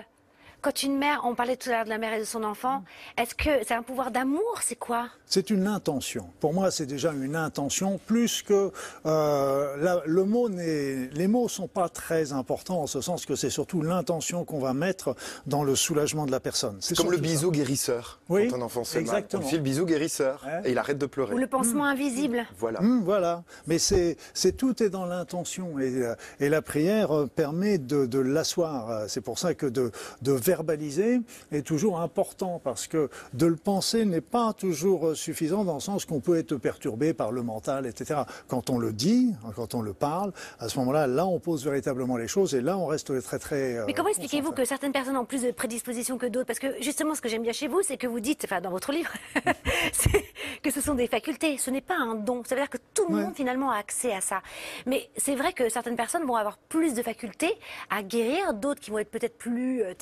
quand 0.65 0.83
une 0.83 0.97
mère, 0.97 1.21
on 1.25 1.35
parlait 1.35 1.57
tout 1.59 1.69
à 1.69 1.73
l'heure 1.73 1.85
de 1.85 1.91
la 1.91 1.99
mère 1.99 2.15
et 2.15 2.21
de 2.21 2.25
son 2.25 2.43
enfant, 2.43 2.83
est-ce 3.19 3.35
que 3.35 3.51
c'est 3.69 3.75
un 3.75 3.83
pouvoir 3.83 4.11
d'amour 4.11 4.61
C'est 4.63 4.77
quoi? 4.79 5.09
C'est 5.27 5.51
une 5.51 5.67
intention. 5.67 6.31
Pour 6.41 6.55
moi, 6.55 6.71
c'est 6.71 6.87
déjà 6.87 7.13
une 7.13 7.37
intention 7.37 8.01
plus 8.07 8.43
que 8.43 8.73
euh, 9.05 9.77
la- 9.77 10.03
le 10.07 10.25
mot. 10.25 10.49
n'est- 10.49 11.09
Les 11.13 11.29
mots 11.29 11.49
sont 11.49 11.69
pas 11.69 11.89
très 11.89 12.33
importants 12.33 12.81
en 12.83 12.87
ce 12.87 13.01
sens 13.01 13.27
que 13.27 13.35
c'est 13.37 13.51
surtout 13.51 13.83
l'intention 13.83 14.45
qu'on 14.45 14.59
va 14.59 14.73
mettre 14.75 15.15
dans 15.47 15.65
le 15.65 15.77
soulagement 15.77 16.25
de 16.27 16.31
la 16.31 16.41
personne. 16.41 16.77
C'est 16.81 16.97
Comme 16.97 17.11
le 17.11 17.17
ça. 17.17 17.23
bisou 17.23 17.51
guérisseur. 17.51 18.21
Oui, 18.29 18.49
quand 18.49 18.57
un 18.59 18.63
enfant 18.63 18.85
se 18.85 18.95
mal. 18.97 19.03
On 19.05 19.07
exactement. 19.07 19.43
file 19.43 19.59
le 19.59 19.65
bisou 19.65 19.85
guérisseur 19.85 20.43
Ouais. 20.47 20.63
et 20.65 20.71
il 20.73 20.79
arrête 20.79 20.99
de 20.99 21.07
pleurer. 21.07 21.35
Ou 21.35 21.39
le 21.39 21.47
pansement 21.47 21.85
invisible 21.85 22.47
Voilà. 22.59 22.81
Hum, 22.81 23.03
voilà, 23.05 23.43
mais 23.67 23.79
c'est 23.79 24.17
c'est 24.33 24.57
tout 24.57 24.83
est 24.83 24.89
dans 24.91 25.05
l'intention 25.07 25.79
et, 25.79 26.03
euh, 26.03 26.15
et 26.41 26.49
la 26.49 26.63
prière 26.63 27.15
euh, 27.15 27.27
permet 27.27 27.77
de, 27.79 28.07
de 28.07 28.19
l'asseoir. 28.19 29.09
C'est 29.09 29.21
pour 29.21 29.39
ça 29.39 29.55
que 29.55 29.67
de, 29.67 29.91
de 30.23 30.33
verbaliser 30.55 31.21
est 31.51 31.63
toujours 31.67 32.01
important 32.01 32.61
parce 32.63 32.87
que 32.87 33.11
de 33.33 33.47
le 33.47 33.57
penser 33.57 34.05
n'est 34.05 34.21
pas 34.21 34.53
toujours 34.53 35.09
euh, 35.09 35.15
suffisant 35.17 35.65
dans 35.65 35.75
le 35.75 35.81
sens 35.81 36.05
qu'on 36.05 36.21
peut 36.21 36.37
être 36.39 36.57
perturbé 36.57 37.13
par 37.13 37.33
le 37.33 37.43
mental, 37.43 37.87
etc. 37.87 38.21
Quand 38.47 38.71
on 38.71 38.79
le 38.79 38.93
dit, 38.93 39.33
hein, 39.45 39.51
quand 39.57 39.75
on 39.75 39.83
le 39.83 39.93
parle, 39.95 40.33
à 40.61 40.69
ce 40.69 40.79
moment-là, 40.79 41.07
là 41.09 41.27
on 41.27 41.41
pose 41.41 41.65
véritablement 41.65 42.17
les 42.17 42.29
choses 42.29 42.55
et 42.55 42.61
là 42.61 42.79
on 42.79 42.87
reste 42.87 43.21
très 43.23 43.39
très. 43.41 43.77
euh, 43.79 43.85
Mais 43.87 43.95
comment 43.95 44.09
expliquez-vous 44.11 44.53
que 44.53 44.65
certaines 44.65 44.93
personnes 44.93 45.17
ont 45.17 45.25
plus 45.25 45.43
de 45.43 45.51
prédispositions 45.51 46.19
que 46.19 46.27
d'autres? 46.27 46.47
Parce 46.47 46.61
que 46.61 46.81
justement, 46.81 47.15
ce 47.17 47.21
que 47.21 47.29
j'aime 47.29 47.43
bien 47.43 47.53
chez 47.53 47.67
vous, 47.69 47.83
c'est 47.83 47.97
que 47.97 48.07
vous 48.07 48.21
dites, 48.21 48.43
enfin 48.45 48.61
dans 48.61 48.71
votre 48.71 48.93
livre, 48.93 49.13
que 50.63 50.71
ce 50.71 50.81
sont 50.81 50.95
des 50.95 51.09
facultés, 51.09 51.59
ce 51.59 51.71
n'est 51.71 51.81
pas 51.81 51.97
un 51.97 52.15
don. 52.15 52.43
Ça 52.47 52.55
veut 52.55 52.61
dire 52.61 52.71
que 52.71 52.79
tout 52.95 53.07
le 53.09 53.15
Ouais. 53.17 53.23
monde 53.25 53.35
finalement 53.35 53.71
a 53.71 53.77
accès 53.77 54.13
à 54.13 54.21
ça. 54.21 54.41
Mais 54.87 55.09
c'est 55.17 55.35
vrai 55.37 55.53
que 55.53 55.69
certaines 55.69 55.97
personnes 55.97 56.25
vont 56.25 56.37
avoir 56.37 56.57
plus 56.59 56.95
de 56.95 57.03
facultés 57.03 57.55
à 57.91 58.03
guérir, 58.03 58.55
d'autres 58.55 58.81
qui 58.81 58.91
vont 58.91 58.99
être 58.99 59.11
peut-être 59.11 59.37
plus 59.39 59.83
euh, 59.83 59.95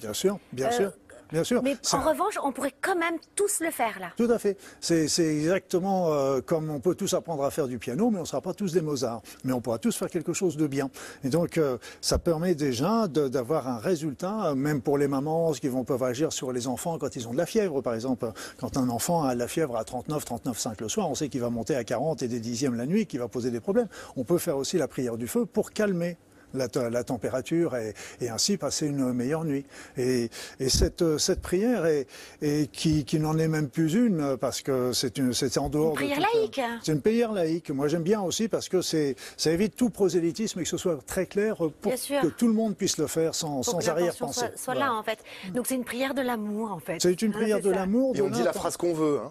Bien 0.00 0.12
sûr, 0.12 0.38
bien 0.52 0.68
Euh, 0.68 0.70
sûr, 0.70 0.92
bien 1.30 1.44
sûr. 1.44 1.62
Mais 1.62 1.76
en 1.92 2.00
revanche, 2.00 2.38
on 2.42 2.52
pourrait 2.52 2.74
quand 2.80 2.96
même 2.96 3.16
tous 3.34 3.60
le 3.60 3.70
faire 3.70 3.98
là. 4.00 4.08
Tout 4.16 4.30
à 4.30 4.38
fait. 4.38 4.56
C'est 4.80 5.04
exactement 5.18 6.12
euh, 6.12 6.40
comme 6.40 6.70
on 6.70 6.80
peut 6.80 6.94
tous 6.94 7.12
apprendre 7.14 7.44
à 7.44 7.50
faire 7.50 7.68
du 7.68 7.78
piano, 7.78 8.10
mais 8.10 8.18
on 8.18 8.22
ne 8.22 8.26
sera 8.26 8.40
pas 8.40 8.54
tous 8.54 8.72
des 8.72 8.80
Mozart. 8.80 9.20
Mais 9.44 9.52
on 9.52 9.60
pourra 9.60 9.78
tous 9.78 9.94
faire 9.96 10.08
quelque 10.08 10.32
chose 10.32 10.56
de 10.56 10.66
bien. 10.66 10.90
Et 11.24 11.28
donc, 11.28 11.58
euh, 11.58 11.76
ça 12.00 12.18
permet 12.18 12.54
déjà 12.54 13.08
d'avoir 13.08 13.68
un 13.68 13.78
résultat, 13.78 14.54
même 14.54 14.80
pour 14.80 14.96
les 14.96 15.08
mamans, 15.08 15.52
qui 15.52 15.68
vont 15.68 15.84
peuvent 15.84 16.02
agir 16.02 16.32
sur 16.32 16.50
les 16.52 16.66
enfants 16.66 16.98
quand 16.98 17.14
ils 17.16 17.28
ont 17.28 17.32
de 17.32 17.38
la 17.38 17.46
fièvre. 17.46 17.82
Par 17.82 17.94
exemple, 17.94 18.30
quand 18.58 18.76
un 18.78 18.88
enfant 18.88 19.24
a 19.24 19.34
de 19.34 19.38
la 19.38 19.48
fièvre 19.48 19.76
à 19.76 19.84
39, 19.84 20.24
39,5 20.24 20.80
le 20.80 20.88
soir, 20.88 21.10
on 21.10 21.14
sait 21.14 21.28
qu'il 21.28 21.40
va 21.42 21.50
monter 21.50 21.76
à 21.76 21.84
40 21.84 22.22
et 22.22 22.28
des 22.28 22.40
dixièmes 22.40 22.74
la 22.74 22.86
nuit, 22.86 23.06
qu'il 23.06 23.20
va 23.20 23.28
poser 23.28 23.50
des 23.50 23.60
problèmes. 23.60 23.88
On 24.16 24.24
peut 24.24 24.38
faire 24.38 24.56
aussi 24.56 24.78
la 24.78 24.88
prière 24.88 25.16
du 25.18 25.28
feu 25.28 25.44
pour 25.46 25.72
calmer 25.72 26.16
la, 26.54 26.68
te- 26.68 26.78
la 26.78 27.04
température 27.04 27.76
et, 27.76 27.94
et 28.20 28.28
ainsi 28.28 28.56
passer 28.56 28.86
une 28.86 29.12
meilleure 29.12 29.44
nuit. 29.44 29.64
Et, 29.96 30.30
et 30.60 30.68
cette, 30.68 31.18
cette 31.18 31.40
prière 31.40 31.86
est, 31.86 32.06
est- 32.42 32.70
qui, 32.70 33.04
qui 33.04 33.18
n'en 33.20 33.38
est 33.38 33.48
même 33.48 33.68
plus 33.68 33.94
une 33.94 34.36
parce 34.38 34.62
que 34.62 34.92
c'est 34.92 35.18
une 35.18 35.32
c'est 35.32 35.56
en 35.58 35.68
dehors 35.68 35.90
Une 35.90 35.94
prière 35.94 36.18
de 36.18 36.22
euh, 36.22 36.40
laïque. 36.40 36.60
C'est 36.82 36.92
une 36.92 37.00
prière 37.00 37.32
laïque. 37.32 37.70
Moi 37.70 37.88
j'aime 37.88 38.02
bien 38.02 38.20
aussi 38.20 38.48
parce 38.48 38.68
que 38.68 38.82
c'est 38.82 39.16
ça 39.36 39.50
évite 39.50 39.76
tout 39.76 39.90
prosélytisme 39.90 40.60
et 40.60 40.62
que 40.64 40.68
ce 40.68 40.76
soit 40.76 40.98
très 41.06 41.26
clair 41.26 41.56
pour 41.80 41.92
que 41.92 42.26
tout 42.28 42.46
le 42.48 42.54
monde 42.54 42.76
puisse 42.76 42.98
le 42.98 43.06
faire 43.06 43.34
sans, 43.34 43.62
sans 43.62 43.88
arrière-pensée. 43.88 44.40
soit, 44.40 44.48
soit 44.56 44.74
Voilà. 44.74 44.86
là 44.86 44.94
en 44.94 45.02
fait. 45.02 45.18
Donc 45.54 45.66
c'est 45.66 45.74
une 45.76 45.84
prière 45.84 46.14
de 46.14 46.22
l'amour 46.22 46.72
en 46.72 46.78
fait. 46.80 46.98
C'est 47.00 47.20
une 47.22 47.28
Hein, 47.28 47.32
prière 47.32 47.60
de 47.60 47.70
l'amour. 47.70 48.16
Et 48.16 48.22
on 48.22 48.30
dit 48.30 48.42
la 48.42 48.52
phrase 48.52 48.76
qu'on 48.76 48.94
veut. 48.94 49.18
Hein. 49.24 49.30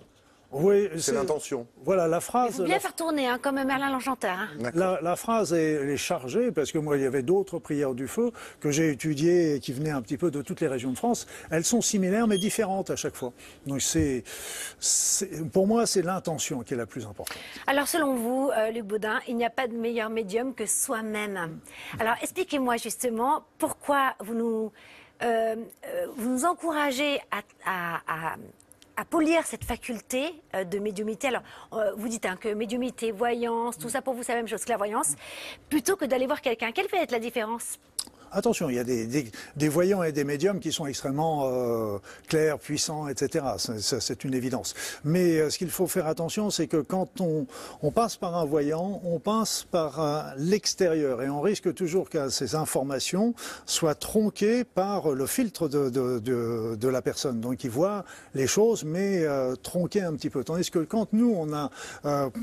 Oui, 0.52 0.90
C'est 0.98 1.12
l'intention. 1.12 1.68
Voilà 1.84 2.08
la 2.08 2.18
Il 2.18 2.22
phrase. 2.22 2.56
faut 2.58 2.64
bien 2.64 2.76
la- 2.76 2.80
faire 2.80 2.96
tourner, 2.96 3.28
hein, 3.28 3.38
comme 3.42 3.56
Merlin 3.64 3.92
l'Enchanteur. 3.92 4.38
hein. 4.38 4.48
La, 4.74 5.00
la 5.02 5.16
phrase 5.18 5.52
est, 5.54 5.74
elle 5.74 5.90
est 5.90 5.98
chargée 5.98 6.52
parce 6.54 6.72
que 6.72 6.78
moi 6.78 6.96
il 6.98 7.04
y 7.04 7.06
avait 7.06 7.22
d'autres 7.22 7.60
prières 7.60 7.94
du 7.94 8.08
feu 8.08 8.32
que 8.62 8.72
j'ai 8.72 8.90
étudiées 8.92 9.56
et 9.56 9.60
qui 9.60 9.74
venaient 9.74 9.90
un 9.92 10.02
petit 10.02 10.16
peu 10.18 10.32
de 10.32 10.42
toutes 10.42 10.62
les 10.62 10.68
régions 10.68 10.92
de 10.92 10.98
France. 10.98 11.28
Elles 11.52 11.66
sont 11.66 11.82
similaires 11.82 12.28
mais 12.28 12.38
différentes 12.38 12.90
à 12.90 12.96
chaque 12.96 13.16
fois. 13.16 13.34
Donc 13.66 13.82
c'est, 13.82 14.24
pour 15.52 15.68
moi 15.68 15.86
c'est 15.86 16.02
l'intention 16.02 16.62
qui 16.64 16.74
est 16.74 16.78
la 16.78 16.86
plus 16.86 17.06
importante. 17.06 17.38
Alors 17.68 17.88
selon 17.88 18.16
vous, 18.16 18.50
euh, 18.58 18.72
Luc 18.72 18.84
Baudin, 18.86 19.20
il 19.28 19.36
n'y 19.36 19.46
a 19.46 19.50
pas 19.50 19.68
de 19.68 19.74
meilleur 19.74 20.10
médium 20.10 20.54
que 20.54 20.66
soi-même. 20.66 21.60
Alors 22.00 22.16
expliquez-moi 22.22 22.78
justement 22.78 23.44
pourquoi 23.58 24.14
vous 24.22 24.34
nous, 24.34 24.72
euh, 25.24 25.56
euh, 25.86 26.06
vous 26.16 26.30
nous 26.30 26.46
encouragez 26.46 27.20
à, 27.32 27.42
à- 27.66 28.02
à- 28.08 28.36
à 28.98 29.06
polir 29.06 29.46
cette 29.46 29.64
faculté 29.64 30.42
euh, 30.56 30.64
de 30.64 30.80
médiumité. 30.80 31.28
Alors 31.28 31.44
euh, 31.74 31.94
vous 31.96 32.10
dites 32.10 32.26
hein, 32.26 32.38
que 32.40 32.50
médiumité, 32.50 33.12
voyance, 33.12 33.78
tout 33.78 33.90
ça 33.90 34.02
pour 34.02 34.14
vous 34.16 34.24
c'est 34.24 34.34
la 34.34 34.40
même 34.40 34.48
chose, 34.48 34.66
clairvoyance, 34.66 35.16
plutôt 35.70 35.96
que 35.96 36.06
d'aller 36.06 36.26
voir 36.26 36.42
quelqu'un. 36.42 36.72
Quelle 36.72 36.88
peut 36.88 36.98
être 36.98 37.12
la 37.12 37.20
différence? 37.20 37.80
Attention, 38.32 38.70
il 38.70 38.76
y 38.76 38.80
a 38.80 38.84
des, 38.84 39.70
voyants 39.70 40.04
et 40.04 40.12
des 40.12 40.24
médiums 40.24 40.60
qui 40.60 40.72
sont 40.72 40.86
extrêmement 40.86 41.44
euh, 41.46 41.98
clairs, 42.28 42.60
puissants, 42.60 43.08
etc. 43.08 43.46
C'est- 43.58 44.18
une 44.24 44.34
évidence. 44.34 44.74
Mais 45.04 45.38
euh, 45.38 45.50
ce 45.52 45.60
qu'il 45.60 45.70
faut 45.70 45.86
faire 45.86 46.08
attention, 46.08 46.50
c'est 46.50 46.66
que 46.68 46.78
quand 46.78 47.22
on, 47.22 47.46
passe 47.92 48.18
par 48.18 48.36
un 48.36 48.46
voyant, 48.46 49.00
on 49.06 49.20
passe 49.20 49.66
par 49.70 50.00
euh, 50.00 50.22
l'extérieur 50.38 51.22
et 51.22 51.30
on 51.30 51.40
risque 51.40 51.74
toujours 51.74 52.10
que 52.10 52.30
ces 52.30 52.56
informations 52.56 53.36
soient 53.66 53.96
tronquées 53.96 54.64
par 54.64 55.12
le 55.12 55.28
filtre 55.28 55.68
de, 55.68 56.88
la 56.88 57.02
personne. 57.02 57.40
Donc 57.40 57.64
il 57.64 57.70
voit 57.70 58.06
les 58.34 58.48
choses, 58.48 58.84
mais 58.84 59.26
tronquées 59.62 60.02
un 60.02 60.14
petit 60.14 60.30
peu. 60.30 60.44
Tandis 60.44 60.72
que 60.72 60.80
quand 60.80 61.14
nous, 61.14 61.34
on 61.38 61.54
a, 61.54 61.70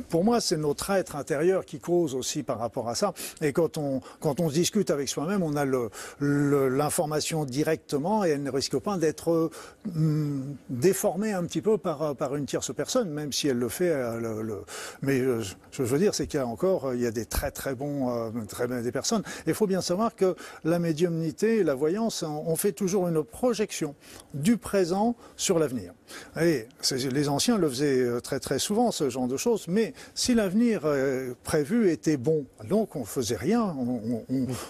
pour 0.09 0.23
moi, 0.23 0.41
c'est 0.41 0.57
notre 0.57 0.91
être 0.91 1.17
intérieur 1.17 1.65
qui 1.65 1.79
cause 1.81 2.15
aussi 2.15 2.43
par 2.43 2.59
rapport 2.59 2.89
à 2.89 2.95
ça. 2.95 3.15
Et 3.41 3.53
quand 3.53 3.79
on, 3.79 4.01
quand 4.21 4.41
on 4.41 4.49
discute 4.49 4.91
avec 4.91 5.09
soi-même, 5.09 5.43
on 5.43 5.57
a 5.57 5.65
le- 5.65 5.74
l'information 6.21 7.45
directement 7.45 8.25
et 8.25 8.31
elle 8.31 8.43
ne 8.43 8.51
risque 8.51 8.79
pas 8.79 8.99
d'être 8.99 9.51
hum, 9.95 10.57
déformée 10.69 11.33
un 11.33 11.45
petit 11.45 11.63
peu 11.63 11.79
par, 11.79 12.37
une 12.37 12.47
tierce 12.47 12.75
personne, 12.75 13.11
même 13.11 13.33
si 13.33 13.49
elle 13.49 13.59
le 13.59 13.69
fait. 13.69 13.91
euh, 13.91 14.61
Mais 15.03 15.21
euh, 15.21 15.43
ce 15.43 15.79
que 15.79 15.85
je 15.85 15.93
veux 15.93 15.99
dire, 15.99 16.15
c'est 16.15 16.27
qu'il 16.27 16.39
y 16.39 16.43
a 16.43 16.47
encore 16.47 16.87
euh, 16.87 16.97
il 16.97 17.03
y 17.03 17.07
a 17.07 17.11
des 17.11 17.27
très 17.27 17.51
très 17.51 17.75
bons, 17.75 18.33
très 18.49 18.69
des 18.83 18.93
personnes. 18.93 19.23
Il 19.47 19.55
faut 19.55 19.67
bien 19.67 19.81
savoir 19.81 20.15
que 20.15 20.37
la 20.65 20.79
médiumnité 20.79 21.59
et 21.59 21.65
la 21.65 21.75
voyance, 21.75 22.23
on 22.23 22.57
fait 22.57 22.73
toujours 22.73 23.09
une 23.09 23.23
projection 23.23 23.95
du 24.33 24.57
présent 24.57 25.17
sur 25.37 25.59
l'avenir. 25.59 25.93
Et 26.41 26.67
les 26.93 27.29
anciens 27.29 27.59
le 27.59 27.69
faisaient 27.69 28.01
euh, 28.01 28.21
très 28.21 28.41
très 28.41 28.59
souvent, 28.59 28.91
ce 28.91 29.09
genre 29.11 29.29
de 29.29 29.37
choses. 29.37 29.67
Mais 29.69 29.95
si 30.15 30.35
l'avenir 30.35 30.83
euh, 30.85 31.35
prévu 31.45 31.91
était 31.91 32.17
bon, 32.17 32.47
donc 32.69 32.97
on 32.97 33.05
faisait 33.05 33.37
rien, 33.37 33.75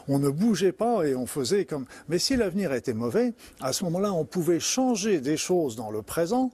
on, 0.08 0.18
ne 0.18 0.28
bougeait 0.28 0.72
pas 0.72 1.04
et 1.04 1.14
on 1.14 1.26
faisait 1.26 1.64
comme. 1.64 1.86
Mais 2.08 2.18
si 2.18 2.36
l'avenir 2.36 2.72
était 2.72 2.94
mauvais, 2.94 3.32
à 3.60 3.72
ce 3.72 3.84
moment-là, 3.84 4.12
on 4.12 4.24
pouvait 4.24 4.60
changer 4.60 5.20
des 5.20 5.36
choses 5.36 5.76
dans 5.76 5.90
le 5.90 6.02
présent 6.02 6.50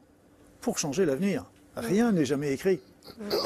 pour 0.60 0.78
changer 0.78 1.04
l'avenir. 1.04 1.44
Rien 1.76 2.12
n'est 2.12 2.24
jamais 2.24 2.52
écrit. 2.52 2.80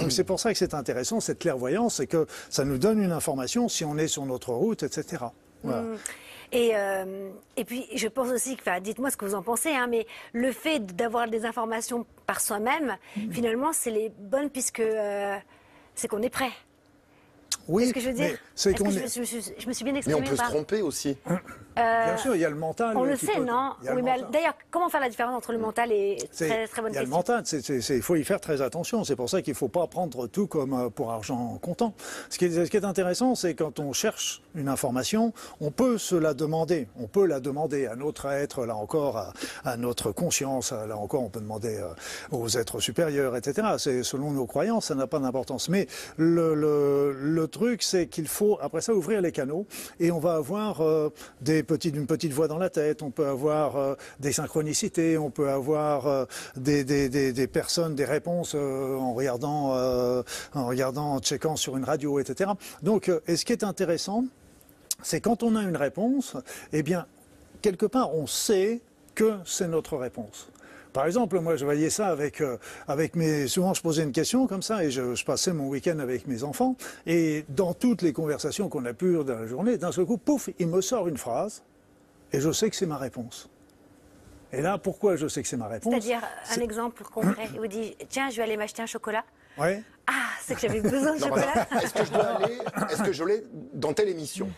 C'est 0.08 0.24
pour 0.24 0.40
ça 0.40 0.52
que 0.52 0.58
c'est 0.58 0.74
intéressant, 0.74 1.20
cette 1.20 1.38
clairvoyance, 1.38 1.96
c'est 1.96 2.06
que 2.06 2.26
ça 2.50 2.64
nous 2.64 2.78
donne 2.78 3.02
une 3.02 3.12
information 3.12 3.68
si 3.68 3.84
on 3.84 3.96
est 3.96 4.08
sur 4.08 4.26
notre 4.26 4.52
route, 4.52 4.82
etc. 4.82 5.24
Et, 6.54 6.70
euh, 6.76 7.30
et 7.56 7.64
puis, 7.64 7.86
je 7.94 8.06
pense 8.06 8.30
aussi, 8.30 8.54
que, 8.56 8.62
enfin, 8.62 8.80
dites-moi 8.80 9.10
ce 9.10 9.16
que 9.16 9.24
vous 9.24 9.34
en 9.34 9.42
pensez, 9.42 9.70
hein, 9.70 9.88
mais 9.88 10.06
le 10.32 10.52
fait 10.52 10.78
d'avoir 10.94 11.28
des 11.28 11.44
informations 11.44 12.06
par 12.26 12.40
soi-même, 12.40 12.96
Mm. 13.16 13.32
finalement, 13.32 13.72
c'est 13.72 13.90
les 13.90 14.08
bonnes 14.18 14.48
puisque 14.50 14.78
euh, 14.80 15.36
c'est 15.96 16.06
qu'on 16.06 16.22
est 16.22 16.30
prêt. 16.30 16.52
Oui, 17.66 17.84
Est-ce 17.84 17.94
que 17.94 18.00
je 18.00 18.10
veux 18.10 18.16
mais 18.16 18.28
dire 18.28 18.38
que 18.56 18.78
qu'on 18.82 18.90
je, 18.90 19.00
me 19.00 19.06
suis- 19.06 19.14
je 19.26 19.36
me 19.36 19.40
suis- 19.42 19.54
je 19.58 19.66
me 19.68 19.72
suis 19.72 19.84
bien 19.84 19.92
Mais 19.94 19.98
exprimée 19.98 20.20
on 20.20 20.30
peut 20.30 20.36
se 20.36 20.42
tromper 20.42 20.82
aussi. 20.82 21.16
Bien 21.76 22.16
sûr, 22.16 22.34
il 22.36 22.40
y 22.40 22.44
a 22.44 22.50
le 22.50 22.56
mental. 22.56 22.96
On 22.96 23.04
le 23.04 23.16
qui 23.16 23.26
sait, 23.26 23.32
peut- 23.36 23.44
non 23.44 23.72
le 23.82 23.94
Oui, 23.94 24.02
d'ailleurs, 24.30 24.54
comment 24.70 24.88
faire 24.88 25.00
la 25.00 25.08
différence 25.08 25.34
entre 25.36 25.52
le 25.52 25.58
mental 25.58 25.90
et 25.92 26.16
très, 26.36 26.68
très 26.68 26.82
bonne 26.82 26.92
il 26.92 26.94
y 26.94 26.98
a 26.98 27.02
le 27.02 27.08
mental, 27.08 27.42
il 27.52 28.02
faut 28.02 28.14
y 28.16 28.24
faire 28.24 28.40
très 28.40 28.62
attention. 28.62 29.02
C'est 29.04 29.16
pour 29.16 29.28
ça 29.28 29.42
qu'il 29.42 29.52
ne 29.52 29.56
faut 29.56 29.68
pas 29.68 29.86
prendre 29.86 30.26
tout 30.28 30.46
comme 30.46 30.72
euh, 30.74 30.88
pour 30.90 31.10
argent 31.10 31.58
comptant. 31.60 31.94
Ce 32.30 32.38
qui 32.38 32.44
est, 32.44 32.64
ce 32.66 32.70
qui 32.70 32.76
est 32.76 32.84
intéressant, 32.84 33.34
c'est 33.34 33.54
quand 33.54 33.80
on 33.80 33.92
cherche 33.92 34.42
une 34.54 34.68
information, 34.68 35.32
on 35.60 35.70
peut 35.72 35.98
se 35.98 36.14
la 36.14 36.32
demander. 36.34 36.86
On 37.00 37.08
peut 37.08 37.26
la 37.26 37.40
demander 37.40 37.86
à 37.86 37.96
notre 37.96 38.26
être, 38.26 38.66
là 38.66 38.76
encore, 38.76 39.16
à, 39.16 39.32
à 39.64 39.76
notre 39.76 40.12
conscience. 40.12 40.70
Là 40.72 40.96
encore, 40.96 41.22
on 41.22 41.28
peut 41.28 41.40
demander 41.40 41.76
euh, 41.78 41.88
aux 42.30 42.48
êtres 42.50 42.78
supérieurs, 42.78 43.34
etc. 43.36 43.66
C'est 43.78 44.04
selon 44.04 44.30
nos 44.30 44.46
croyances, 44.46 44.86
ça 44.86 44.94
n'a 44.94 45.06
pas 45.08 45.18
d'importance. 45.18 45.68
Mais 45.68 45.88
le, 46.18 46.54
le- 46.54 47.12
le 47.12 47.48
truc, 47.48 47.82
c'est 47.82 48.06
qu'il 48.06 48.28
faut, 48.28 48.58
après 48.60 48.80
ça, 48.80 48.94
ouvrir 48.94 49.20
les 49.20 49.32
canaux 49.32 49.66
et 49.98 50.12
on 50.12 50.20
va 50.20 50.34
avoir 50.34 50.82
euh, 50.82 51.12
des 51.40 51.63
une 51.84 52.06
petite 52.06 52.32
voix 52.32 52.48
dans 52.48 52.58
la 52.58 52.70
tête, 52.70 53.02
on 53.02 53.10
peut 53.10 53.26
avoir 53.26 53.76
euh, 53.76 53.94
des 54.20 54.32
synchronicités, 54.32 55.18
on 55.18 55.30
peut 55.30 55.50
avoir 55.50 56.06
euh, 56.06 56.24
des, 56.56 57.48
personnes, 57.52 57.94
des 57.94 58.04
réponses 58.04 58.54
euh, 58.54 58.96
en 58.96 59.14
regardant, 59.14 59.74
en 60.54 60.66
regardant, 60.66 61.14
en 61.14 61.20
checkant 61.20 61.56
sur 61.56 61.76
une 61.76 61.84
radio, 61.84 62.18
etc. 62.18 62.50
Donc, 62.82 63.10
et 63.26 63.36
ce 63.36 63.44
qui 63.44 63.52
est 63.52 63.64
intéressant, 63.64 64.24
c'est 65.02 65.20
quand 65.20 65.42
on 65.42 65.56
a 65.56 65.62
une 65.62 65.76
réponse, 65.76 66.36
eh 66.72 66.82
bien, 66.82 67.06
quelque 67.62 67.86
part, 67.86 68.14
on 68.14 68.26
sait 68.26 68.80
que 69.14 69.34
c'est 69.44 69.68
notre 69.68 69.96
réponse. 69.96 70.48
Par 70.94 71.06
exemple, 71.06 71.40
moi, 71.40 71.56
je 71.56 71.64
voyais 71.64 71.90
ça 71.90 72.06
avec, 72.06 72.40
euh, 72.40 72.56
avec 72.86 73.16
mes. 73.16 73.48
Souvent, 73.48 73.74
je 73.74 73.82
posais 73.82 74.04
une 74.04 74.12
question 74.12 74.46
comme 74.46 74.62
ça 74.62 74.84
et 74.84 74.92
je, 74.92 75.16
je 75.16 75.24
passais 75.24 75.52
mon 75.52 75.66
week-end 75.68 75.98
avec 75.98 76.28
mes 76.28 76.44
enfants. 76.44 76.76
Et 77.04 77.44
dans 77.48 77.74
toutes 77.74 78.00
les 78.00 78.12
conversations 78.12 78.68
qu'on 78.68 78.84
a 78.84 78.94
pu 78.94 79.14
dans 79.24 79.34
la 79.34 79.46
journée, 79.46 79.76
d'un 79.76 79.90
seul 79.90 80.06
coup, 80.06 80.18
pouf, 80.18 80.50
il 80.60 80.68
me 80.68 80.80
sort 80.80 81.08
une 81.08 81.16
phrase 81.18 81.64
et 82.32 82.40
je 82.40 82.52
sais 82.52 82.70
que 82.70 82.76
c'est 82.76 82.86
ma 82.86 82.96
réponse. 82.96 83.50
Et 84.52 84.62
là, 84.62 84.78
pourquoi 84.78 85.16
je 85.16 85.26
sais 85.26 85.42
que 85.42 85.48
c'est 85.48 85.56
ma 85.56 85.66
réponse? 85.66 85.92
C'est-à-dire, 85.92 86.20
un 86.56 86.60
exemple 86.60 87.02
concret, 87.02 87.48
il 87.52 87.58
vous 87.58 87.66
dit 87.66 87.96
Tiens, 88.08 88.30
je 88.30 88.36
vais 88.36 88.44
aller 88.44 88.56
m'acheter 88.56 88.82
un 88.82 88.86
chocolat. 88.86 89.24
Ouais. 89.58 89.82
Ah, 90.06 90.12
c'est 90.42 90.54
que 90.54 90.60
j'avais 90.60 90.80
besoin 90.80 91.16
de 91.16 91.20
Non, 91.20 91.26
chocolat. 91.26 91.66
Est-ce 91.82 91.92
que 91.92 92.04
je 92.04 92.12
dois 92.12 92.24
aller 92.24 92.58
Est-ce 92.92 93.02
que 93.02 93.12
je 93.12 93.24
l'ai 93.24 93.42
dans 93.72 93.92
telle 93.92 94.10
émission? 94.10 94.48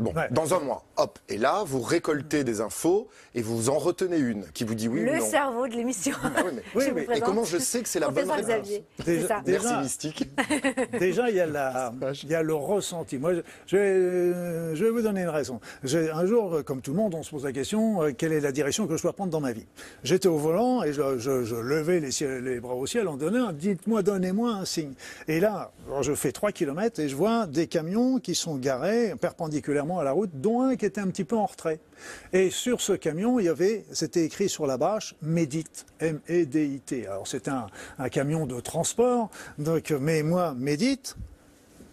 Bon, 0.00 0.12
Ouais. 0.14 0.28
dans 0.30 0.54
un 0.54 0.60
mois, 0.60 0.84
hop. 0.96 1.18
Et 1.28 1.36
là, 1.38 1.62
vous 1.66 1.80
récoltez 1.80 2.42
des 2.42 2.60
infos 2.60 3.08
et 3.34 3.42
vous 3.42 3.68
en 3.70 3.78
retenez 3.78 4.16
une 4.18 4.44
qui 4.54 4.64
vous 4.64 4.74
dit 4.74 4.88
oui 4.88 5.02
ou 5.02 5.04
Le 5.04 5.18
non. 5.18 5.24
cerveau 5.26 5.68
de 5.68 5.74
l'émission. 5.74 6.14
Ah 6.24 6.30
oui, 6.44 6.52
mais- 6.54 6.62
Oui, 7.06 7.16
Et 7.16 7.20
comment 7.20 7.44
je 7.44 7.58
sais 7.58 7.82
que 7.82 7.88
c'est 7.88 8.00
la 8.00 8.08
bonne 8.08 8.30
réponse 8.30 8.46
Xavier. 8.46 8.84
Déjà- 9.04 9.20
C'est 9.20 9.28
ça. 9.28 9.40
déjà- 9.44 9.60
Merci 9.62 9.82
Mystique. 9.82 10.30
Déjà, 10.98 11.30
il 11.30 11.36
y 11.36 11.40
a, 11.40 11.46
la, 11.46 11.92
il 12.22 12.28
y 12.30 12.34
a 12.34 12.42
le 12.42 12.54
ressenti. 12.54 13.18
Moi, 13.18 13.34
je, 13.34 13.40
je 13.66 13.76
vais, 13.76 13.82
euh, 13.82 14.74
je 14.74 14.84
vais 14.84 14.90
vous 14.90 15.02
donner 15.02 15.22
une 15.22 15.28
raison. 15.28 15.60
J'ai- 15.84 16.10
Un 16.10 16.24
jour, 16.26 16.54
euh, 16.54 16.62
comme 16.62 16.80
tout 16.80 16.90
le 16.92 16.96
monde, 16.96 17.14
on 17.14 17.22
se 17.22 17.30
pose 17.30 17.44
la 17.44 17.52
question 17.52 18.02
euh, 18.02 18.12
quelle 18.16 18.32
est 18.32 18.40
la 18.40 18.52
direction 18.52 18.86
que 18.86 18.96
je 18.96 19.02
dois 19.02 19.12
prendre 19.12 19.30
dans 19.30 19.40
ma 19.40 19.52
vie? 19.52 19.66
J'étais 20.02 20.28
au 20.28 20.38
volant 20.38 20.82
et 20.82 20.92
je, 20.92 21.18
je- 21.18 21.44
je 21.44 21.54
levais 21.56 22.00
les, 22.00 22.10
ciel- 22.10 22.42
les 22.42 22.58
bras 22.60 22.74
au 22.74 22.86
ciel 22.86 23.06
en 23.08 23.16
donnant 23.16 23.52
dites-moi, 23.52 24.02
donnez-moi 24.02 24.50
un 24.52 24.64
signe. 24.64 24.92
Et 25.28 25.40
là, 25.40 25.72
je 26.00 26.14
fais 26.14 26.32
3 26.32 26.52
km 26.52 27.00
et 27.00 27.08
je 27.08 27.16
vois 27.16 27.46
des 27.46 27.66
camions 27.66 28.18
qui 28.18 28.34
sont 28.34 28.56
garés 28.56 29.14
perpendiculairement 29.20 29.89
à 29.98 30.04
la 30.04 30.12
route, 30.12 30.30
dont 30.34 30.60
un 30.62 30.76
qui 30.76 30.86
était 30.86 31.00
un 31.00 31.08
petit 31.08 31.24
peu 31.24 31.36
en 31.36 31.46
retrait. 31.46 31.80
Et 32.32 32.50
sur 32.50 32.80
ce 32.80 32.92
camion, 32.92 33.38
il 33.40 33.46
y 33.46 33.48
avait, 33.48 33.84
c'était 33.92 34.24
écrit 34.24 34.48
sur 34.48 34.66
la 34.66 34.76
bâche, 34.76 35.14
Médite, 35.22 35.86
M-E-D-I-T. 35.98 37.06
Alors 37.06 37.26
c'était 37.26 37.50
un, 37.50 37.66
un 37.98 38.08
camion 38.08 38.46
de 38.46 38.60
transport, 38.60 39.30
donc, 39.58 39.90
mais 40.00 40.22
moi, 40.22 40.54
Médite, 40.56 41.16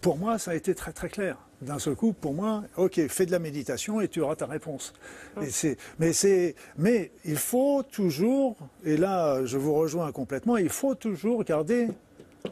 pour 0.00 0.16
moi, 0.16 0.38
ça 0.38 0.52
a 0.52 0.54
été 0.54 0.74
très 0.74 0.92
très 0.92 1.08
clair. 1.08 1.36
D'un 1.60 1.80
seul 1.80 1.96
coup, 1.96 2.12
pour 2.12 2.34
moi, 2.34 2.62
ok, 2.76 3.08
fais 3.08 3.26
de 3.26 3.32
la 3.32 3.40
méditation 3.40 4.00
et 4.00 4.06
tu 4.06 4.20
auras 4.20 4.36
ta 4.36 4.46
réponse. 4.46 4.92
Et 5.42 5.50
c'est, 5.50 5.76
mais 5.98 6.12
c'est, 6.12 6.54
mais 6.76 7.10
il 7.24 7.36
faut 7.36 7.82
toujours, 7.82 8.56
et 8.84 8.96
là, 8.96 9.44
je 9.44 9.58
vous 9.58 9.74
rejoins 9.74 10.12
complètement, 10.12 10.56
il 10.56 10.68
faut 10.68 10.94
toujours 10.94 11.42
garder 11.42 11.88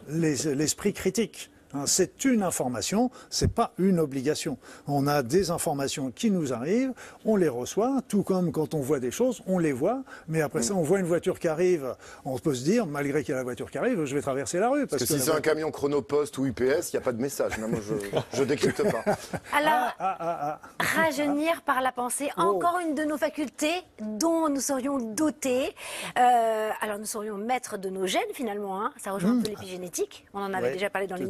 les- 0.09 0.55
l'esprit 0.57 0.92
critique. 0.92 1.51
Hein, 1.76 1.84
C'est 1.86 2.24
une 2.24 2.42
information, 2.42 3.10
c'est 3.30 3.52
pas 3.52 3.72
une 3.78 3.98
obligation. 3.98 4.56
On 4.86 5.06
a 5.06 5.22
des 5.22 5.50
informations 5.50 6.10
qui 6.10 6.30
nous 6.30 6.52
arrivent, 6.52 6.92
on 7.24 7.36
les 7.36 7.48
reçoit, 7.48 8.00
tout 8.08 8.22
comme 8.22 8.52
quand 8.52 8.74
on 8.74 8.80
voit 8.80 9.00
des 9.00 9.10
choses, 9.10 9.42
on 9.46 9.58
les 9.58 9.72
voit, 9.72 10.02
mais 10.28 10.40
après 10.40 10.62
ça, 10.62 10.74
on 10.74 10.82
voit 10.82 10.98
une 11.00 11.06
voiture 11.06 11.38
qui 11.38 11.48
arrive, 11.48 11.94
on 12.24 12.38
peut 12.38 12.54
se 12.54 12.64
dire, 12.64 12.86
malgré 12.86 13.22
qu'il 13.22 13.32
y 13.32 13.34
a 13.34 13.38
la 13.38 13.44
voiture 13.44 13.70
qui 13.70 13.78
arrive, 13.78 14.04
je 14.04 14.14
vais 14.14 14.22
traverser 14.22 14.58
la 14.58 14.68
rue. 14.70 14.86
Parce 14.86 15.00
Parce 15.02 15.10
que 15.10 15.18
si 15.18 15.24
c'est 15.24 15.32
un 15.32 15.40
camion 15.40 15.70
chronopost 15.70 16.38
ou 16.38 16.46
UPS, 16.46 16.92
il 16.92 16.96
n'y 16.96 16.98
a 16.98 17.00
pas 17.00 17.12
de 17.12 17.20
message. 17.20 17.58
Non, 17.58 17.68
moi, 17.68 17.80
je, 17.86 17.94
je 18.38 18.44
décrypte 18.44 18.82
pas. 18.90 19.04
Alors, 19.52 19.92
Ah, 19.98 20.16
ah, 20.18 20.58
ah. 20.78 20.84
rajeunir 21.02 21.62
par 21.62 21.80
la 21.82 21.92
pensée, 21.92 22.30
Oh. 22.38 22.42
encore 22.42 22.78
une 22.86 22.94
de 22.94 23.04
nos 23.04 23.18
facultés 23.18 23.74
dont 24.00 24.48
nous 24.48 24.60
serions 24.60 24.98
dotés. 24.98 25.74
Euh, 26.18 26.70
alors, 26.80 26.98
nous 26.98 27.04
serions 27.04 27.36
maîtres 27.36 27.78
de 27.78 27.88
nos 27.88 28.06
gènes, 28.06 28.22
finalement. 28.32 28.80
hein. 28.82 28.92
Ça 28.96 29.12
rejoint 29.12 29.38
un 29.38 29.42
peu 29.42 29.48
l'épigénétique. 29.50 30.26
On 30.34 30.40
en 30.40 30.52
avait 30.54 30.68
Ouais, 30.68 30.72
déjà 30.72 30.90
parlé 30.90 31.06
dans 31.06 31.16
tout 31.16 31.28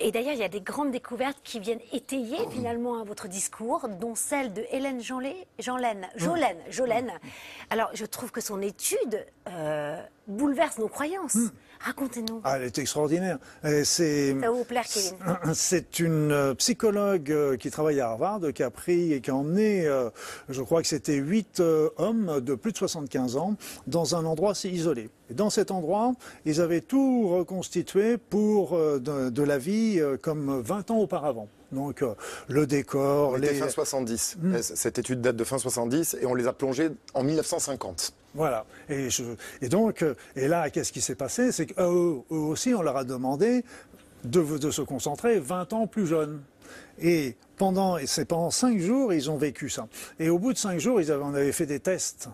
Et 0.00 0.12
d'ailleurs, 0.12 0.34
il 0.34 0.40
y 0.40 0.44
a 0.44 0.48
des 0.48 0.60
grandes 0.60 0.90
découvertes 0.90 1.38
qui 1.42 1.60
viennent 1.60 1.80
étayer, 1.92 2.38
finalement, 2.50 2.98
hein, 2.98 3.04
votre 3.04 3.28
discours, 3.28 3.88
dont 3.88 4.14
celle 4.14 4.52
de 4.52 4.64
Hélène 4.70 5.00
Jeanlet, 5.00 5.46
Jeanlaine, 5.58 6.08
Jolène, 6.16 6.58
Jolène. 6.68 7.12
Alors, 7.70 7.90
je 7.94 8.04
trouve 8.04 8.30
que 8.30 8.40
son 8.40 8.62
étude 8.62 9.26
euh, 9.48 10.02
bouleverse 10.26 10.78
nos 10.78 10.88
croyances. 10.88 11.38
Racontez-nous. 11.80 12.40
Ah, 12.44 12.56
elle 12.56 12.64
est 12.64 12.78
extraordinaire. 12.78 13.38
Et 13.64 13.84
C'est 13.84 14.32
Ça 14.32 14.38
va 14.38 14.50
vous 14.50 14.64
plaire, 14.64 14.84
Kevin. 14.84 15.14
c'est 15.54 15.98
une 16.00 16.32
euh, 16.32 16.54
psychologue 16.54 17.30
euh, 17.30 17.56
qui 17.56 17.70
travaille 17.70 18.00
à 18.00 18.08
Harvard, 18.08 18.40
qui 18.54 18.62
a 18.62 18.70
pris 18.70 19.12
et 19.12 19.20
qui 19.20 19.30
a 19.30 19.34
emmené, 19.34 19.86
euh, 19.86 20.10
je 20.48 20.62
crois 20.62 20.82
que 20.82 20.88
c'était 20.88 21.14
huit 21.16 21.60
euh, 21.60 21.90
hommes 21.96 22.40
de 22.40 22.54
plus 22.54 22.72
de 22.72 22.78
75 22.78 23.36
ans, 23.36 23.56
dans 23.86 24.14
un 24.16 24.24
endroit 24.24 24.52
assez 24.52 24.68
isolé. 24.68 25.10
Et 25.30 25.34
dans 25.34 25.50
cet 25.50 25.70
endroit, 25.70 26.12
ils 26.44 26.60
avaient 26.60 26.80
tout 26.80 27.28
reconstitué 27.28 28.16
pour 28.18 28.74
euh, 28.74 28.98
de, 28.98 29.30
de 29.30 29.42
la 29.42 29.58
vie 29.58 30.00
euh, 30.00 30.16
comme 30.16 30.60
20 30.60 30.90
ans 30.90 30.98
auparavant. 30.98 31.48
Donc 31.70 32.02
euh, 32.02 32.14
le 32.48 32.66
décor, 32.66 33.32
On 33.32 33.36
était 33.36 33.52
les... 33.52 33.58
fin 33.58 33.68
70. 33.68 34.38
Cette 34.62 34.98
étude 34.98 35.20
date 35.20 35.36
de 35.36 35.44
fin 35.44 35.58
70 35.58 36.16
et 36.20 36.26
on 36.26 36.34
les 36.34 36.46
a 36.46 36.52
plongés 36.54 36.90
en 37.12 37.22
1950. 37.22 38.14
Voilà. 38.34 38.66
Et, 38.88 39.08
donc, 39.68 40.02
euh, 40.02 40.14
et 40.36 40.48
là, 40.48 40.70
qu'est-ce 40.70 40.92
qui 40.92 41.00
s'est 41.00 41.14
passé? 41.14 41.50
C'est 41.52 41.66
qu'eux 41.66 42.22
eux 42.30 42.36
aussi, 42.36 42.74
on 42.74 42.82
leur 42.82 42.96
a 42.96 43.04
demandé 43.04 43.64
de, 44.24 44.70
se 44.70 44.82
concentrer 44.82 45.40
20 45.40 45.72
ans 45.72 45.86
plus 45.86 46.06
jeunes. 46.06 46.40
Et 47.00 47.36
pendant, 47.56 47.96
et 47.96 48.06
c'est 48.06 48.24
pendant 48.24 48.50
cinq 48.50 48.78
jours, 48.78 49.12
ils 49.12 49.30
ont 49.30 49.36
vécu 49.36 49.68
ça. 49.68 49.88
Et 50.18 50.28
au 50.28 50.38
bout 50.38 50.52
de 50.52 50.58
cinq 50.58 50.78
jours, 50.78 51.00
ils 51.00 51.10
avaient, 51.10 51.24
on 51.24 51.34
avait 51.34 51.52
fait 51.52 51.66
des 51.66 51.80
tests 51.80 52.28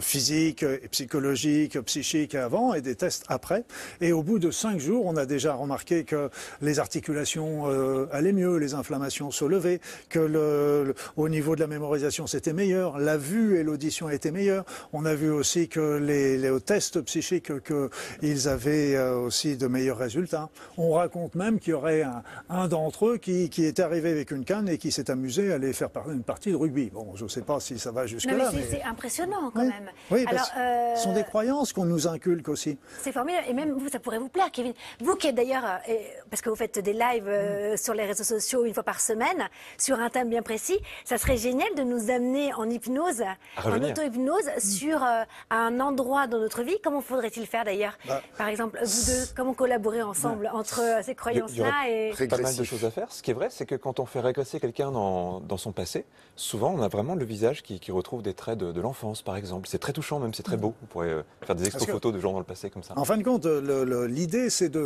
physiques, 0.00 0.62
et 0.62 0.88
psychologiques, 0.90 1.78
psychiques 1.82 2.34
avant 2.34 2.74
et 2.74 2.80
des 2.80 2.94
tests 2.94 3.24
après. 3.28 3.64
Et 4.00 4.12
au 4.12 4.22
bout 4.22 4.38
de 4.38 4.50
cinq 4.50 4.78
jours, 4.80 5.06
on 5.06 5.16
a 5.16 5.26
déjà 5.26 5.54
remarqué 5.54 6.04
que 6.04 6.30
les 6.60 6.78
articulations 6.78 7.64
euh, 7.70 8.06
allaient 8.12 8.32
mieux, 8.32 8.56
les 8.56 8.74
inflammations 8.74 9.30
se 9.30 9.44
levaient, 9.44 9.80
que 10.08 10.18
le, 10.18 10.84
le- 10.84 10.94
au 11.16 11.28
niveau 11.28 11.54
de 11.56 11.60
la 11.60 11.66
mémorisation 11.66 12.26
c'était 12.26 12.52
meilleur, 12.52 12.98
la 12.98 13.16
vue 13.16 13.58
et 13.58 13.62
l'audition 13.62 14.08
étaient 14.08 14.30
meilleures. 14.30 14.64
On 14.92 15.04
a 15.04 15.14
vu 15.14 15.30
aussi 15.30 15.68
que 15.68 15.96
les, 15.98 16.36
les 16.38 16.60
tests 16.60 17.00
psychiques 17.02 17.52
qu'ils 17.64 18.48
avaient 18.48 18.94
euh, 18.96 19.16
aussi 19.18 19.56
de 19.56 19.66
meilleurs 19.66 19.98
résultats. 19.98 20.48
On 20.76 20.92
raconte 20.92 21.34
même 21.34 21.58
qu'il 21.58 21.70
y 21.70 21.74
aurait 21.74 22.02
un, 22.02 22.22
un 22.48 22.68
d'entre 22.68 23.06
eux 23.06 23.16
qui, 23.18 23.48
qui 23.50 23.64
est 23.64 23.80
arrivé 23.80 24.10
avec 24.10 24.30
une 24.30 24.44
canne 24.44 24.68
et 24.68 24.78
qui 24.78 24.92
s'est 24.92 25.10
amusé 25.10 25.52
à 25.52 25.56
aller 25.56 25.72
faire 25.72 25.90
par- 25.90 26.10
une 26.10 26.22
partie 26.22 26.50
de 26.50 26.56
rugby. 26.56 26.90
Bon, 26.92 27.12
je 27.16 27.24
ne 27.24 27.28
sais 27.28 27.42
pas 27.42 27.58
si 27.60 27.78
ça 27.78 27.90
va 27.90 28.06
jusque-là. 28.06 28.34
mais 28.36 28.44
c'est- 28.50 28.56
mais- 28.56 28.78
c'est 28.78 28.82
impressionnant 28.82 29.50
quand 29.54 29.60
Oui. 29.60 29.66
même. 29.68 29.71
Oui, 30.10 30.24
Alors, 30.26 30.50
parce 30.54 30.98
ce 30.98 31.04
sont 31.04 31.10
euh, 31.10 31.14
des 31.14 31.24
croyances 31.24 31.72
qu'on 31.72 31.84
nous 31.84 32.06
inculque 32.06 32.48
aussi. 32.48 32.78
C'est 33.00 33.12
formidable. 33.12 33.46
Et 33.48 33.54
même 33.54 33.72
vous, 33.72 33.88
ça 33.88 33.98
pourrait 33.98 34.18
vous 34.18 34.28
plaire, 34.28 34.50
Kevin. 34.50 34.72
Vous 35.00 35.16
qui 35.16 35.28
êtes 35.28 35.34
d'ailleurs, 35.34 35.64
euh, 35.64 35.94
parce 36.30 36.42
que 36.42 36.50
vous 36.50 36.56
faites 36.56 36.78
des 36.78 36.92
lives 36.92 37.28
euh, 37.28 37.76
sur 37.76 37.94
les 37.94 38.04
réseaux 38.04 38.24
sociaux 38.24 38.64
une 38.64 38.74
fois 38.74 38.82
par 38.82 39.00
semaine, 39.00 39.48
sur 39.78 40.00
un 40.00 40.10
thème 40.10 40.28
bien 40.28 40.42
précis, 40.42 40.78
ça 41.04 41.18
serait 41.18 41.36
génial 41.36 41.74
de 41.76 41.82
nous 41.82 42.10
amener 42.10 42.52
en 42.54 42.68
hypnose, 42.68 43.22
en 43.64 43.82
auto-hypnose, 43.82 44.48
sur 44.58 45.02
euh, 45.02 45.22
un 45.50 45.80
endroit 45.80 46.26
dans 46.26 46.38
notre 46.38 46.62
vie. 46.62 46.76
Comment 46.82 47.00
faudrait-il 47.00 47.46
faire 47.46 47.64
d'ailleurs? 47.64 47.98
Bah, 48.06 48.20
Par 48.38 48.48
exemple, 48.48 48.78
vous 48.82 49.06
deux, 49.06 49.26
comment 49.36 49.54
collaborer 49.54 50.02
ensemble 50.02 50.50
entre 50.52 50.80
euh, 50.80 51.02
ces 51.02 51.14
croyances-là 51.14 51.88
et... 51.88 52.12
Pas 52.28 52.38
mal 52.38 52.56
de 52.56 52.64
choses 52.64 52.84
à 52.84 52.90
faire. 52.90 53.12
Ce 53.12 53.22
qui 53.22 53.30
est 53.30 53.34
vrai, 53.34 53.48
c'est 53.50 53.66
que 53.66 53.74
quand 53.74 54.00
on 54.00 54.06
fait 54.06 54.20
régresser 54.20 54.60
quelqu'un 54.60 54.90
dans, 54.90 55.40
dans 55.40 55.56
son 55.56 55.72
passé, 55.72 56.06
souvent 56.36 56.72
on 56.74 56.82
a 56.82 56.88
vraiment 56.88 57.14
le 57.14 57.24
visage 57.24 57.62
qui, 57.62 57.78
qui 57.80 57.92
retrouve 57.92 58.22
des 58.22 58.34
traits 58.34 58.58
de, 58.58 58.72
de 58.72 58.80
l'enfance, 58.80 59.22
par 59.22 59.36
exemple. 59.36 59.61
C'est 59.66 59.78
très 59.78 59.92
touchant, 59.92 60.18
même 60.18 60.34
c'est 60.34 60.42
très 60.42 60.56
beau. 60.56 60.74
On 60.82 60.86
pourrait 60.86 61.10
euh, 61.10 61.22
faire 61.42 61.54
des 61.54 61.66
expos 61.66 61.86
photos 61.86 62.12
de 62.12 62.20
gens 62.20 62.32
dans 62.32 62.38
le 62.38 62.44
passé 62.44 62.70
comme 62.70 62.82
ça. 62.82 62.94
En 62.96 63.04
fin 63.04 63.16
de 63.16 63.22
compte, 63.22 63.46
l'idée, 63.46 64.50
c'est 64.50 64.68
de 64.68 64.82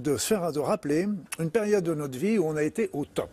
de 0.00 0.16
se 0.16 0.26
faire, 0.26 0.52
de 0.52 0.60
rappeler 0.60 1.08
une 1.38 1.50
période 1.50 1.84
de 1.84 1.94
notre 1.94 2.18
vie 2.18 2.38
où 2.38 2.46
on 2.46 2.56
a 2.56 2.62
été 2.62 2.90
au 2.92 3.04
top. 3.04 3.30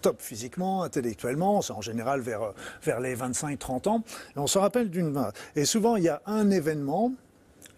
Top 0.00 0.20
physiquement, 0.20 0.82
intellectuellement, 0.82 1.60
c'est 1.60 1.72
en 1.72 1.82
général 1.82 2.20
vers, 2.20 2.52
vers 2.82 3.00
les 3.00 3.14
25-30 3.14 3.88
ans. 3.88 4.02
Et 4.34 4.38
on 4.38 4.46
se 4.46 4.58
rappelle 4.58 4.90
d'une. 4.90 5.30
Et 5.56 5.64
souvent, 5.64 5.96
il 5.96 6.04
y 6.04 6.08
a 6.08 6.22
un 6.26 6.50
événement 6.50 7.12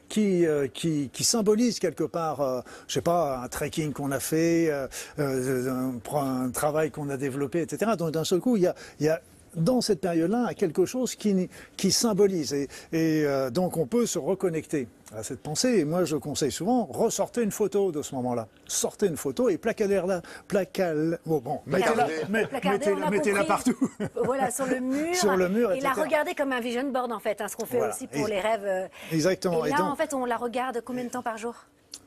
qui, 0.08 0.46
euh, 0.46 0.68
qui, 0.68 1.10
qui 1.12 1.24
symbolise 1.24 1.78
quelque 1.78 2.04
part, 2.04 2.40
euh, 2.40 2.60
je 2.88 2.94
sais 2.94 3.00
pas, 3.00 3.40
un 3.42 3.48
trekking 3.48 3.92
qu'on 3.92 4.12
a 4.12 4.20
fait, 4.20 4.70
euh, 4.70 4.86
euh, 5.18 5.70
un, 5.70 6.44
un 6.44 6.50
travail 6.50 6.90
qu'on 6.90 7.08
a 7.10 7.16
développé, 7.16 7.62
etc. 7.62 7.92
Donc 7.98 8.12
d'un 8.12 8.24
seul 8.24 8.40
coup, 8.40 8.56
il 8.56 8.62
y 8.62 8.66
a, 8.66 8.74
il 9.00 9.06
y 9.06 9.08
a 9.08 9.20
dans 9.56 9.80
cette 9.80 10.00
période-là 10.00 10.54
quelque 10.54 10.84
chose 10.86 11.14
qui, 11.14 11.48
qui 11.76 11.90
symbolise. 11.90 12.52
Et, 12.54 12.68
et, 12.92 13.24
euh, 13.24 13.50
donc 13.50 13.76
on 13.76 13.86
peut 13.86 14.06
se 14.06 14.18
reconnecter 14.18 14.88
à 15.16 15.22
cette 15.22 15.40
pensée. 15.40 15.78
Et 15.78 15.84
moi, 15.84 16.04
je 16.04 16.16
conseille 16.16 16.50
souvent, 16.52 16.84
ressortez 16.86 17.42
une 17.42 17.50
photo 17.52 17.92
de 17.92 18.02
ce 18.02 18.14
moment-là. 18.16 18.48
Sortez 18.66 19.06
une 19.06 19.16
photo 19.16 19.48
et 19.48 19.56
placardez-la. 19.58 20.20
Placal, 20.48 21.18
bon, 21.26 21.38
bon, 21.38 21.60
mettez-la 21.66 22.08
compris. 23.00 23.46
partout. 23.46 23.90
voilà, 24.24 24.50
sur 24.50 24.66
le 24.66 24.80
mur. 24.80 25.14
Sur 25.14 25.36
le 25.36 25.48
mur, 25.48 25.72
Et 25.72 25.80
la 25.80 25.90
etc. 25.90 26.02
regarder 26.04 26.34
comme 26.34 26.52
un 26.52 26.60
vision 26.60 26.90
board, 26.90 27.12
en 27.12 27.20
fait, 27.20 27.40
hein, 27.40 27.48
ce 27.48 27.56
qu'on 27.56 27.66
fait 27.66 27.78
Voilà. 27.78 27.94
aussi 27.94 28.06
pour 28.06 28.26
Et- 28.28 28.30
les 28.30 28.40
rêves. 28.40 28.64
euh. 28.64 28.86
Exactement. 29.12 29.64
Et 29.64 29.68
Et 29.68 29.72
là, 29.72 29.78
donc- 29.78 29.92
en 29.92 29.96
fait, 29.96 30.14
on 30.14 30.24
la 30.24 30.36
regarde 30.36 30.80
combien 30.84 31.04
de 31.04 31.10
temps 31.10 31.22
par 31.22 31.38
jour? 31.38 31.54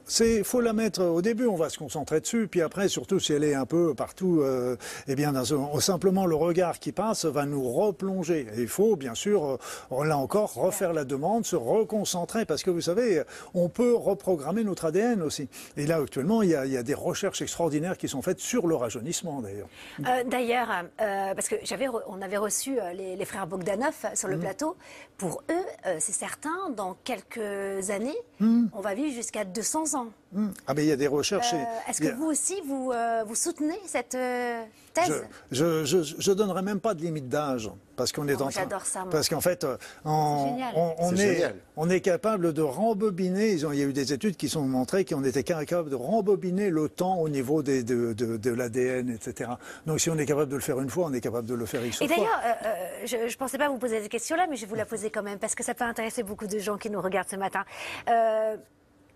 C'est, 0.10 0.44
faut 0.44 0.60
la 0.60 0.74
mettre 0.74 1.04
au 1.04 1.22
début, 1.22 1.46
on 1.46 1.56
va 1.56 1.70
se 1.70 1.78
concentrer 1.78 2.20
dessus, 2.20 2.48
puis 2.48 2.62
après, 2.64 2.88
surtout 2.90 3.20
si 3.20 3.32
elle 3.32 3.44
est 3.44 3.54
un 3.54 3.68
peu 3.68 3.94
partout, 3.94 4.42
euh, 4.42 4.76
eh 5.08 5.14
bien, 5.14 5.36
un- 5.36 5.80
simplement 5.80 6.26
le 6.26 6.34
regard 6.36 6.80
qui 6.80 6.92
passe 6.92 7.26
va 7.26 7.46
nous 7.46 7.64
replonger. 7.72 8.48
Et 8.58 8.62
il 8.62 8.68
faut, 8.68 8.96
bien 8.96 9.14
sûr, 9.14 9.60
euh, 9.92 10.04
là 10.04 10.18
encore, 10.18 10.54
refaire 10.56 10.94
la 10.94 11.06
demande, 11.06 11.46
se 11.46 11.56
reconcentrer, 11.56 12.46
parce 12.46 12.64
que 12.64 12.72
vous 12.72 12.82
savez, 12.82 13.22
on 13.54 13.70
peut 13.70 13.94
reprogrammer 13.94 14.64
notre 14.64 14.86
ADN 14.86 15.22
aussi. 15.22 15.48
Et 15.78 15.86
là, 15.86 15.98
actuellement, 15.98 16.42
il 16.42 16.50
y 16.50 16.56
a, 16.56 16.66
il 16.66 16.72
y 16.72 16.78
a 16.78 16.84
des 16.84 16.96
recherches 16.96 17.44
extraordinaires 17.44 17.98
qui 17.98 18.08
sont 18.08 18.24
faites 18.24 18.40
sur 18.40 18.66
le 18.66 18.76
rajeunissement, 18.76 19.42
d'ailleurs. 19.42 19.68
Euh, 20.08 20.24
D'ailleurs, 20.26 20.70
euh, 21.02 21.36
parce 21.36 21.48
que 21.48 21.56
j'avais, 21.64 21.88
on 22.08 22.22
avait 22.22 22.38
reçu 22.38 22.78
les, 22.96 23.16
les 23.16 23.26
frères 23.26 23.46
Bogdanov 23.46 23.94
sur 24.16 24.28
le 24.28 24.40
plateau. 24.40 24.76
Pour 25.18 25.44
eux, 25.52 25.66
c'est 26.00 26.14
certain, 26.14 26.70
dans 26.76 26.96
quelques 27.04 27.90
années, 27.92 28.18
on 28.40 28.80
va 28.82 28.96
vivre 28.96 29.14
jusqu'à 29.14 29.44
200 29.46 29.96
ans. 29.99 29.99
Hmm. 30.32 30.50
Ah, 30.68 30.74
mais 30.76 30.84
il 30.84 30.88
y 30.88 30.92
a 30.92 30.96
des 30.96 31.08
recherches. 31.08 31.54
Euh, 31.54 31.90
Est-ce 31.90 32.02
que 32.02 32.08
a- 32.10 32.14
vous 32.16 32.26
aussi, 32.28 32.62
vous, 32.68 32.92
euh, 32.94 33.24
vous 33.26 33.34
soutenez 33.34 33.80
cette 33.88 34.14
euh, 34.14 34.62
thèse? 34.94 35.24
Je, 35.52 35.84
je 35.86 36.32
donnerai 36.32 36.62
même 36.62 36.80
pas 36.80 36.94
de 36.94 37.02
limite 37.02 37.28
d'âge 37.30 37.72
parce 37.96 38.12
qu'on 38.12 38.28
est 38.28 38.36
Oh, 38.40 38.44
en 38.44 38.50
train. 38.50 38.62
j'adore 38.62 38.86
ça, 38.86 39.00
moi. 39.02 39.10
Parce 39.10 39.28
qu'en 39.28 39.42
fait, 39.42 39.66
on, 40.06 40.50
génial. 40.50 40.74
on, 41.00 41.16
est, 41.16 41.56
on 41.78 41.90
est 41.90 42.02
capable 42.02 42.54
de 42.54 42.62
rembobiner. 42.62 43.52
Ils 43.54 43.66
ont, 43.66 43.72
il 43.72 43.80
y 43.80 43.82
a 43.82 43.86
eu 43.86 43.94
des 43.94 44.14
études 44.14 44.38
qui 44.38 44.50
sont 44.50 44.62
montrées 44.62 45.04
qu'on 45.04 45.24
était 45.24 45.42
capable 45.44 45.90
de 45.90 45.96
rembobiner 45.96 46.70
le 46.70 46.90
temps 46.90 47.18
au 47.18 47.28
niveau 47.28 47.64
des, 47.64 47.82
de, 47.84 48.14
de, 48.14 48.38
de 48.38 48.52
l'ADN, 48.52 49.10
etc. 49.10 49.50
Donc, 49.88 50.00
si 50.00 50.12
on 50.12 50.18
est 50.20 50.28
capable 50.28 50.52
de 50.52 50.56
le 50.58 50.62
faire 50.62 50.80
une 50.80 50.92
fois, 50.92 51.06
on 51.08 51.14
est 51.14 51.22
capable 51.22 51.48
de 51.48 51.56
le 51.56 51.66
faire 51.66 51.84
X 51.84 52.02
Et 52.04 52.08
fois. 52.08 52.16
d'ailleurs, 52.16 52.42
euh, 52.46 52.68
euh, 52.68 53.06
je 53.06 53.18
ne 53.18 53.36
pensais 53.36 53.58
pas 53.58 53.68
vous 53.70 53.80
poser 53.80 54.00
cette 54.02 54.12
question-là, 54.12 54.46
mais 54.48 54.58
je 54.58 54.62
vais 54.62 54.68
vous 54.70 54.76
la 54.76 54.86
poser 54.86 55.10
quand 55.10 55.24
même, 55.24 55.40
parce 55.40 55.56
que 55.56 55.64
ça 55.64 55.74
peut 55.74 55.86
intéresser 55.86 56.22
beaucoup 56.22 56.46
de 56.46 56.60
gens 56.60 56.78
qui 56.78 56.92
nous 56.92 57.02
regardent 57.02 57.30
ce 57.30 57.36
matin. 57.36 57.64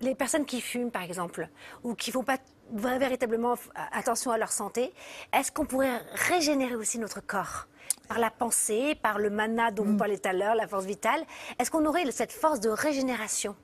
Les 0.03 0.15
personnes 0.15 0.45
qui 0.45 0.59
fument, 0.59 0.91
par 0.91 1.01
exemple, 1.03 1.47
ou 1.83 1.95
qui 1.95 2.09
ne 2.09 2.13
font 2.13 2.23
pas 2.23 2.37
véritablement 2.73 3.55
attention 3.93 4.31
à 4.31 4.37
leur 4.37 4.51
santé, 4.51 4.93
est-ce 5.31 5.49
qu'on 5.49 5.65
pourrait 5.65 6.01
régénérer 6.29 6.75
aussi 6.75 6.99
notre 6.99 7.21
corps 7.25 7.67
par 8.09 8.19
la 8.19 8.29
pensée, 8.29 8.95
par 9.01 9.17
le 9.17 9.29
mana 9.29 9.71
dont 9.71 9.85
Mm. 9.85 9.91
vous 9.91 9.97
parlez 9.97 10.17
tout 10.19 10.27
à 10.27 10.33
l'heure, 10.33 10.55
la 10.55 10.67
force 10.67 10.83
vitale? 10.83 11.23
Est-ce 11.57 11.71
qu'on 11.71 11.85
aurait 11.85 12.09
cette 12.11 12.33
force 12.33 12.59
de 12.59 12.69
régénération? 12.69 13.55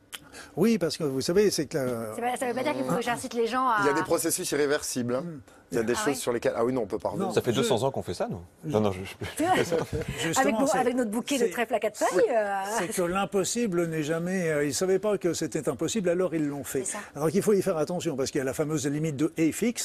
Oui, 0.56 0.78
parce 0.78 0.98
que 0.98 1.04
vous 1.04 1.22
savez, 1.22 1.50
c'est 1.52 1.66
que 1.68 1.78
la- 1.78 2.16
Ça 2.38 2.46
ne 2.46 2.52
veut 2.52 2.56
pas 2.56 2.64
dire 2.64 2.74
qu'il 2.74 2.84
faut 2.86 2.96
que 2.96 3.02
j'incite 3.02 3.34
les 3.34 3.48
gens 3.48 3.68
à... 3.68 3.78
Il 3.82 3.88
y 3.88 3.90
a 3.90 3.94
des 3.94 4.04
processus 4.04 4.50
irréversibles. 4.52 5.16
hein. 5.16 5.24
Il 5.72 5.76
y 5.76 5.78
a 5.80 5.84
des 5.84 5.94
Ah 5.94 5.98
choses 5.98 6.08
oui 6.08 6.16
sur 6.16 6.34
lesquelles. 6.34 6.54
Ah 6.56 6.66
oui, 6.66 6.74
non, 6.74 6.82
on 6.82 6.88
peut 6.88 6.98
pas 6.98 7.10
revenir. 7.10 7.32
Ça 7.32 7.44
fait 7.44 7.52
je- 7.52 7.58
200 7.58 7.84
ans 7.84 7.92
qu'on 7.92 8.02
fait 8.02 8.16
ça, 8.16 8.28
nous 8.28 8.42
Non, 8.66 8.80
non, 8.82 8.92
je, 8.92 9.02
avec, 10.40 10.56
avec 10.74 10.96
notre 10.96 11.12
bouquet 11.12 11.38
de 11.38 11.46
trèfles 11.52 11.76
à 11.76 11.80
quatre 11.80 11.98
feuilles 11.98 12.24
euh, 12.36 12.56
C'est 12.80 12.88
que 12.88 13.02
l'impossible 13.04 13.86
n'est 13.88 14.02
jamais. 14.02 14.50
euh, 14.50 14.64
ils 14.64 14.70
ne 14.70 14.74
savaient 14.74 14.98
pas 14.98 15.20
que 15.20 15.34
c'était 15.36 15.70
impossible, 15.70 16.10
alors 16.10 16.34
ils 16.34 16.48
l'ont 16.48 16.64
fait. 16.64 16.84
Alors 17.16 17.30
qu'il 17.30 17.44
faut 17.44 17.54
y 17.54 17.62
faire 17.62 17.78
attention 17.78 18.16
parce 18.16 18.32
qu'il 18.32 18.40
y 18.40 18.42
a 18.42 18.46
la 18.46 18.54
fameuse 18.56 18.88
limite 18.88 19.16
de 19.16 19.32
qui, 19.36 19.76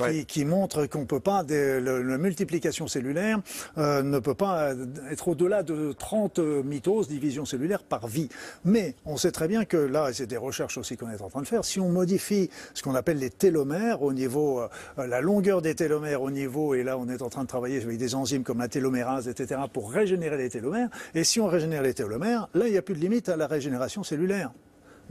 Ouais. 0.00 0.24
qui 0.24 0.44
montre 0.44 0.86
qu'on 0.86 1.06
peut 1.06 1.18
pas. 1.18 1.42
des- 1.42 1.80
le- 1.80 2.02
la 2.02 2.18
multiplication 2.18 2.86
cellulaire 2.86 3.40
euh, 3.78 4.02
ne 4.02 4.18
peut 4.20 4.34
pas 4.34 4.72
être 5.10 5.26
au-delà 5.28 5.62
de 5.64 5.92
30 5.92 6.38
mitoses, 6.38 7.08
divisions 7.08 7.44
cellulaires 7.44 7.82
par 7.82 8.06
vie. 8.06 8.28
Mais 8.64 8.94
on 9.04 9.16
sait 9.16 9.32
très 9.32 9.48
bien 9.48 9.64
que 9.64 9.76
là, 9.84 10.12
c'est 10.12 10.26
des 10.26 10.36
recherches 10.36 10.78
aussi 10.78 10.96
qu'on 10.96 11.10
est 11.10 11.20
en 11.20 11.28
train 11.28 11.42
de 11.42 11.46
faire, 11.46 11.64
si 11.64 11.80
on 11.80 11.88
modifie 11.88 12.50
ce 12.74 12.82
qu'on 12.82 12.94
appelle 12.94 13.18
les 13.18 13.30
télomères 13.30 14.02
au 14.02 14.12
niveau, 14.12 14.60
euh, 14.60 15.06
la 15.06 15.20
longueur 15.20 15.62
des 15.62 15.74
télomères 15.74 16.22
au 16.22 16.30
niveau, 16.30 16.74
et 16.74 16.82
là 16.82 16.98
on 16.98 17.08
est 17.08 17.22
en 17.22 17.28
train 17.28 17.42
de 17.42 17.48
travailler 17.48 17.82
avec 17.82 17.98
des 17.98 18.14
enzymes 18.14 18.42
comme 18.42 18.58
la 18.58 18.68
télomérase, 18.68 19.28
etc., 19.28 19.60
pour 19.72 19.92
régénérer 19.92 20.36
les 20.36 20.50
télomères, 20.50 20.88
et 21.14 21.24
si 21.24 21.40
on 21.40 21.46
régénère 21.46 21.82
les 21.82 21.94
télomères, 21.94 22.48
là 22.54 22.66
il 22.66 22.72
n'y 22.72 22.78
a 22.78 22.82
plus 22.82 22.94
de 22.94 23.00
limite 23.00 23.28
à 23.28 23.36
la 23.36 23.46
régénération 23.46 24.02
cellulaire. 24.02 24.52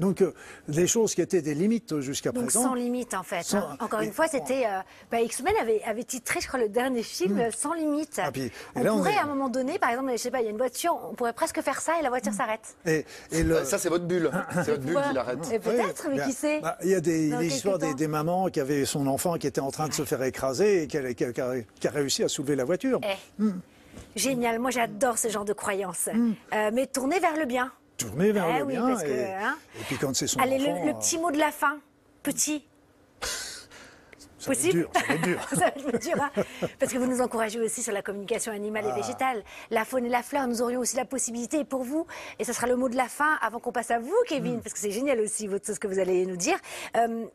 Donc 0.02 0.22
euh, 0.22 0.34
des 0.68 0.88
choses 0.88 1.16
qui 1.16 1.22
étaient 1.22 1.41
des 1.41 1.54
limites 1.54 1.99
jusqu'à 2.02 2.32
Donc 2.32 2.43
présent. 2.45 2.64
sans 2.64 2.74
limite 2.74 3.14
en 3.14 3.24
fait. 3.24 3.43
Sans- 3.43 3.60
hein. 3.60 3.78
Encore 3.80 4.02
et- 4.02 4.06
une 4.08 4.12
fois, 4.12 4.28
c'était 4.28 4.66
euh, 4.66 4.80
bah, 5.12 5.22
X-Men 5.22 5.54
avait, 5.62 5.82
avait 5.84 6.04
titré, 6.04 6.41
je 6.41 6.47
crois, 6.47 6.60
le 6.60 6.68
dernier 6.70 7.04
film 7.04 7.39
euh, 7.39 7.52
sans 7.52 7.74
limite. 7.74 8.20
Ah, 8.22 8.32
puis- 8.32 8.52
on 8.76 8.84
là, 8.84 8.93
on 8.93 8.97
pourrait 8.97 9.14
est- 9.14 9.18
à 9.18 9.24
un 9.24 9.28
moment 9.28 9.47
donné, 9.47 9.80
par 9.80 9.91
exemple, 9.91 10.12
je 10.12 10.18
sais 10.18 10.32
pas, 10.32 10.41
il 10.41 10.45
y 10.45 10.47
a 10.47 10.52
une 10.52 10.58
voiture, 10.58 10.97
on 11.10 11.14
pourrait 11.14 11.34
presque 11.34 11.62
faire 11.62 11.80
ça 11.80 11.99
et 11.99 12.04
la 12.04 12.10
voiture 12.10 12.34
s'arrête. 12.34 12.76
Et, 12.86 13.06
et 13.32 13.43
le- 13.43 13.64
Ça, 13.64 13.78
c'est 13.78 13.89
votre 13.89 14.06
bulle. 14.06 14.30
C'est 14.66 14.72
votre 14.72 14.84
bulle 14.84 14.99
qui 15.08 15.14
l'arrête. 15.14 15.39
Peut-être, 15.62 16.08
Oui, 16.10 16.16
mais 16.18 16.26
qui 16.26 16.34
sait 16.34 16.60
Bah, 16.62 16.78
Il 16.84 16.89
y 16.89 16.95
a 16.95 16.99
des, 16.99 17.30
histoires 17.45 17.78
des, 17.78 18.08
mamans 18.08 18.49
qui 18.49 18.60
avaient 18.60 18.86
son 18.86 19.06
enfant 19.08 19.38
qui 19.38 19.45
était 19.47 19.62
en 19.62 19.70
train 19.72 19.88
de 19.88 19.93
se 19.93 20.04
faire 20.04 20.22
écraser 20.24 20.84
et 20.84 20.88
qui 20.88 20.97
a, 20.97 21.14
qui 21.14 21.24
a- 21.26 21.32
qui 21.32 21.41
a- 21.41 21.54
qui 21.80 21.88
a 21.88 21.91
réussi 21.91 22.24
à 22.24 22.28
soulever 22.28 22.56
la 22.56 22.66
voiture. 22.66 22.99
Eh, 23.39 23.45
Génial, 24.16 24.60
moi 24.60 24.72
j'adore 24.72 25.18
ce 25.18 25.28
genre 25.30 25.45
de 25.45 25.54
croyances. 25.54 26.10
Hmm. 26.14 26.32
Euh, 26.54 26.72
mais 26.74 26.88
tournez 26.88 27.20
vers 27.20 27.38
le 27.38 27.45
bien. 27.45 27.72
Tourner 28.08 28.32
vers 28.32 28.45
Eh 28.49 28.60
le 28.60 28.66
oui, 28.66 28.74
bien. 28.74 28.88
parce 28.88 29.04
que, 29.04 29.10
et, 29.10 29.34
hein. 29.34 29.58
et 29.80 29.84
puis 29.84 29.97
quand 29.97 30.16
c'est 30.16 30.28
son 30.28 30.39
Allez, 30.39 30.56
enfant, 30.62 30.80
le, 30.80 30.86
le 30.86 30.95
euh, 30.95 30.99
petit 30.99 31.18
mot 31.18 31.32
de 31.32 31.38
la 31.38 31.52
fin, 31.52 31.78
petit. 32.24 32.66
ça 34.39 34.47
va 34.47 34.54
être 34.54 34.60
possible 34.60 34.80
dur, 34.80 34.89
ça 34.93 35.02
va 35.08 35.14
être 35.14 35.22
dur. 35.22 35.39
Ça 35.52 35.56
va 35.56 35.68
être 35.68 35.99
dur, 36.02 36.16
hein. 36.20 36.32
Parce 36.80 36.91
que 36.91 36.97
vous 36.97 37.06
nous 37.06 37.22
encouragez 37.22 37.60
aussi 37.60 37.84
sur 37.84 37.93
la 37.93 38.02
communication 38.02 38.52
animale 38.52 38.86
Ah. 38.88 38.97
et 38.97 39.02
végétale. 39.02 39.43
La 39.70 39.86
faune 39.86 40.06
et 40.06 40.10
la 40.10 40.24
fleur, 40.24 40.47
nous 40.47 40.62
aurions 40.64 40.80
aussi 40.80 40.95
la 40.95 41.06
possibilité 41.06 41.64
pour 41.64 41.84
vous, 41.84 42.08
et 42.39 42.43
ce 42.43 42.52
sera 42.54 42.66
le 42.68 42.76
mot 42.76 42.89
de 42.89 42.95
la 42.97 43.08
fin 43.08 43.38
avant 43.41 43.60
qu'on 43.60 43.72
passe 43.72 43.91
à 43.91 43.99
vous, 43.99 44.16
Kevin, 44.28 44.56
Mm. 44.58 44.62
parce 44.62 44.74
que 44.74 44.80
c'est 44.80 44.91
génial 44.91 45.20
aussi 45.20 45.45
votre, 45.47 45.72
ce 45.72 45.80
que 45.80 45.88
vous 45.88 45.99
allez 45.99 46.26
nous 46.26 46.38
dire. 46.38 46.58
Euh, 46.97 47.26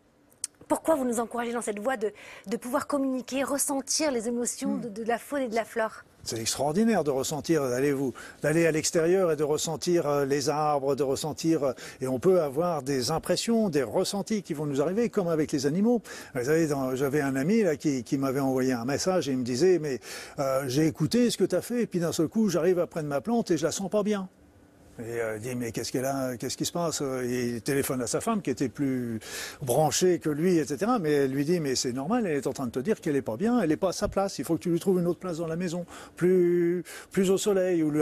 pourquoi 0.68 0.94
vous 0.96 1.04
nous 1.04 1.20
encouragez 1.20 1.52
dans 1.52 1.62
cette 1.62 1.78
voie 1.78 1.96
de, 1.96 2.12
de 2.46 2.56
pouvoir 2.56 2.86
communiquer, 2.86 3.42
ressentir 3.42 4.10
les 4.10 4.28
émotions 4.28 4.76
Mm. 4.76 4.80
de, 4.80 4.88
de 4.88 5.04
la 5.04 5.18
faune 5.18 5.42
et 5.42 5.48
de 5.48 5.54
la 5.54 5.64
flore? 5.64 6.02
C'est 6.24 6.40
extraordinaire 6.40 7.04
de 7.04 7.12
ressentir, 7.12 7.68
d'aller 7.68 7.92
vous, 7.92 8.12
d'aller 8.42 8.66
à 8.66 8.72
l'extérieur 8.72 9.30
et 9.30 9.36
de 9.36 9.44
ressentir 9.44 10.08
euh, 10.08 10.24
les 10.24 10.48
arbres, 10.48 10.96
de 10.96 11.04
ressentir, 11.04 11.62
euh, 11.62 11.72
et 12.00 12.08
on 12.08 12.18
peut 12.18 12.40
avoir 12.40 12.82
des 12.82 13.12
impressions, 13.12 13.68
des 13.68 13.84
ressentis 13.84 14.42
qui 14.42 14.52
vont 14.52 14.66
nous 14.66 14.82
arriver, 14.82 15.08
comme 15.08 15.28
avec 15.28 15.52
les 15.52 15.66
animaux. 15.66 16.02
Vous 16.34 16.44
savez, 16.44 16.68
j'avais 16.94 17.20
un 17.20 17.36
ami 17.36 17.62
là 17.62 17.76
qui, 17.76 18.02
qui 18.02 18.18
m'avait 18.18 18.40
envoyé 18.40 18.72
un 18.72 18.84
message 18.84 19.28
et 19.28 19.32
il 19.32 19.38
me 19.38 19.44
disait, 19.44 19.78
mais 19.78 20.00
euh, 20.40 20.64
j'ai 20.66 20.86
écouté 20.88 21.30
ce 21.30 21.36
que 21.36 21.44
tu 21.44 21.54
as 21.54 21.62
fait, 21.62 21.82
et 21.82 21.86
puis 21.86 22.00
d'un 22.00 22.12
seul 22.12 22.26
coup, 22.26 22.48
j'arrive 22.48 22.80
à 22.80 22.88
prendre 22.88 23.06
ma 23.06 23.20
plante 23.20 23.52
et 23.52 23.56
je 23.56 23.64
la 23.64 23.70
sens 23.70 23.88
pas 23.88 24.02
bien. 24.02 24.28
Et 24.98 25.20
euh, 25.20 25.36
il 25.36 25.42
dit 25.42 25.54
mais 25.54 25.72
qu'est-ce 25.72 25.92
qu'elle 25.92 26.04
a, 26.04 26.36
qu'est-ce 26.36 26.56
qui 26.56 26.64
se 26.64 26.72
passe? 26.72 27.00
Et 27.00 27.46
il 27.46 27.62
téléphone 27.62 28.00
à 28.02 28.06
sa 28.06 28.20
femme 28.20 28.42
qui 28.42 28.50
était 28.50 28.68
plus 28.68 29.20
branchée 29.62 30.18
que 30.18 30.30
lui, 30.30 30.58
etc. 30.58 30.92
Mais 31.00 31.12
elle 31.12 31.30
lui 31.30 31.44
dit 31.44 31.60
mais 31.60 31.74
c'est 31.74 31.92
normal, 31.92 32.26
elle 32.26 32.36
est 32.36 32.46
en 32.46 32.52
train 32.52 32.66
de 32.66 32.70
te 32.70 32.78
dire 32.78 33.00
qu'elle 33.00 33.16
est 33.16 33.22
pas 33.22 33.36
bien, 33.36 33.60
elle 33.60 33.72
est 33.72 33.76
pas 33.76 33.90
à 33.90 33.92
sa 33.92 34.08
place. 34.08 34.38
Il 34.38 34.44
faut 34.44 34.54
que 34.56 34.62
tu 34.62 34.70
lui 34.70 34.80
trouves 34.80 34.98
une 35.00 35.06
autre 35.06 35.20
place 35.20 35.38
dans 35.38 35.46
la 35.46 35.56
maison, 35.56 35.84
plus 36.16 36.84
plus 37.12 37.30
au 37.30 37.38
soleil 37.38 37.82
où, 37.82 37.92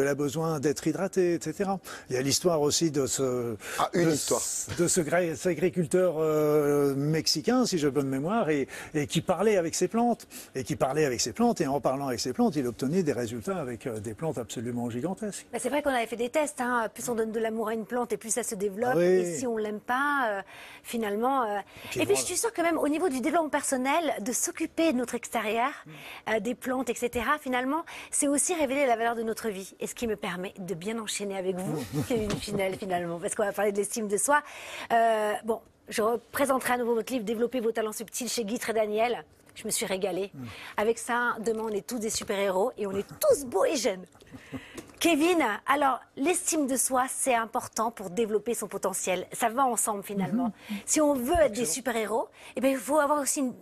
elle 0.00 0.08
a 0.08 0.14
besoin 0.14 0.60
d'être 0.60 0.86
hydratée, 0.86 1.34
etc. 1.34 1.70
Il 2.08 2.16
y 2.16 2.18
a 2.18 2.22
l'histoire 2.22 2.60
aussi 2.60 2.90
de 2.90 3.06
ce 3.06 3.56
ah, 3.78 3.90
une 3.94 4.10
histoire 4.10 4.42
de 4.78 4.88
ce 4.88 5.00
agriculteur 5.48 6.16
euh, 6.18 6.94
mexicain, 6.94 7.66
si 7.66 7.78
j'ai 7.78 7.90
bonne 7.90 8.08
mémoire, 8.08 8.50
et, 8.50 8.68
et, 8.94 9.06
qui 9.06 9.20
parlait 9.20 9.56
avec 9.56 9.74
ses 9.74 9.88
plantes 9.88 10.26
et 10.54 10.64
qui 10.64 10.76
parlait 10.76 11.04
avec 11.04 11.20
ses 11.20 11.32
plantes 11.32 11.60
et 11.60 11.66
en 11.66 11.80
parlant 11.80 12.08
avec 12.08 12.20
ses 12.20 12.32
plantes, 12.32 12.56
il 12.56 12.66
obtenait 12.66 13.02
des 13.02 13.12
résultats 13.12 13.58
avec 13.58 13.86
euh, 13.86 14.00
des 14.00 14.14
plantes 14.14 14.38
absolument 14.38 14.90
gigantesques. 14.90 15.46
c'est 15.58 15.68
vrai 15.68 15.82
qu'on 15.82 15.90
avait 15.90 16.06
fait 16.06 16.16
des 16.16 16.28
tests 16.28 16.39
Hein. 16.58 16.88
Plus 16.92 17.08
on 17.08 17.14
donne 17.14 17.32
de 17.32 17.40
l'amour 17.40 17.68
à 17.68 17.74
une 17.74 17.84
plante 17.84 18.12
et 18.12 18.16
plus 18.16 18.30
ça 18.30 18.42
se 18.42 18.54
développe. 18.54 18.96
Et 18.98 19.24
si 19.24 19.46
on 19.46 19.56
l'aime 19.56 19.80
pas, 19.80 20.28
euh, 20.28 20.42
finalement. 20.82 21.42
Euh, 21.42 21.58
et 21.96 22.06
puis, 22.06 22.16
je 22.16 22.22
suis 22.22 22.36
sûre 22.36 22.52
que 22.52 22.62
même 22.62 22.78
au 22.78 22.88
niveau 22.88 23.08
du 23.08 23.20
développement 23.20 23.48
personnel, 23.48 24.14
de 24.20 24.32
s'occuper 24.32 24.92
de 24.92 24.98
notre 24.98 25.14
extérieur, 25.14 25.70
mm. 25.70 25.90
euh, 26.30 26.40
des 26.40 26.54
plantes, 26.54 26.90
etc. 26.90 27.24
Finalement, 27.40 27.84
c'est 28.10 28.28
aussi 28.28 28.54
révéler 28.54 28.86
la 28.86 28.96
valeur 28.96 29.14
de 29.14 29.22
notre 29.22 29.48
vie. 29.48 29.74
Et 29.80 29.86
ce 29.86 29.94
qui 29.94 30.06
me 30.06 30.16
permet 30.16 30.54
de 30.58 30.74
bien 30.74 30.98
enchaîner 30.98 31.36
avec 31.36 31.56
vous, 31.56 31.84
une 32.10 32.30
Finelle, 32.30 32.76
finalement, 32.76 33.18
parce 33.18 33.34
qu'on 33.34 33.44
va 33.44 33.52
parler 33.52 33.72
de 33.72 33.76
l'estime 33.76 34.08
de 34.08 34.16
soi. 34.16 34.42
bon, 35.44 35.60
je 35.88 36.02
représenterai 36.02 36.74
à 36.74 36.76
nouveau 36.78 36.94
votre 36.94 37.12
livre 37.12 37.24
Développer 37.24 37.60
vos 37.60 37.72
talents 37.72 37.92
subtils 37.92 38.28
chez 38.28 38.44
Guy 38.44 38.58
et 38.68 38.72
Daniel. 38.72 39.24
Je 39.54 39.64
me 39.64 39.70
suis 39.70 39.86
régalée. 39.86 40.30
Mm. 40.32 40.44
Avec 40.76 40.98
ça, 40.98 41.36
demain, 41.40 41.64
on 41.64 41.70
est 41.70 41.86
tous 41.86 41.98
des 41.98 42.10
super-héros 42.10 42.72
et 42.78 42.86
on 42.86 42.92
est 42.92 43.06
tous 43.20 43.44
beaux 43.44 43.64
et 43.64 43.76
jeunes. 43.76 44.04
Kevin, 45.00 45.42
alors 45.66 45.98
l'estime 46.16 46.66
de 46.66 46.76
soi, 46.76 47.06
c'est 47.08 47.34
important 47.34 47.90
pour 47.90 48.10
développer 48.10 48.52
son 48.52 48.68
potentiel. 48.68 49.26
Ça 49.32 49.48
va 49.48 49.64
ensemble 49.64 50.02
finalement. 50.02 50.52
Mhm. 50.70 50.76
Si 50.84 51.00
on 51.00 51.14
veut 51.14 51.40
être 51.40 51.54
des 51.54 51.64
super-héros, 51.64 52.28
eh 52.54 52.60
bien, 52.60 52.70
il 52.70 52.76
faut 52.76 52.98
avoir 52.98 53.18
aussi 53.18 53.40
une, 53.40 53.54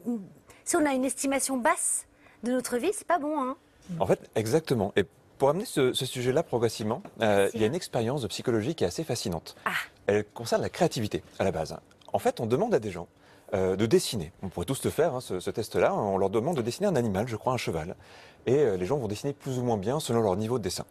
si 0.64 0.76
on 0.76 0.84
a 0.84 0.92
une 0.92 1.04
estimation 1.04 1.56
basse 1.56 2.06
de 2.42 2.50
notre 2.50 2.76
vie, 2.76 2.90
c'est 2.92 3.06
pas 3.06 3.18
bon. 3.18 3.40
Hein 3.40 3.56
en 4.00 4.06
fait, 4.06 4.28
exactement. 4.34 4.92
Et 4.96 5.04
pour 5.38 5.50
amener 5.50 5.64
ce, 5.64 5.92
sujet-là 5.92 6.42
progressivement, 6.42 7.02
euh, 7.20 7.48
il 7.54 7.60
y 7.60 7.64
a 7.64 7.68
une 7.68 7.74
expérience 7.74 8.22
de 8.22 8.26
psychologie 8.26 8.74
qui 8.74 8.82
est 8.82 8.88
assez 8.88 9.04
fascinante. 9.04 9.54
Ah. 9.64 9.70
Elle 10.08 10.24
concerne 10.24 10.62
la 10.62 10.68
créativité 10.68 11.22
à 11.38 11.44
la 11.44 11.52
base. 11.52 11.76
En 12.12 12.18
fait, 12.18 12.40
on 12.40 12.46
demande 12.46 12.74
à 12.74 12.80
des 12.80 12.90
gens 12.90 13.06
euh, 13.54 13.76
de 13.76 13.86
dessiner. 13.86 14.32
On 14.42 14.48
pourrait 14.48 14.66
tous 14.66 14.84
le 14.84 14.90
faire, 14.90 15.14
hein, 15.14 15.20
ce, 15.20 15.50
test-là. 15.50 15.94
On 15.94 16.18
leur 16.18 16.30
demande 16.30 16.56
de 16.56 16.62
dessiner 16.62 16.88
un 16.88 16.96
animal, 16.96 17.28
je 17.28 17.36
crois 17.36 17.52
un 17.52 17.58
cheval. 17.58 17.94
Et 18.46 18.56
euh, 18.56 18.76
les 18.76 18.86
gens 18.86 18.98
vont 18.98 19.08
dessiner 19.08 19.32
plus 19.32 19.58
ou 19.58 19.62
moins 19.62 19.76
bien 19.76 20.00
selon 20.00 20.20
leur 20.20 20.36
niveau 20.36 20.58
de 20.58 20.64
dessin. 20.64 20.84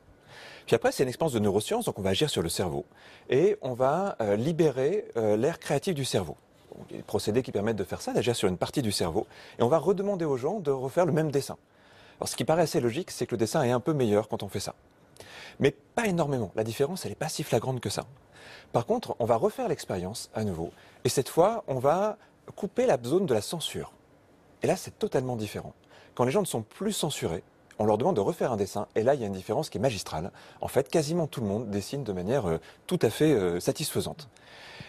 Puis 0.67 0.75
après, 0.75 0.91
c'est 0.91 1.03
une 1.03 1.09
expérience 1.09 1.31
de 1.31 1.39
neurosciences, 1.39 1.85
donc 1.85 1.97
on 1.97 2.01
va 2.01 2.09
agir 2.09 2.29
sur 2.29 2.41
le 2.41 2.49
cerveau 2.49 2.85
et 3.29 3.57
on 3.61 3.73
va 3.73 4.17
euh, 4.19 4.35
libérer 4.35 5.05
euh, 5.15 5.37
l'air 5.37 5.59
créatif 5.59 5.95
du 5.95 6.03
cerveau. 6.03 6.35
a 6.77 6.93
des 6.93 7.03
procédés 7.03 7.41
qui 7.41 7.53
permettent 7.53 7.77
de 7.77 7.85
faire 7.85 8.01
ça, 8.01 8.11
d'agir 8.11 8.35
sur 8.35 8.49
une 8.49 8.57
partie 8.57 8.81
du 8.81 8.91
cerveau, 8.91 9.27
et 9.57 9.63
on 9.63 9.69
va 9.69 9.77
redemander 9.77 10.25
aux 10.25 10.35
gens 10.35 10.59
de 10.59 10.69
refaire 10.69 11.05
le 11.05 11.13
même 11.13 11.31
dessin. 11.31 11.55
Alors 12.19 12.27
ce 12.27 12.35
qui 12.35 12.43
paraît 12.43 12.63
assez 12.63 12.81
logique, 12.81 13.11
c'est 13.11 13.25
que 13.25 13.31
le 13.31 13.37
dessin 13.37 13.63
est 13.63 13.71
un 13.71 13.79
peu 13.79 13.93
meilleur 13.93 14.27
quand 14.27 14.43
on 14.43 14.49
fait 14.49 14.59
ça. 14.59 14.75
Mais 15.61 15.71
pas 15.71 16.05
énormément. 16.05 16.51
La 16.55 16.65
différence, 16.65 17.05
elle 17.05 17.11
n'est 17.11 17.15
pas 17.15 17.29
si 17.29 17.43
flagrante 17.43 17.79
que 17.79 17.89
ça. 17.89 18.03
Par 18.73 18.85
contre, 18.85 19.15
on 19.19 19.25
va 19.25 19.37
refaire 19.37 19.69
l'expérience 19.69 20.29
à 20.35 20.43
nouveau, 20.43 20.73
et 21.05 21.09
cette 21.09 21.29
fois, 21.29 21.63
on 21.67 21.79
va 21.79 22.17
couper 22.57 22.85
la 22.85 22.97
zone 23.01 23.25
de 23.25 23.33
la 23.33 23.41
censure. 23.41 23.93
Et 24.63 24.67
là, 24.67 24.75
c'est 24.75 24.99
totalement 24.99 25.37
différent. 25.37 25.73
Quand 26.13 26.25
les 26.25 26.31
gens 26.31 26.41
ne 26.41 26.45
sont 26.45 26.61
plus 26.61 26.91
censurés, 26.91 27.43
on 27.79 27.85
leur 27.85 27.97
demande 27.97 28.15
de 28.15 28.21
refaire 28.21 28.51
un 28.51 28.57
dessin. 28.57 28.87
Et 28.95 29.03
là, 29.03 29.13
il 29.13 29.21
y 29.21 29.23
a 29.23 29.27
une 29.27 29.33
différence 29.33 29.69
qui 29.69 29.77
est 29.77 29.81
magistrale. 29.81 30.31
En 30.61 30.67
fait, 30.67 30.89
quasiment 30.89 31.27
tout 31.27 31.41
le 31.41 31.47
monde 31.47 31.69
dessine 31.69 32.03
de 32.03 32.13
manière 32.13 32.47
euh, 32.47 32.59
tout 32.87 32.99
à 33.01 33.09
fait 33.09 33.31
euh, 33.31 33.59
satisfaisante. 33.59 34.29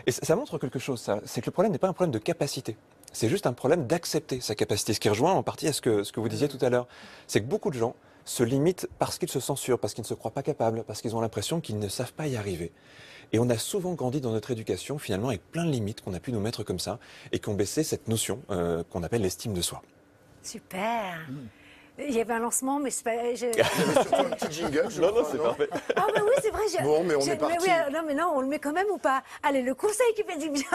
Et 0.07 0.13
ça, 0.13 0.37
montre 0.37 0.59
quelque 0.59 0.79
chose, 0.79 1.01
ça. 1.01 1.21
C'est 1.25 1.41
que 1.41 1.47
le 1.47 1.53
problème 1.53 1.73
n'est 1.73 1.79
pas 1.79 1.89
un 1.89 1.93
problème 1.93 2.13
de 2.13 2.19
capacité. 2.19 2.77
C'est 3.13 3.29
juste 3.29 3.47
un 3.47 3.53
problème 3.53 3.87
d'accepter 3.87 4.41
sa 4.41 4.55
capacité. 4.55 4.95
Ce 4.95 5.01
qui 5.01 5.09
rejoint 5.09 5.33
en 5.33 5.43
partie 5.43 5.69
à 5.69 5.73
ce 5.73 5.81
que, 5.81 6.05
ce 6.05 6.13
que 6.13 6.21
vous 6.21 6.29
disiez 6.29 6.49
tout 6.49 6.65
à 6.65 6.71
l'heure. 6.71 6.87
C'est 7.27 7.41
que 7.41 7.47
beaucoup 7.47 7.71
de 7.71 7.79
gens 7.79 7.95
se 8.25 8.43
limitent 8.43 8.89
parce 8.99 9.19
qu'ils 9.19 9.31
se 9.31 9.41
censurent, 9.41 9.79
parce 9.79 9.95
qu'ils 9.95 10.03
ne 10.03 10.09
se 10.09 10.15
croient 10.15 10.31
pas 10.31 10.43
capables, 10.43 10.85
parce 10.85 11.01
qu'ils 11.01 11.17
ont 11.17 11.21
l'impression 11.21 11.61
qu'ils 11.61 11.79
ne 11.79 11.89
savent 11.89 12.13
pas 12.13 12.27
y 12.27 12.37
arriver. 12.37 12.73
Et 13.33 13.39
on 13.39 13.49
a 13.51 13.59
souvent 13.59 13.95
grandi 13.95 14.21
dans 14.21 14.33
notre 14.33 14.51
éducation, 14.51 14.99
finalement, 14.99 15.29
avec 15.29 15.43
plein 15.51 15.65
de 15.65 15.71
limites 15.71 16.01
qu'on 16.03 16.15
a 16.15 16.21
pu 16.21 16.33
nous 16.33 16.41
mettre 16.41 16.63
comme 16.63 16.79
ça, 16.79 16.99
et 17.33 17.39
qui 17.39 17.49
ont 17.49 17.55
baissé 17.55 17.83
cette 17.85 18.09
notion 18.09 18.41
euh, 18.51 18.83
qu'on 18.91 19.03
appelle 19.03 19.23
l'estime 19.23 19.53
de 19.53 19.61
soi. 19.61 19.83
Super. 20.43 21.27
Mmh. 21.29 21.35
Il 21.99 22.15
y 22.15 22.21
avait 22.21 22.35
un 22.35 22.39
lancement, 22.39 22.79
mais 22.79 22.91
c'est 22.91 23.03
pas. 23.03 23.35
Je... 23.35 23.47
un 24.17 24.25
petit 24.31 24.53
jingle, 24.53 24.87
je 24.89 25.01
Non, 25.01 25.13
non, 25.13 25.25
c'est 25.31 25.39
parfait. 25.39 25.69
Ah, 25.97 26.07
bah 26.15 26.23
oui, 26.25 26.33
c'est 26.41 26.51
vrai. 26.51 26.63
Bon, 26.83 27.03
mais 27.03 27.17
on 27.17 27.21
est 27.21 27.37
parti. 27.37 27.57
Mais 27.67 27.73
oui, 27.73 27.93
non, 27.93 28.01
mais 28.07 28.15
non, 28.15 28.33
on 28.35 28.41
le 28.41 28.47
met 28.47 28.59
quand 28.59 28.73
même 28.73 28.87
ou 28.93 28.99
pas? 28.99 29.23
Allez, 29.43 29.63
le 29.63 29.75
conseil 29.75 30.15
qui 30.15 30.23
fait 30.23 30.39
du 30.39 30.51
bien. 30.51 30.65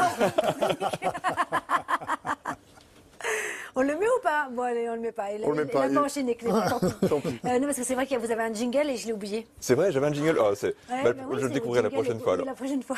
On 3.75 3.81
le 3.81 3.95
met 3.95 4.05
ou 4.05 4.21
pas? 4.21 4.49
Bon, 4.51 4.61
allez, 4.61 4.87
on 4.87 4.93
le 4.93 5.01
met 5.01 5.11
pas. 5.11 5.31
Il, 5.31 5.43
on 5.43 5.49
le 5.49 5.65
met 5.65 5.71
pas. 5.71 5.87
Il 5.87 5.97
a 5.97 5.99
pas 5.99 6.05
enchaîné, 6.05 6.35
Tant 7.09 7.19
pis. 7.19 7.39
Euh, 7.45 7.59
non, 7.59 7.65
parce 7.65 7.77
que 7.77 7.83
c'est 7.83 7.95
vrai 7.95 8.05
que 8.05 8.15
vous 8.15 8.29
avez 8.31 8.43
un 8.43 8.53
jingle 8.53 8.89
et 8.89 8.97
je 8.97 9.07
l'ai 9.07 9.13
oublié. 9.13 9.47
C'est 9.59 9.73
vrai, 9.73 9.91
j'avais 9.91 10.05
un 10.05 10.13
jingle. 10.13 10.37
Oh, 10.39 10.51
ouais, 10.51 10.73
bah, 10.89 11.13
bah 11.13 11.23
oui, 11.27 11.37
je 11.39 11.45
le 11.47 11.53
découvrirai 11.53 11.81
la 11.81 11.89
prochaine 11.89 12.19
fois. 12.19 12.33
Alors. 12.33 12.45
La 12.45 12.53
prochaine 12.53 12.83
fois. 12.83 12.97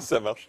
Ça 0.00 0.18
marche. 0.18 0.48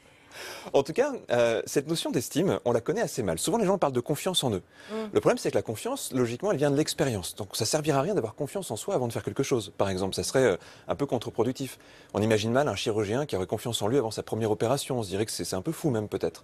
En 0.73 0.83
tout 0.83 0.93
cas, 0.93 1.13
euh, 1.31 1.61
cette 1.65 1.87
notion 1.87 2.11
d'estime, 2.11 2.59
on 2.65 2.71
la 2.71 2.81
connaît 2.81 3.01
assez 3.01 3.23
mal. 3.23 3.39
Souvent, 3.39 3.57
les 3.57 3.65
gens 3.65 3.77
parlent 3.77 3.93
de 3.93 3.99
confiance 3.99 4.43
en 4.43 4.51
eux. 4.51 4.61
Mm. 4.91 4.95
Le 5.13 5.19
problème, 5.19 5.37
c'est 5.37 5.51
que 5.51 5.55
la 5.55 5.61
confiance, 5.61 6.11
logiquement, 6.13 6.51
elle 6.51 6.57
vient 6.57 6.71
de 6.71 6.77
l'expérience. 6.77 7.35
Donc, 7.35 7.55
ça 7.55 7.65
servira 7.65 7.99
à 7.99 8.01
rien 8.01 8.15
d'avoir 8.15 8.35
confiance 8.35 8.71
en 8.71 8.75
soi 8.75 8.95
avant 8.95 9.07
de 9.07 9.13
faire 9.13 9.23
quelque 9.23 9.43
chose. 9.43 9.71
Par 9.77 9.89
exemple, 9.89 10.15
ça 10.15 10.23
serait 10.23 10.43
euh, 10.43 10.57
un 10.87 10.95
peu 10.95 11.05
contre-productif. 11.05 11.77
On 12.13 12.21
imagine 12.21 12.51
mal 12.51 12.67
un 12.67 12.75
chirurgien 12.75 13.25
qui 13.25 13.35
aurait 13.35 13.47
confiance 13.47 13.81
en 13.81 13.87
lui 13.87 13.97
avant 13.97 14.11
sa 14.11 14.23
première 14.23 14.51
opération. 14.51 14.99
On 14.99 15.03
se 15.03 15.09
dirait 15.09 15.25
que 15.25 15.31
c'est 15.31 15.53
un 15.53 15.61
peu 15.61 15.71
fou, 15.71 15.89
même 15.89 16.07
peut-être. 16.07 16.43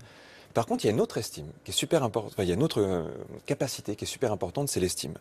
Par 0.53 0.65
contre, 0.65 0.83
il 0.83 0.87
y 0.87 0.89
a 0.89 0.93
une 0.93 1.01
autre 1.01 1.17
estime 1.17 1.47
qui 1.63 1.71
est 1.71 1.73
super 1.73 2.03
importante. 2.03 2.33
il 2.39 2.45
y 2.45 2.51
a 2.51 2.55
une 2.55 2.63
autre 2.63 2.81
euh, 2.81 3.03
capacité 3.45 3.95
qui 3.95 4.05
est 4.05 4.07
super 4.07 4.31
importante, 4.31 4.67
c'est 4.69 4.79
l'estime. 4.79 5.13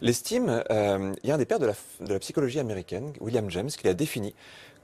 L'estime, 0.00 0.64
il 0.70 1.28
y 1.28 1.30
a 1.30 1.34
un 1.34 1.38
des 1.38 1.46
pères 1.46 1.60
de 1.60 1.66
la, 1.66 1.74
de 2.00 2.12
la 2.12 2.18
psychologie 2.18 2.58
américaine, 2.58 3.12
William 3.20 3.48
James, 3.48 3.68
qui 3.68 3.86
l'a 3.86 3.94
défini 3.94 4.34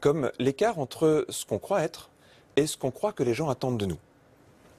comme 0.00 0.30
l'écart 0.38 0.78
entre 0.78 1.26
ce 1.28 1.44
qu'on 1.44 1.58
croit 1.58 1.82
être 1.82 2.10
et 2.56 2.66
ce 2.66 2.76
qu'on 2.76 2.90
croit 2.90 3.12
que 3.12 3.22
les 3.22 3.34
gens 3.34 3.48
attendent 3.48 3.78
de 3.78 3.86
nous. 3.86 3.98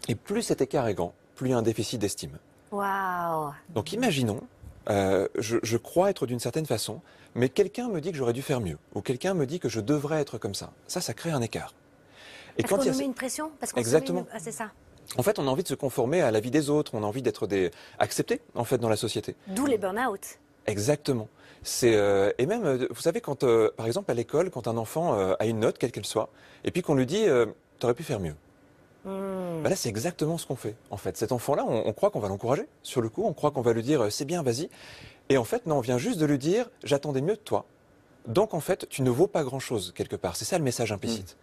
Et 0.08 0.16
plus 0.16 0.42
cet 0.42 0.62
écart 0.62 0.88
est 0.88 0.94
grand, 0.94 1.14
plus 1.36 1.50
il 1.50 1.52
y 1.52 1.54
a 1.54 1.58
un 1.58 1.62
déficit 1.62 2.00
d'estime. 2.00 2.38
Waouh 2.72 3.52
Donc 3.70 3.92
imaginons, 3.94 4.42
euh, 4.90 5.28
je, 5.38 5.78
crois 5.78 6.10
être 6.10 6.26
d'une 6.26 6.40
certaine 6.40 6.66
façon, 6.66 7.02
mais 7.36 7.50
quelqu'un 7.50 7.88
me 7.90 8.02
dit 8.02 8.12
que 8.12 8.18
j'aurais 8.18 8.34
dû 8.34 8.42
faire 8.42 8.62
mieux, 8.62 8.78
ou 8.96 9.02
quelqu'un 9.02 9.34
me 9.34 9.46
dit 9.46 9.60
que 9.60 9.70
je 9.70 9.80
devrais 9.80 10.22
être 10.22 10.38
comme 10.38 10.56
ça. 10.56 10.72
Ça, 10.88 11.02
ça 11.02 11.14
crée 11.14 11.32
un 11.32 11.42
écart. 11.42 11.74
Et 12.58 12.64
Parce 12.64 12.70
quand 12.70 12.78
qu'on 12.80 12.92
nous 12.92 12.98
met 12.98 13.06
une 13.06 13.14
pression 13.14 13.52
Parce 13.60 13.74
Exactement. 13.78 14.26
Ah, 14.34 14.40
c'est 14.40 14.52
ça. 14.52 14.72
En 15.18 15.24
fait, 15.24 15.40
on 15.40 15.48
a 15.48 15.52
envie 15.52 15.64
de 15.64 15.68
se 15.68 15.76
conformer 15.76 16.22
à 16.22 16.32
la 16.32 16.40
vie 16.40 16.52
des 16.52 16.70
autres, 16.70 16.96
on 16.96 17.04
a 17.04 17.06
envie 17.06 17.22
d'être 17.22 17.48
des... 17.48 17.72
accepté 18.00 18.42
en 18.56 18.64
fait 18.64 18.78
dans 18.78 18.90
la 18.90 18.96
société. 18.96 19.36
D'où 19.48 19.66
les 19.66 19.78
burn-out. 19.78 20.40
Exactement. 20.68 21.28
C'est 21.64 21.96
euh, 21.96 22.32
et 22.40 22.46
même 22.46 22.66
euh, 22.66 22.88
vous 22.90 23.02
savez 23.02 23.22
quand 23.22 23.44
euh, 23.44 23.70
par 23.78 23.86
exemple 23.86 24.10
à 24.10 24.16
l'école 24.16 24.50
quand 24.50 24.68
un 24.68 24.78
enfant 24.78 25.14
a 25.14 25.46
une 25.46 25.60
note 25.60 25.78
quelle 25.78 25.92
qu'elle 25.92 26.06
soit 26.06 26.30
et 26.64 26.72
puis 26.72 26.82
qu'on 26.82 26.96
lui 26.96 27.06
dit 27.06 27.26
tu 27.80 27.86
aurais 27.86 27.94
pu 27.94 28.04
faire 28.04 28.20
mieux. 28.20 28.36
Hmm. 29.06 29.64
Bah 29.64 29.70
là 29.70 29.76
c'est 29.76 29.90
exactement 29.90 30.38
ce 30.38 30.48
qu'on 30.48 30.56
fait 30.56 30.76
en 30.90 30.98
fait. 30.98 31.18
Cet 31.18 31.32
enfant 31.32 31.56
là 31.56 31.64
on, 31.68 31.94
croit 31.94 32.10
qu'on 32.10 32.20
va 32.20 32.30
l'encourager 32.30 32.68
sur 32.84 33.02
le 33.02 33.10
coup, 33.10 33.24
on 33.26 33.34
croit 33.34 33.52
qu'on 33.52 33.62
va 33.62 33.74
lui 33.74 33.84
dire 33.84 34.12
c'est 34.12 34.26
bien 34.26 34.42
vas-y 34.42 34.70
et 35.30 35.38
en 35.38 35.44
fait 35.44 35.66
non 35.68 35.78
on 35.78 35.82
vient 35.82 35.98
juste 35.98 36.20
de 36.20 36.26
lui 36.26 36.38
dire 36.40 36.70
j'attendais 36.84 37.22
mieux 37.22 37.36
de 37.36 37.42
toi. 37.42 37.66
Donc 38.28 38.54
en 38.54 38.60
fait 38.60 38.88
tu 38.90 39.04
ne 39.04 39.12
vaux 39.12 39.28
pas 39.28 39.44
grand 39.44 39.60
chose 39.60 39.94
quelque 39.96 40.16
part. 40.16 40.36
C'est 40.36 40.46
ça 40.46 40.58
le 40.58 40.64
message 40.64 40.92
implicite. 40.92 41.38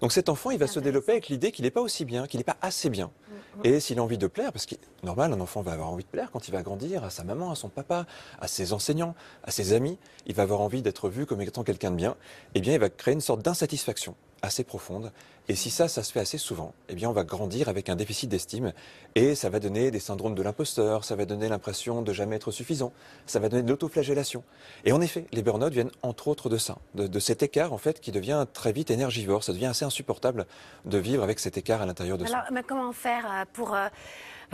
Donc 0.00 0.12
cet 0.12 0.28
enfant, 0.28 0.50
il 0.50 0.58
va 0.58 0.66
se 0.66 0.80
développer 0.80 1.12
avec 1.12 1.28
l'idée 1.28 1.52
qu'il 1.52 1.64
n'est 1.64 1.70
pas 1.70 1.80
aussi 1.80 2.04
bien, 2.04 2.26
qu'il 2.26 2.38
n'est 2.38 2.44
pas 2.44 2.56
assez 2.62 2.90
bien. 2.90 3.06
Mm-hmm. 3.06 3.66
Et 3.66 3.80
s'il 3.80 3.98
a 3.98 4.02
envie 4.02 4.18
de 4.18 4.26
plaire, 4.26 4.52
parce 4.52 4.66
que 4.66 4.74
normal, 5.02 5.32
un 5.32 5.40
enfant 5.40 5.62
va 5.62 5.72
avoir 5.72 5.90
envie 5.90 6.04
de 6.04 6.08
plaire 6.08 6.30
quand 6.30 6.48
il 6.48 6.50
va 6.50 6.62
grandir 6.62 7.04
à 7.04 7.10
sa 7.10 7.24
maman, 7.24 7.50
à 7.50 7.54
son 7.54 7.68
papa, 7.68 8.06
à 8.40 8.48
ses 8.48 8.72
enseignants, 8.72 9.14
à 9.42 9.50
ses 9.50 9.72
amis, 9.72 9.98
il 10.26 10.34
va 10.34 10.42
avoir 10.42 10.60
envie 10.60 10.82
d'être 10.82 11.08
vu 11.08 11.26
comme 11.26 11.40
étant 11.40 11.64
quelqu'un 11.64 11.90
de 11.90 11.96
bien, 11.96 12.16
eh 12.54 12.60
bien 12.60 12.74
il 12.74 12.80
va 12.80 12.88
créer 12.88 13.14
une 13.14 13.20
sorte 13.20 13.42
d'insatisfaction 13.42 14.14
assez 14.44 14.64
profonde. 14.64 15.12
Et 15.46 15.54
si 15.56 15.68
ça, 15.68 15.88
ça 15.88 16.02
se 16.02 16.10
fait 16.10 16.20
assez 16.20 16.38
souvent, 16.38 16.72
eh 16.88 16.94
bien, 16.94 17.10
on 17.10 17.12
va 17.12 17.24
grandir 17.24 17.68
avec 17.68 17.90
un 17.90 17.96
déficit 17.96 18.30
d'estime 18.30 18.72
et 19.14 19.34
ça 19.34 19.50
va 19.50 19.60
donner 19.60 19.90
des 19.90 20.00
syndromes 20.00 20.34
de 20.34 20.42
l'imposteur, 20.42 21.04
ça 21.04 21.16
va 21.16 21.26
donner 21.26 21.50
l'impression 21.50 22.00
de 22.00 22.12
jamais 22.14 22.36
être 22.36 22.50
suffisant, 22.50 22.92
ça 23.26 23.40
va 23.40 23.50
donner 23.50 23.62
de 23.62 23.68
l'autoflagellation. 23.68 24.42
Et 24.86 24.92
en 24.92 25.02
effet, 25.02 25.26
les 25.32 25.42
burn-out 25.42 25.70
viennent 25.70 25.90
entre 26.02 26.28
autres 26.28 26.48
de 26.48 26.56
ça, 26.56 26.78
de, 26.94 27.18
cet 27.18 27.42
écart 27.42 27.74
en 27.74 27.78
fait 27.78 28.00
qui 28.00 28.10
devient 28.10 28.46
très 28.54 28.72
vite 28.72 28.90
énergivore. 28.90 29.44
Ça 29.44 29.52
devient 29.52 29.66
assez 29.66 29.84
insupportable 29.84 30.46
de 30.86 30.96
vivre 30.96 31.22
avec 31.22 31.38
cet 31.38 31.58
écart 31.58 31.82
à 31.82 31.86
l'intérieur 31.86 32.16
de 32.16 32.24
soi. 32.24 32.38
Alors, 32.38 32.64
comment 32.66 32.92
faire 32.92 33.26
euh, 33.26 33.44
pour 33.52 33.74
euh, 33.74 33.88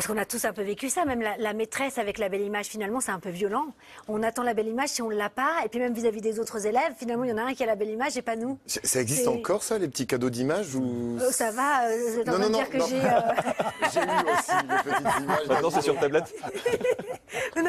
parce 0.01 0.07
qu'on 0.11 0.17
a 0.17 0.25
tous 0.25 0.47
un 0.47 0.55
peu 0.55 0.63
vécu 0.63 0.89
ça, 0.89 1.05
même 1.05 1.21
la, 1.21 1.53
maîtresse 1.53 1.99
avec 1.99 2.17
la 2.17 2.31
belle 2.31 2.41
image, 2.41 2.69
finalement, 2.69 3.01
c'est 3.01 3.11
un 3.11 3.19
peu 3.19 3.29
violent. 3.29 3.67
On 4.09 4.23
attend 4.23 4.43
la 4.43 4.55
belle 4.55 4.69
image 4.69 4.89
si 4.89 5.03
on 5.03 5.11
ne 5.11 5.15
l'a 5.15 5.29
pas, 5.29 5.57
et 5.63 5.69
puis 5.69 5.79
même 5.79 5.93
vis-à-vis 5.93 6.23
des 6.23 6.41
autres 6.41 6.67
élèves, 6.67 6.95
finalement, 6.97 7.25
il 7.25 7.29
y 7.29 7.33
en 7.35 7.37
a 7.37 7.43
un 7.43 7.53
qui 7.53 7.65
a 7.65 7.67
la 7.67 7.77
belle 7.77 7.91
image 7.91 8.17
et 8.17 8.23
pas 8.23 8.35
nous. 8.35 8.59
Ça 8.65 8.99
existe 8.99 9.29
encore, 9.29 9.63
ça, 9.63 9.77
les 9.77 9.89
petits 9.89 10.07
cadeaux 10.07 10.31
d'image 10.31 10.75
ou... 10.75 11.19
Euh, 11.21 11.31
ça 11.31 11.51
va, 11.51 11.87
euh, 11.91 12.25
non, 12.25 12.39
non, 12.39 12.49
non, 12.49 12.59
dire 12.61 12.71
que 12.71 12.79
j'ai... 12.79 12.97
Euh, 12.97 13.11
j'ai 13.93 14.01
eu 14.01 14.33
aussi 14.33 14.53
les 14.63 14.91
petites 14.91 15.23
images. 15.23 15.49
Maintenant, 15.49 15.71
c'est 15.71 15.83
sur 15.83 16.01
tablette 16.01 16.35
non, 17.57 17.63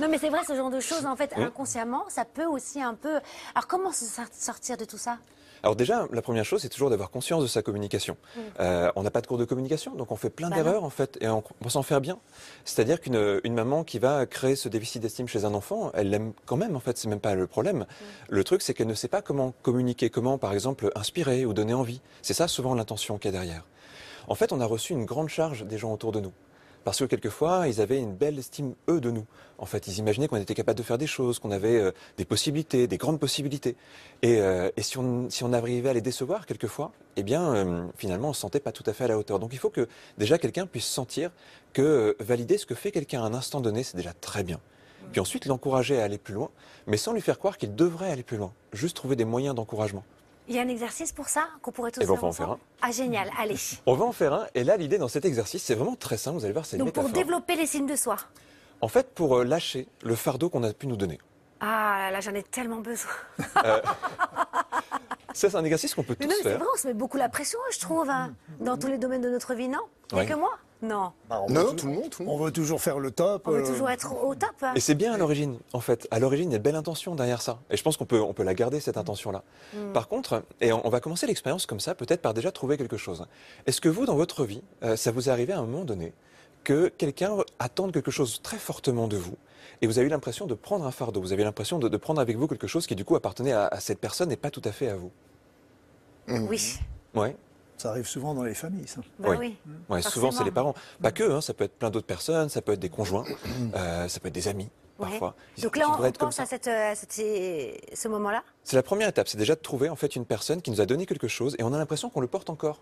non, 0.00 0.08
mais 0.08 0.18
c'est 0.18 0.28
vrai, 0.28 0.40
ce 0.46 0.54
genre 0.54 0.70
de 0.70 0.80
choses, 0.80 1.06
en 1.06 1.16
fait, 1.16 1.32
inconsciemment, 1.36 2.04
ça 2.08 2.24
peut 2.24 2.46
aussi 2.46 2.80
un 2.82 2.94
peu. 2.94 3.20
Alors, 3.54 3.66
comment 3.66 3.92
se 3.92 4.04
sortir 4.32 4.76
de 4.76 4.84
tout 4.84 4.98
ça? 4.98 5.18
Alors 5.62 5.74
déjà, 5.74 6.06
la 6.12 6.22
première 6.22 6.44
chose, 6.44 6.62
c'est 6.62 6.68
toujours 6.68 6.90
d'avoir 6.90 7.10
conscience 7.10 7.42
de 7.42 7.48
sa 7.48 7.62
communication. 7.62 8.16
Mm. 8.36 8.40
Euh, 8.60 8.92
on 8.94 9.02
n'a 9.02 9.10
pas 9.10 9.20
de 9.20 9.26
cours 9.26 9.38
de 9.38 9.44
communication, 9.44 9.94
donc 9.94 10.12
on 10.12 10.16
fait 10.16 10.30
plein 10.30 10.48
bah 10.48 10.56
d'erreurs 10.56 10.84
en 10.84 10.90
fait, 10.90 11.18
et 11.20 11.28
on, 11.28 11.42
s'en 11.68 11.82
faire 11.82 12.00
bien. 12.00 12.18
C'est-à-dire 12.64 13.00
qu'une 13.00 13.40
maman 13.54 13.82
qui 13.82 13.98
va 13.98 14.26
créer 14.26 14.54
ce 14.54 14.68
déficit 14.68 15.02
d'estime 15.02 15.26
chez 15.26 15.44
un 15.44 15.54
enfant, 15.54 15.90
elle 15.94 16.10
l'aime 16.10 16.32
quand 16.44 16.56
même 16.56 16.76
en 16.76 16.80
fait, 16.80 16.96
c'est 16.98 17.08
même 17.08 17.20
pas 17.20 17.34
le 17.34 17.46
problème. 17.46 17.86
Le 18.28 18.44
truc, 18.44 18.62
c'est 18.62 18.74
qu'elle 18.74 18.86
ne 18.86 18.94
sait 18.94 19.08
pas 19.08 19.22
comment 19.22 19.54
communiquer, 19.62 20.10
comment 20.10 20.38
par 20.38 20.52
exemple 20.52 20.90
inspirer 20.94 21.44
ou 21.46 21.52
donner 21.52 21.74
envie. 21.74 22.00
C'est 22.22 22.34
ça 22.34 22.48
souvent 22.48 22.74
l'intention 22.74 23.18
qu'il 23.18 23.32
y 23.32 23.34
a 23.36 23.40
derrière. 23.40 23.64
En 24.28 24.34
fait, 24.34 24.52
on 24.52 24.60
a 24.60 24.66
reçu 24.66 24.92
une 24.92 25.04
grande 25.04 25.28
charge 25.28 25.64
des 25.64 25.78
gens 25.78 25.92
autour 25.92 26.12
de 26.12 26.20
nous. 26.20 26.32
Parce 26.86 27.00
que 27.00 27.04
quelquefois, 27.04 27.66
ils 27.66 27.80
avaient 27.80 27.98
une 27.98 28.14
belle 28.14 28.38
estime, 28.38 28.76
eux, 28.88 29.00
de 29.00 29.10
nous. 29.10 29.24
En 29.58 29.66
fait, 29.66 29.88
ils 29.88 29.98
imaginaient 29.98 30.28
qu'on 30.28 30.36
était 30.36 30.54
capable 30.54 30.78
de 30.78 30.84
faire 30.84 30.98
des 30.98 31.08
choses, 31.08 31.40
qu'on 31.40 31.50
avait 31.50 31.80
euh, 31.80 31.90
des 32.16 32.24
possibilités, 32.24 32.86
des 32.86 32.96
grandes 32.96 33.18
possibilités. 33.18 33.74
Et, 34.22 34.40
euh, 34.40 34.70
si, 34.78 34.96
on, 34.96 35.28
si, 35.28 35.42
on, 35.42 35.52
arrivait 35.52 35.88
à 35.88 35.94
les 35.94 36.00
décevoir 36.00 36.46
quelquefois, 36.46 36.92
eh 37.16 37.24
bien, 37.24 37.42
euh, 37.56 37.86
finalement, 37.96 38.28
on 38.28 38.30
ne 38.30 38.34
se 38.34 38.40
sentait 38.40 38.60
pas 38.60 38.70
tout 38.70 38.84
à 38.86 38.92
fait 38.92 39.02
à 39.02 39.08
la 39.08 39.18
hauteur. 39.18 39.40
Donc 39.40 39.52
il 39.52 39.58
faut 39.58 39.68
que 39.68 39.88
déjà 40.16 40.38
quelqu'un 40.38 40.64
puisse 40.68 40.86
sentir 40.86 41.32
que 41.72 42.16
valider 42.20 42.56
ce 42.56 42.66
que 42.66 42.76
fait 42.76 42.92
quelqu'un 42.92 43.20
à 43.20 43.26
un 43.26 43.34
instant 43.34 43.60
donné, 43.60 43.82
c'est 43.82 43.96
déjà 43.96 44.12
très 44.12 44.44
bien. 44.44 44.60
Puis 45.10 45.20
ensuite, 45.20 45.46
l'encourager 45.46 46.00
à 46.00 46.04
aller 46.04 46.18
plus 46.18 46.34
loin, 46.34 46.50
mais 46.86 46.98
sans 46.98 47.12
lui 47.12 47.20
faire 47.20 47.40
croire 47.40 47.58
qu'il 47.58 47.74
devrait 47.74 48.12
aller 48.12 48.22
plus 48.22 48.36
loin. 48.36 48.52
Juste 48.72 48.94
trouver 48.94 49.16
des 49.16 49.24
moyens 49.24 49.56
d'encouragement. 49.56 50.04
Il 50.48 50.54
y 50.54 50.58
a 50.58 50.62
un 50.62 50.68
exercice 50.68 51.12
pour 51.12 51.28
ça 51.28 51.48
qu'on 51.62 51.72
pourrait 51.72 51.90
tous 51.90 52.00
et 52.00 52.04
eh 52.04 52.06
ben, 52.06 52.14
faire 52.14 52.24
on 52.24 52.26
va 52.26 52.28
en 52.28 52.32
faire 52.32 52.50
un. 52.50 52.58
Ah 52.82 52.90
génial, 52.92 53.30
allez. 53.38 53.56
On 53.84 53.94
va 53.94 54.04
en 54.04 54.12
faire 54.12 54.32
un. 54.32 54.46
Et 54.54 54.62
là, 54.62 54.76
l'idée 54.76 54.98
dans 54.98 55.08
cet 55.08 55.24
exercice, 55.24 55.62
c'est 55.62 55.74
vraiment 55.74 55.96
très 55.96 56.16
simple. 56.16 56.38
Vous 56.38 56.44
allez 56.44 56.52
voir, 56.52 56.64
c'est 56.64 56.76
Donc 56.76 56.92
pour 56.92 57.08
développer 57.08 57.56
les 57.56 57.66
signes 57.66 57.86
de 57.86 57.96
soi. 57.96 58.16
En 58.80 58.88
fait, 58.88 59.12
pour 59.14 59.38
euh, 59.38 59.44
lâcher 59.44 59.88
le 60.02 60.14
fardeau 60.14 60.48
qu'on 60.50 60.62
a 60.62 60.72
pu 60.72 60.86
nous 60.86 60.96
donner. 60.96 61.18
Ah 61.60 62.10
là, 62.12 62.20
j'en 62.20 62.34
ai 62.34 62.42
tellement 62.42 62.78
besoin. 62.78 63.10
Euh, 63.64 63.80
ça, 65.32 65.50
c'est 65.50 65.56
un 65.56 65.64
exercice 65.64 65.94
qu'on 65.94 66.02
peut 66.02 66.14
tous 66.14 66.20
mais 66.20 66.34
non, 66.34 66.34
mais 66.44 66.50
C'est 66.50 66.56
vrai, 66.56 66.66
on 66.72 66.76
se 66.76 66.86
met 66.86 66.94
beaucoup 66.94 67.16
la 67.16 67.28
pression, 67.28 67.58
je 67.72 67.80
trouve, 67.80 68.08
hein, 68.10 68.34
dans 68.60 68.76
tous 68.76 68.88
les 68.88 68.98
domaines 68.98 69.22
de 69.22 69.30
notre 69.30 69.54
vie, 69.54 69.68
non? 69.68 69.80
Il 70.12 70.16
n'y 70.16 70.20
a 70.20 70.26
que 70.26 70.34
moi 70.34 70.52
non. 70.82 71.12
Bah, 71.28 71.42
non, 71.48 71.74
tout 71.74 71.86
le, 71.86 71.94
monde, 71.94 72.14
On 72.26 72.36
veut 72.36 72.50
toujours 72.50 72.80
faire 72.80 72.98
le 72.98 73.10
top. 73.10 73.46
On 73.46 73.52
veut 73.52 73.62
euh, 73.62 73.66
toujours 73.66 73.88
être 73.88 74.12
au 74.24 74.34
top. 74.34 74.50
Et 74.74 74.80
c'est 74.80 74.94
bien 74.94 75.12
à 75.12 75.18
l'origine, 75.18 75.58
en 75.72 75.80
fait. 75.80 76.06
À 76.10 76.18
l'origine, 76.18 76.50
il 76.50 76.52
y 76.52 76.54
a 76.54 76.58
une 76.58 76.62
belle 76.62 76.76
intention 76.76 77.14
derrière 77.14 77.40
ça. 77.40 77.60
Et 77.70 77.76
je 77.76 77.82
pense 77.82 77.96
qu'on 77.96 78.04
peut, 78.04 78.20
on 78.20 78.34
peut 78.34 78.42
la 78.42 78.54
garder, 78.54 78.80
cette 78.80 78.96
intention-là. 78.96 79.42
Hmm. 79.74 79.92
Par 79.92 80.08
contre, 80.08 80.42
et 80.60 80.72
on, 80.72 80.88
va 80.88 81.00
commencer 81.00 81.26
l'expérience 81.26 81.66
comme 81.66 81.80
ça, 81.80 81.94
peut-être 81.94 82.20
par 82.20 82.34
déjà 82.34 82.52
trouver 82.52 82.76
quelque 82.76 82.96
chose. 82.96 83.26
Est-ce 83.66 83.80
que 83.80 83.88
vous, 83.88 84.06
dans 84.06 84.16
votre 84.16 84.44
vie, 84.44 84.62
euh, 84.82 84.96
ça 84.96 85.10
vous 85.10 85.28
est 85.28 85.32
arrivé 85.32 85.52
à 85.52 85.58
un 85.58 85.66
moment 85.66 85.84
donné 85.84 86.12
que 86.64 86.88
quelqu'un 86.88 87.36
attende 87.58 87.92
quelque 87.92 88.10
chose 88.10 88.42
très 88.42 88.58
fortement 88.58 89.08
de 89.08 89.16
vous 89.16 89.36
et 89.82 89.86
vous 89.86 89.98
avez 89.98 90.08
eu 90.08 90.10
l'impression 90.10 90.46
de 90.46 90.54
prendre 90.54 90.84
un 90.84 90.90
fardeau, 90.90 91.20
vous 91.20 91.32
avez 91.32 91.44
l'impression 91.44 91.78
de, 91.78 91.96
prendre 91.96 92.20
avec 92.20 92.36
vous 92.36 92.46
quelque 92.46 92.66
chose 92.66 92.86
qui 92.86 92.96
du 92.96 93.04
coup 93.04 93.14
appartenait 93.14 93.52
à, 93.52 93.78
cette 93.78 94.00
personne 94.00 94.32
et 94.32 94.36
pas 94.36 94.50
tout 94.50 94.62
à 94.64 94.72
fait 94.72 94.88
à 94.88 94.96
vous? 94.96 95.10
Oui. 96.28 96.78
Ouais. 97.14 97.36
Ça 97.76 97.90
arrive 97.90 98.06
souvent 98.06 98.34
dans 98.34 98.42
les 98.42 98.54
familles, 98.54 98.88
ça. 98.88 99.00
Bah 99.18 99.36
oui. 99.38 99.56
Ouais, 99.88 100.02
souvent, 100.02 100.30
c'est 100.30 100.44
les 100.44 100.50
parents. 100.50 100.74
Pas 101.02 101.12
que, 101.12 101.30
hein, 101.30 101.40
ça 101.40 101.54
peut 101.54 101.64
être 101.64 101.78
plein 101.78 101.90
d'autres 101.90 102.06
personnes, 102.06 102.48
ça 102.48 102.62
peut 102.62 102.72
être 102.72 102.80
des 102.80 102.88
conjoints, 102.88 103.24
euh, 103.74 104.08
ça 104.08 104.20
peut 104.20 104.28
être 104.28 104.34
des 104.34 104.48
amis, 104.48 104.68
parfois. 104.98 105.34
Donc 105.62 105.76
là, 105.76 105.86
on 105.98 106.12
pense 106.12 106.40
à, 106.40 106.46
cette, 106.46 106.68
à 106.68 106.94
ce 106.94 108.08
moment-là? 108.08 108.42
C'est 108.64 108.76
la 108.76 108.82
première 108.82 109.08
étape, 109.08 109.28
c'est 109.28 109.38
déjà 109.38 109.54
de 109.54 109.60
trouver 109.60 109.88
en 109.88 109.96
fait 109.96 110.16
une 110.16 110.24
personne 110.24 110.62
qui 110.62 110.70
nous 110.70 110.80
a 110.80 110.86
donné 110.86 111.06
quelque 111.06 111.28
chose 111.28 111.54
et 111.58 111.62
on 111.62 111.72
a 111.72 111.78
l'impression 111.78 112.10
qu'on 112.10 112.20
le 112.20 112.26
porte 112.26 112.50
encore. 112.50 112.80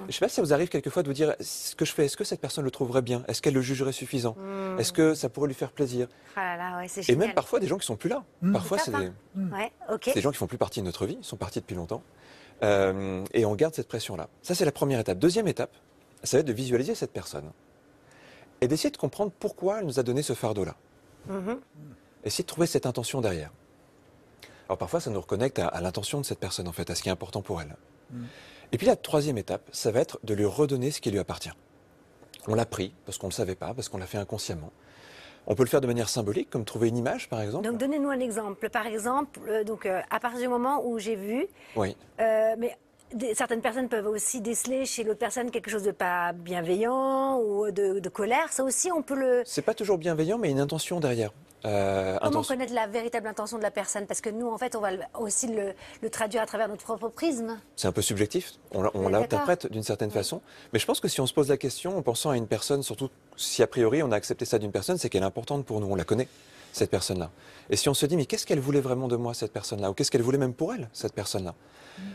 Je 0.00 0.04
ne 0.04 0.12
sais 0.12 0.20
pas 0.20 0.28
si 0.28 0.36
ça 0.36 0.42
vous 0.42 0.52
arrive 0.52 0.68
quelquefois 0.68 1.02
de 1.02 1.08
vous 1.08 1.14
dire 1.14 1.34
ce 1.40 1.74
que 1.74 1.84
je 1.84 1.92
fais, 1.92 2.04
est-ce 2.04 2.16
que 2.16 2.22
cette 2.24 2.40
personne 2.40 2.64
le 2.64 2.70
trouverait 2.70 3.02
bien? 3.02 3.24
Est-ce 3.26 3.42
qu'elle 3.42 3.54
le 3.54 3.62
jugerait 3.62 3.92
suffisant? 3.92 4.36
Hmm. 4.38 4.78
Est-ce 4.78 4.92
que 4.92 5.14
ça 5.14 5.28
pourrait 5.28 5.48
lui 5.48 5.54
faire 5.54 5.72
plaisir? 5.72 6.06
Ah 6.36 6.56
là 6.56 6.80
là, 6.80 6.86
Et 7.08 7.16
même 7.16 7.34
parfois 7.34 7.58
des 7.58 7.66
gens 7.66 7.78
qui 7.78 7.86
sont 7.86 7.96
plus 7.96 8.08
là. 8.08 8.22
Hmm. 8.42 8.52
Parfois, 8.52 8.78
c'est 8.78 8.92
des... 8.92 9.10
Ouais, 9.36 9.72
des 10.14 10.20
gens 10.20 10.30
qui 10.30 10.36
font 10.36 10.46
plus 10.46 10.58
partie 10.58 10.80
de 10.80 10.84
notre 10.84 11.06
vie, 11.06 11.18
ils 11.20 11.24
sont 11.24 11.36
partis 11.36 11.60
depuis 11.60 11.74
longtemps. 11.74 12.02
Euh, 12.62 13.24
et 13.32 13.44
on 13.44 13.54
garde 13.54 13.74
cette 13.74 13.88
pression-là. 13.88 14.28
Ça, 14.42 14.54
c'est 14.54 14.64
la 14.64 14.72
première 14.72 15.00
étape. 15.00 15.18
Deuxième 15.18 15.48
étape, 15.48 15.70
ça 16.24 16.36
va 16.36 16.40
être 16.40 16.46
de 16.46 16.52
visualiser 16.52 16.94
cette 16.94 17.12
personne 17.12 17.50
et 18.60 18.68
d'essayer 18.68 18.90
de 18.90 18.96
comprendre 18.96 19.32
pourquoi 19.38 19.78
elle 19.78 19.86
nous 19.86 20.00
a 20.00 20.02
donné 20.02 20.22
ce 20.22 20.32
fardeau-là. 20.32 20.74
Mm-hmm. 21.30 21.58
Essayer 22.24 22.42
de 22.42 22.48
trouver 22.48 22.66
cette 22.66 22.86
intention 22.86 23.20
derrière. 23.20 23.50
Alors 24.68 24.78
parfois, 24.78 25.00
ça 25.00 25.10
nous 25.10 25.20
reconnecte 25.20 25.58
à, 25.58 25.80
l'intention 25.80 26.20
de 26.20 26.26
cette 26.26 26.40
personne, 26.40 26.68
en 26.68 26.72
fait, 26.72 26.90
à 26.90 26.94
ce 26.94 27.02
qui 27.02 27.08
est 27.08 27.12
important 27.12 27.42
pour 27.42 27.62
elle. 27.62 27.76
Mm. 28.10 28.24
Et 28.72 28.78
puis 28.78 28.86
la 28.86 28.96
troisième 28.96 29.38
étape, 29.38 29.62
ça 29.72 29.90
va 29.90 30.00
être 30.00 30.18
de 30.24 30.34
lui 30.34 30.44
redonner 30.44 30.90
ce 30.90 31.00
qui 31.00 31.10
lui 31.10 31.18
appartient. 31.18 31.52
On 32.48 32.54
l'a 32.54 32.66
pris 32.66 32.92
parce 33.06 33.18
qu'on 33.18 33.28
ne 33.28 33.32
le 33.32 33.36
savait 33.36 33.54
pas, 33.54 33.72
parce 33.72 33.88
qu'on 33.88 33.98
l'a 33.98 34.06
fait 34.06 34.18
inconsciemment. 34.18 34.72
On 35.50 35.54
peut 35.54 35.62
le 35.62 35.68
faire 35.68 35.80
de 35.80 35.86
manière 35.86 36.10
symbolique, 36.10 36.50
comme 36.50 36.66
trouver 36.66 36.88
une 36.88 36.98
image, 36.98 37.30
par 37.30 37.40
exemple. 37.40 37.66
Donc, 37.66 37.78
donnez-nous 37.78 38.10
un 38.10 38.20
exemple. 38.20 38.68
Par 38.68 38.86
exemple, 38.86 39.40
euh, 39.48 39.64
donc, 39.64 39.86
euh, 39.86 40.00
à 40.10 40.20
partir 40.20 40.40
du 40.40 40.48
moment 40.48 40.86
où 40.86 40.98
j'ai 40.98 41.16
vu, 41.16 41.46
oui. 41.74 41.96
Euh, 42.20 42.54
certaines 43.34 43.60
personnes 43.60 43.88
peuvent 43.88 44.06
aussi 44.06 44.40
déceler 44.40 44.84
chez 44.84 45.04
l'autre 45.04 45.18
personne 45.18 45.50
quelque 45.50 45.70
chose 45.70 45.82
de 45.82 45.90
pas 45.90 46.32
bienveillant 46.32 47.38
ou 47.40 47.70
de, 47.70 47.98
de 47.98 48.08
colère. 48.08 48.52
Ça 48.52 48.64
aussi, 48.64 48.90
on 48.92 49.02
peut 49.02 49.16
le. 49.16 49.42
C'est 49.44 49.62
pas 49.62 49.74
toujours 49.74 49.98
bienveillant, 49.98 50.38
mais 50.38 50.50
une 50.50 50.60
intention 50.60 51.00
derrière. 51.00 51.32
Euh, 51.64 52.18
Comment 52.22 52.42
connaître 52.42 52.72
la 52.72 52.86
véritable 52.86 53.26
intention 53.26 53.58
de 53.58 53.62
la 53.62 53.70
personne? 53.70 54.06
Parce 54.06 54.20
que 54.20 54.30
nous, 54.30 54.46
en 54.48 54.58
fait, 54.58 54.76
on 54.76 54.80
va 54.80 54.90
aussi 55.18 55.48
le, 55.48 56.10
traduire 56.10 56.42
à 56.42 56.46
travers 56.46 56.68
notre 56.68 56.84
propre 56.84 57.08
prisme. 57.08 57.58
C'est 57.74 57.88
un 57.88 57.92
peu 57.92 58.02
subjectif, 58.02 58.52
on, 58.72 59.08
l'interprète 59.08 59.70
d'une 59.70 59.82
certaine 59.82 60.10
façon. 60.10 60.40
Mais 60.72 60.78
je 60.78 60.86
pense 60.86 61.00
que 61.00 61.08
si 61.08 61.20
on 61.20 61.26
se 61.26 61.34
pose 61.34 61.48
la 61.48 61.56
question 61.56 61.98
en 61.98 62.02
pensant 62.02 62.30
à 62.30 62.36
une 62.36 62.46
personne, 62.46 62.82
surtout 62.82 63.10
si 63.36 63.62
a 63.62 63.66
priori 63.66 64.02
on 64.02 64.12
a 64.12 64.16
accepté 64.16 64.44
ça 64.44 64.58
d'une 64.58 64.70
personne, 64.70 64.98
c'est 64.98 65.08
qu'elle 65.08 65.22
est 65.22 65.26
importante 65.26 65.64
pour 65.64 65.80
nous, 65.80 65.88
on 65.88 65.96
la 65.96 66.04
connaît, 66.04 66.28
cette 66.72 66.90
personne-là. 66.90 67.30
Et 67.70 67.76
si 67.76 67.88
on 67.88 67.94
se 67.94 68.06
dit, 68.06 68.16
mais 68.16 68.26
qu'est-ce 68.26 68.46
qu'elle 68.46 68.60
voulait 68.60 68.80
vraiment 68.80 69.08
de 69.08 69.16
moi, 69.16 69.34
cette 69.34 69.52
personne-là? 69.52 69.90
Ou 69.90 69.94
qu'est-ce 69.94 70.10
qu'elle 70.10 70.22
voulait 70.22 70.38
même 70.38 70.54
pour 70.54 70.72
elle, 70.72 70.88
cette 70.92 71.12
personne-là? 71.12 71.54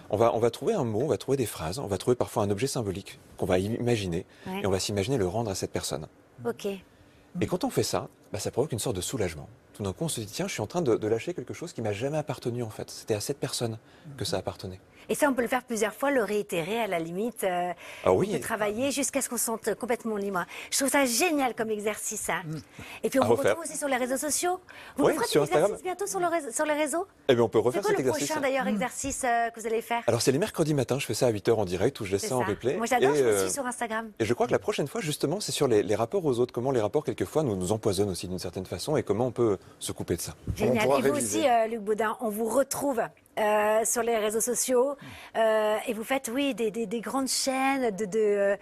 On 0.10 0.18
va, 0.18 0.34
on 0.36 0.40
va 0.40 0.52
trouver 0.52 0.74
un 0.74 0.84
mot, 0.84 1.02
on 1.02 1.08
va 1.08 1.18
trouver 1.18 1.38
des 1.38 1.46
phrases, 1.46 1.80
on 1.80 1.88
va 1.88 1.98
trouver 1.98 2.16
parfois 2.16 2.44
un 2.44 2.50
objet 2.50 2.68
symbolique 2.68 3.20
qu'on 3.38 3.46
va 3.46 3.60
imaginer, 3.60 4.26
et 4.62 4.66
on 4.68 4.72
va 4.72 4.80
s'imaginer 4.80 5.18
le 5.18 5.28
rendre 5.28 5.52
à 5.52 5.56
cette 5.56 5.72
personne. 5.72 6.08
Ok. 6.46 6.66
Et 6.66 7.48
quand 7.48 7.64
on 7.64 7.70
fait 7.70 7.84
ça, 7.84 8.10
bah, 8.32 8.40
ça 8.40 8.52
provoque 8.52 8.72
une 8.72 8.80
sorte 8.80 8.96
de 8.96 9.02
soulagement. 9.02 9.48
Tout 9.74 9.84
d'un 9.84 9.94
coup, 9.94 10.06
on 10.06 10.10
se 10.10 10.22
dit, 10.22 10.28
tiens, 10.28 10.48
je 10.48 10.54
suis 10.54 10.62
en 10.62 10.68
train 10.68 10.82
de, 10.82 10.96
de 10.96 11.08
lâcher 11.08 11.34
quelque 11.34 11.54
chose 11.54 11.74
qui 11.74 11.82
m'a 11.82 11.94
jamais 11.94 12.18
appartenu, 12.18 12.64
en 12.64 12.70
fait. 12.70 12.90
C'était 12.90 13.16
à 13.16 13.22
cette 13.22 13.40
personne 13.40 13.78
que 14.18 14.26
ça 14.26 14.38
appartenait. 14.38 14.80
Et 15.10 15.16
ça, 15.16 15.30
on 15.30 15.34
peut 15.34 15.42
le 15.42 15.48
faire 15.48 15.64
plusieurs 15.64 15.94
fois, 15.94 16.12
le 16.12 16.24
réitérer 16.24 16.80
à 16.80 16.88
la 16.88 17.00
limite. 17.00 17.44
Euh, 17.44 17.72
ah 18.06 18.14
oui. 18.14 18.32
Peut 18.32 18.40
travailler 18.40 18.92
jusqu'à 18.92 19.22
ce 19.22 19.30
qu'on 19.30 19.38
se 19.38 19.46
sente 19.46 19.76
complètement 19.76 20.18
libre. 20.18 20.46
Je 20.72 20.78
trouve 20.78 20.90
ça 20.90 21.06
génial 21.06 21.56
comme 21.56 21.70
exercice. 21.70 22.30
Hein. 22.30 22.42
Mm. 22.46 22.58
Et 23.04 23.10
puis 23.10 23.20
on 23.20 23.26
vous 23.26 23.36
retrouve 23.36 23.64
aussi 23.64 23.78
sur 23.78 23.88
les 23.88 23.98
réseaux 23.98 24.18
sociaux. 24.18 24.60
Vous 24.98 25.06
oui, 25.06 25.14
sur 25.28 25.44
Instagram. 25.44 25.78
bientôt 25.84 26.08
sur, 26.08 26.20
le 26.20 26.28
sur 26.52 26.66
les 26.66 26.74
réseaux 26.74 27.06
Eh 27.28 27.36
bien, 27.36 27.44
on 27.44 27.50
peut 27.50 27.60
refaire 27.60 27.84
cet 27.84 28.00
exercice. 28.00 28.28
C'est 28.28 28.34
quoi 28.34 28.36
le 28.36 28.42
prochain 28.42 28.50
d'ailleurs 28.50 28.66
mm. 28.66 28.76
exercice 28.76 29.24
euh, 29.24 29.50
que 29.50 29.60
vous 29.60 29.68
allez 29.68 29.82
faire? 29.82 30.04
Alors 30.08 30.22
c'est 30.22 30.32
les 30.32 30.38
mercredis 30.38 30.74
matins. 30.74 31.00
Je 31.00 31.06
fais 31.06 31.14
ça 31.14 31.28
à 31.28 31.32
8h 31.32 31.52
en 31.52 31.66
direct 31.66 32.00
ou 32.00 32.06
je 32.06 32.14
laisse 32.14 32.26
ça, 32.26 32.36
en 32.36 32.42
replay. 32.44 32.78
Moi 32.78 32.86
j'adore, 32.86 33.12
je 33.12 33.16
suis 33.16 33.26
euh, 33.26 33.50
sur 33.50 33.66
Instagram. 33.66 34.12
Et 34.20 34.26
je 34.26 34.34
crois 34.34 34.48
que 34.48 34.52
la 34.52 34.60
prochaine 34.60 34.88
fois, 34.88 35.02
justement, 35.02 35.40
c'est 35.40 35.52
sur 35.52 35.68
les, 35.68 35.96
rapports 35.96 36.26
aux 36.26 36.40
autres. 36.40 36.54
Comment 36.54 36.72
les 36.72 36.82
rapports, 36.82 37.04
quelquefois, 37.04 37.44
nous, 37.44 37.56
nous 37.56 37.72
empoisonnent 37.72 38.10
aussi 38.10 38.28
d'une 38.28 38.40
certaine 38.40 38.66
façon 38.66 38.98
et 38.98 39.04
comment 39.04 39.28
on 39.28 39.32
peut 39.32 39.58
se 39.80 39.92
couper 39.92 40.16
de 40.16 40.22
ça. 40.22 40.34
Génial. 40.56 40.88
Et 41.00 41.10
vous 41.10 41.18
aussi, 41.18 41.44
Luc 41.70 41.82
Baudin, 41.82 42.16
on 42.22 42.30
vous 42.30 42.46
retrouve 42.46 43.02
euh, 43.40 43.84
sur 43.84 44.04
les 44.04 44.18
réseaux 44.18 44.42
sociaux 44.42 44.96
euh, 45.36 45.78
et 45.88 45.94
vous 45.94 46.04
faites 46.04 46.30
oui 46.32 46.54
des, 46.54 46.70
des, 46.70 46.86
des 46.86 47.02
grandes 47.02 47.28
chaînes 47.28 47.90
de, 47.96 48.06
de 48.06 48.58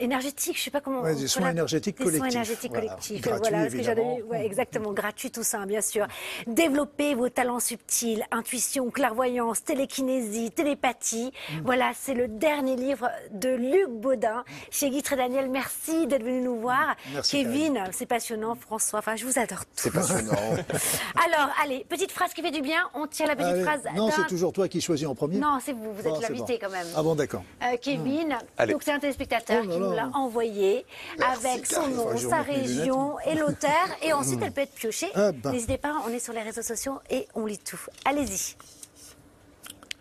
euh, 0.00 0.04
énergétique, 0.04 0.56
je 0.58 0.62
sais 0.62 0.70
pas 0.70 0.80
comment. 0.80 1.02
Ouais, 1.02 1.14
des 1.14 1.26
soins 1.26 1.50
énergétiques 1.50 1.96
collectifs. 1.96 2.12
Des 2.12 2.18
soins 2.18 2.30
énergétiques 2.30 2.72
collectifs. 2.72 3.26
voilà, 3.26 3.70
ce 3.70 3.76
que. 3.76 4.22
Ouais, 4.24 4.44
exactement, 4.44 4.92
gratuit 4.92 5.30
tout 5.30 5.42
ça, 5.42 5.64
bien 5.66 5.80
sûr. 5.80 6.06
Développer 6.46 7.14
vos 7.14 7.28
talents 7.28 7.60
subtils, 7.60 8.24
intuition, 8.30 8.90
clairvoyance, 8.90 9.64
télékinésie, 9.64 10.50
télépathie. 10.50 11.32
Mm. 11.50 11.60
Voilà, 11.64 11.92
c'est 11.94 12.14
le 12.14 12.28
dernier 12.28 12.76
livre 12.76 13.08
de 13.32 13.50
Luc 13.50 13.90
Baudin 13.90 14.44
chez 14.70 14.90
Guy 14.90 15.02
Daniel. 15.02 15.48
Merci 15.50 16.06
d'être 16.06 16.24
venu 16.24 16.40
nous 16.40 16.60
voir. 16.60 16.96
Merci, 17.12 17.44
Kevin, 17.44 17.84
c'est 17.92 18.06
passionnant. 18.06 18.54
François, 18.54 18.98
enfin, 18.98 19.16
je 19.16 19.24
vous 19.24 19.38
adore 19.38 19.60
tous. 19.60 19.82
C'est 19.82 19.90
passionnant. 19.92 20.32
Alors, 21.26 21.50
allez, 21.62 21.86
petite 21.88 22.12
phrase 22.12 22.32
qui 22.32 22.42
fait 22.42 22.50
du 22.50 22.62
bien. 22.62 22.80
On 22.94 23.06
tire 23.06 23.26
la 23.26 23.36
petite 23.36 23.62
phrase. 23.62 23.82
Non, 23.94 24.10
c'est 24.10 24.26
toujours 24.26 24.52
toi 24.52 24.68
qui 24.68 24.80
choisis 24.80 25.06
en 25.06 25.14
premier. 25.14 25.38
Non, 25.38 25.58
c'est 25.64 25.72
vous. 25.72 25.92
Vous 25.92 26.06
êtes 26.06 26.28
l'invité 26.28 26.58
quand 26.58 26.70
même. 26.70 26.86
Ah 26.96 27.02
bon, 27.02 27.14
d'accord. 27.14 27.42
Euh, 27.62 27.76
Kevin, 27.80 28.36
donc 28.68 28.82
c'est 28.82 28.92
un 28.92 28.98
téléspectateur 28.98 29.62
oh 29.64 29.68
qui 29.68 29.78
nous 29.86 29.94
l'a 29.94 30.10
envoyé 30.14 30.84
avec 31.24 31.66
son 31.66 31.88
nom, 31.88 32.16
sa 32.16 32.42
région 32.42 33.18
et 33.20 33.34
l'auteur. 33.34 33.86
Et 34.02 34.12
ensuite, 34.12 34.40
elle 34.42 34.52
peut 34.52 34.62
être 34.62 34.74
piochée. 34.74 35.10
Ah, 35.14 35.32
bah. 35.32 35.52
N'hésitez 35.52 35.78
pas, 35.78 36.02
on 36.06 36.10
est 36.10 36.18
sur 36.18 36.32
les 36.32 36.42
réseaux 36.42 36.62
sociaux 36.62 37.00
et 37.10 37.26
on 37.34 37.46
lit 37.46 37.58
tout. 37.58 37.80
Allez-y. 38.04 38.56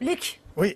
Luc. 0.02 0.42
Oui. 0.58 0.76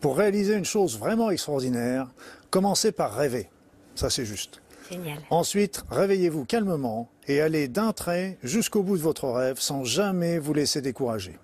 Pour 0.00 0.16
réaliser 0.16 0.54
une 0.54 0.64
chose 0.64 0.98
vraiment 0.98 1.30
extraordinaire, 1.30 2.08
commencez 2.50 2.92
par 2.92 3.14
rêver. 3.14 3.48
Ça, 3.94 4.10
c'est 4.10 4.24
juste. 4.24 4.60
Génial. 4.90 5.18
Ensuite, 5.30 5.82
réveillez-vous 5.90 6.44
calmement 6.44 7.08
et 7.26 7.40
allez 7.40 7.68
d'un 7.68 7.92
trait 7.92 8.38
jusqu'au 8.42 8.82
bout 8.82 8.98
de 8.98 9.02
votre 9.02 9.28
rêve 9.28 9.58
sans 9.58 9.84
jamais 9.84 10.38
vous 10.38 10.52
laisser 10.52 10.82
décourager. 10.82 11.38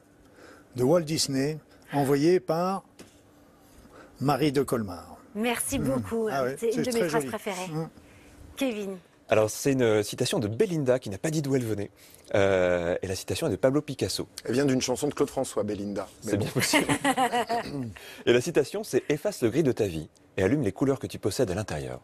De 0.76 0.84
Walt 0.84 1.02
Disney, 1.02 1.58
envoyé 1.92 2.38
par 2.38 2.84
Marie 4.20 4.52
de 4.52 4.62
Colmar. 4.62 5.16
Merci 5.34 5.78
beaucoup. 5.78 6.28
Ah 6.30 6.44
c'est 6.56 6.70
une 6.70 6.82
de 6.82 6.92
mes 6.92 7.08
phrases 7.08 7.24
préférées. 7.26 7.68
Mmh. 7.68 7.88
Kevin. 8.56 8.96
Alors, 9.30 9.48
c'est 9.48 9.72
une 9.72 10.02
citation 10.02 10.40
de 10.40 10.48
Belinda 10.48 10.98
qui 10.98 11.08
n'a 11.08 11.18
pas 11.18 11.30
dit 11.30 11.40
d'où 11.40 11.54
elle 11.54 11.64
venait. 11.64 11.90
Euh, 12.34 12.96
et 13.00 13.06
la 13.06 13.14
citation 13.14 13.46
est 13.46 13.50
de 13.50 13.56
Pablo 13.56 13.80
Picasso. 13.80 14.26
Elle 14.44 14.54
vient 14.54 14.64
d'une 14.64 14.82
chanson 14.82 15.06
de 15.06 15.14
Claude 15.14 15.30
François, 15.30 15.62
Belinda. 15.62 16.08
C'est 16.20 16.36
bien 16.36 16.48
possible. 16.48 16.86
et 18.26 18.32
la 18.32 18.40
citation, 18.40 18.82
c'est 18.82 19.04
Efface 19.08 19.42
le 19.42 19.50
gris 19.50 19.62
de 19.62 19.70
ta 19.70 19.86
vie 19.86 20.08
et 20.36 20.42
allume 20.42 20.62
les 20.62 20.72
couleurs 20.72 20.98
que 20.98 21.06
tu 21.06 21.20
possèdes 21.20 21.50
à 21.50 21.54
l'intérieur. 21.54 22.00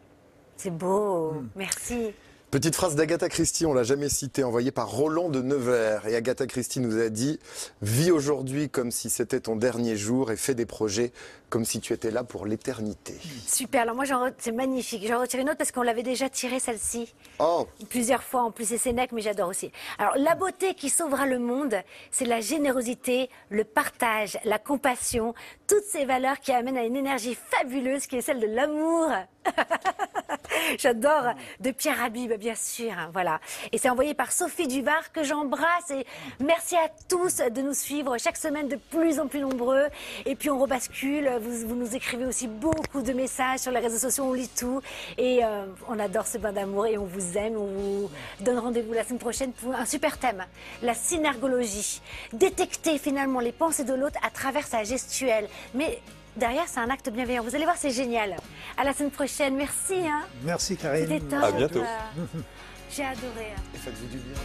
C'est 0.55 0.71
beau, 0.71 1.33
merci. 1.55 2.13
Petite 2.57 2.73
phrase 2.73 2.95
d'Agatha 2.95 3.29
Christie, 3.29 3.67
on 3.67 3.73
l'a 3.75 3.83
jamais 3.83 4.09
citée, 4.09 4.43
envoyée 4.43 4.71
par 4.71 4.89
Roland 4.89 5.29
de 5.29 5.43
Nevers. 5.43 6.07
Et 6.07 6.15
Agatha 6.15 6.47
Christie 6.47 6.79
nous 6.79 6.99
a 6.99 7.09
dit 7.09 7.37
Vis 7.83 8.09
aujourd'hui 8.09 8.67
comme 8.67 8.89
si 8.89 9.11
c'était 9.11 9.41
ton 9.41 9.55
dernier 9.55 9.95
jour 9.95 10.31
et 10.31 10.37
fais 10.37 10.55
des 10.55 10.65
projets 10.65 11.11
comme 11.51 11.65
si 11.65 11.79
tu 11.79 11.93
étais 11.93 12.09
là 12.09 12.23
pour 12.23 12.47
l'éternité. 12.47 13.13
Super, 13.45 13.83
alors 13.83 13.95
moi 13.95 14.05
c'est 14.39 14.51
magnifique. 14.51 15.05
J'en 15.07 15.21
retire 15.21 15.39
une 15.39 15.49
autre 15.49 15.59
parce 15.59 15.71
qu'on 15.71 15.83
l'avait 15.83 16.01
déjà 16.01 16.29
tirée 16.29 16.59
celle-ci. 16.59 17.13
Oh 17.37 17.67
Plusieurs 17.89 18.23
fois, 18.23 18.41
en 18.41 18.49
plus 18.49 18.65
c'est 18.65 18.79
Sénèque, 18.79 19.11
mais 19.11 19.21
j'adore 19.21 19.49
aussi. 19.49 19.71
Alors 19.99 20.17
la 20.17 20.33
beauté 20.33 20.73
qui 20.73 20.89
sauvera 20.89 21.27
le 21.27 21.37
monde, 21.37 21.75
c'est 22.09 22.25
la 22.25 22.41
générosité, 22.41 23.29
le 23.51 23.65
partage, 23.65 24.39
la 24.45 24.57
compassion, 24.57 25.35
toutes 25.67 25.85
ces 25.85 26.05
valeurs 26.05 26.39
qui 26.39 26.53
amènent 26.53 26.77
à 26.77 26.85
une 26.85 26.95
énergie 26.95 27.37
fabuleuse 27.51 28.07
qui 28.07 28.15
est 28.15 28.21
celle 28.21 28.39
de 28.39 28.47
l'amour. 28.47 29.11
J'adore 30.77 31.33
de 31.59 31.71
Pierre 31.71 32.03
Habib, 32.03 32.33
bien 32.33 32.55
sûr. 32.55 32.91
Hein, 32.91 33.09
voilà. 33.13 33.39
Et 33.71 33.77
c'est 33.77 33.89
envoyé 33.89 34.13
par 34.13 34.31
Sophie 34.31 34.67
Duvar 34.67 35.11
que 35.11 35.23
j'embrasse. 35.23 35.91
Et 35.91 36.05
merci 36.39 36.75
à 36.75 36.89
tous 37.07 37.37
de 37.37 37.61
nous 37.61 37.73
suivre 37.73 38.17
chaque 38.17 38.37
semaine 38.37 38.67
de 38.67 38.75
plus 38.75 39.19
en 39.19 39.27
plus 39.27 39.39
nombreux. 39.39 39.85
Et 40.25 40.35
puis 40.35 40.49
on 40.49 40.59
rebascule. 40.59 41.29
Vous, 41.41 41.75
nous 41.75 41.95
écrivez 41.95 42.25
aussi 42.25 42.47
beaucoup 42.47 43.01
de 43.01 43.13
messages 43.13 43.59
sur 43.59 43.71
les 43.71 43.79
réseaux 43.79 43.97
sociaux. 43.97 44.25
On 44.25 44.33
lit 44.33 44.49
tout. 44.49 44.81
Et 45.17 45.43
euh, 45.43 45.65
on 45.87 45.99
adore 45.99 46.27
ce 46.27 46.37
bain 46.37 46.51
d'amour 46.51 46.85
et 46.87 46.97
on 46.97 47.05
vous 47.05 47.37
aime. 47.37 47.57
On 47.57 47.67
vous 47.67 48.11
donne 48.41 48.59
rendez-vous 48.59 48.93
la 48.93 49.03
semaine 49.03 49.19
prochaine 49.19 49.51
pour 49.53 49.73
un 49.73 49.85
super 49.85 50.17
thème. 50.17 50.45
La 50.81 50.93
synergologie. 50.93 52.01
Détecter 52.33 52.97
finalement 52.97 53.39
les 53.39 53.51
pensées 53.51 53.83
de 53.83 53.93
l'autre 53.93 54.19
à 54.25 54.29
travers 54.29 54.65
sa 54.65 54.83
gestuelle. 54.83 55.47
Mais 55.73 55.99
derrière, 56.37 56.65
c'est 56.67 56.79
un 56.79 56.89
acte 56.89 57.09
bienveillant. 57.09 57.43
Vous 57.43 57.55
allez 57.55 57.65
voir, 57.65 57.77
c'est 57.77 57.91
génial. 57.91 58.37
À 58.77 58.83
la 58.83 58.93
semaine 58.93 59.11
prochaine. 59.11 59.55
Merci. 59.55 59.95
Hein. 59.95 60.25
Merci, 60.43 60.77
Karine. 60.77 61.07
C'était 61.07 61.19
top. 61.19 61.43
À 61.43 61.51
bientôt. 61.51 61.83
J'ai 62.91 63.03
adoré. 63.03 63.53
Hein. 63.55 63.61
Et 63.75 63.77
faites-vous 63.77 64.07
du 64.07 64.17
bien. 64.17 64.39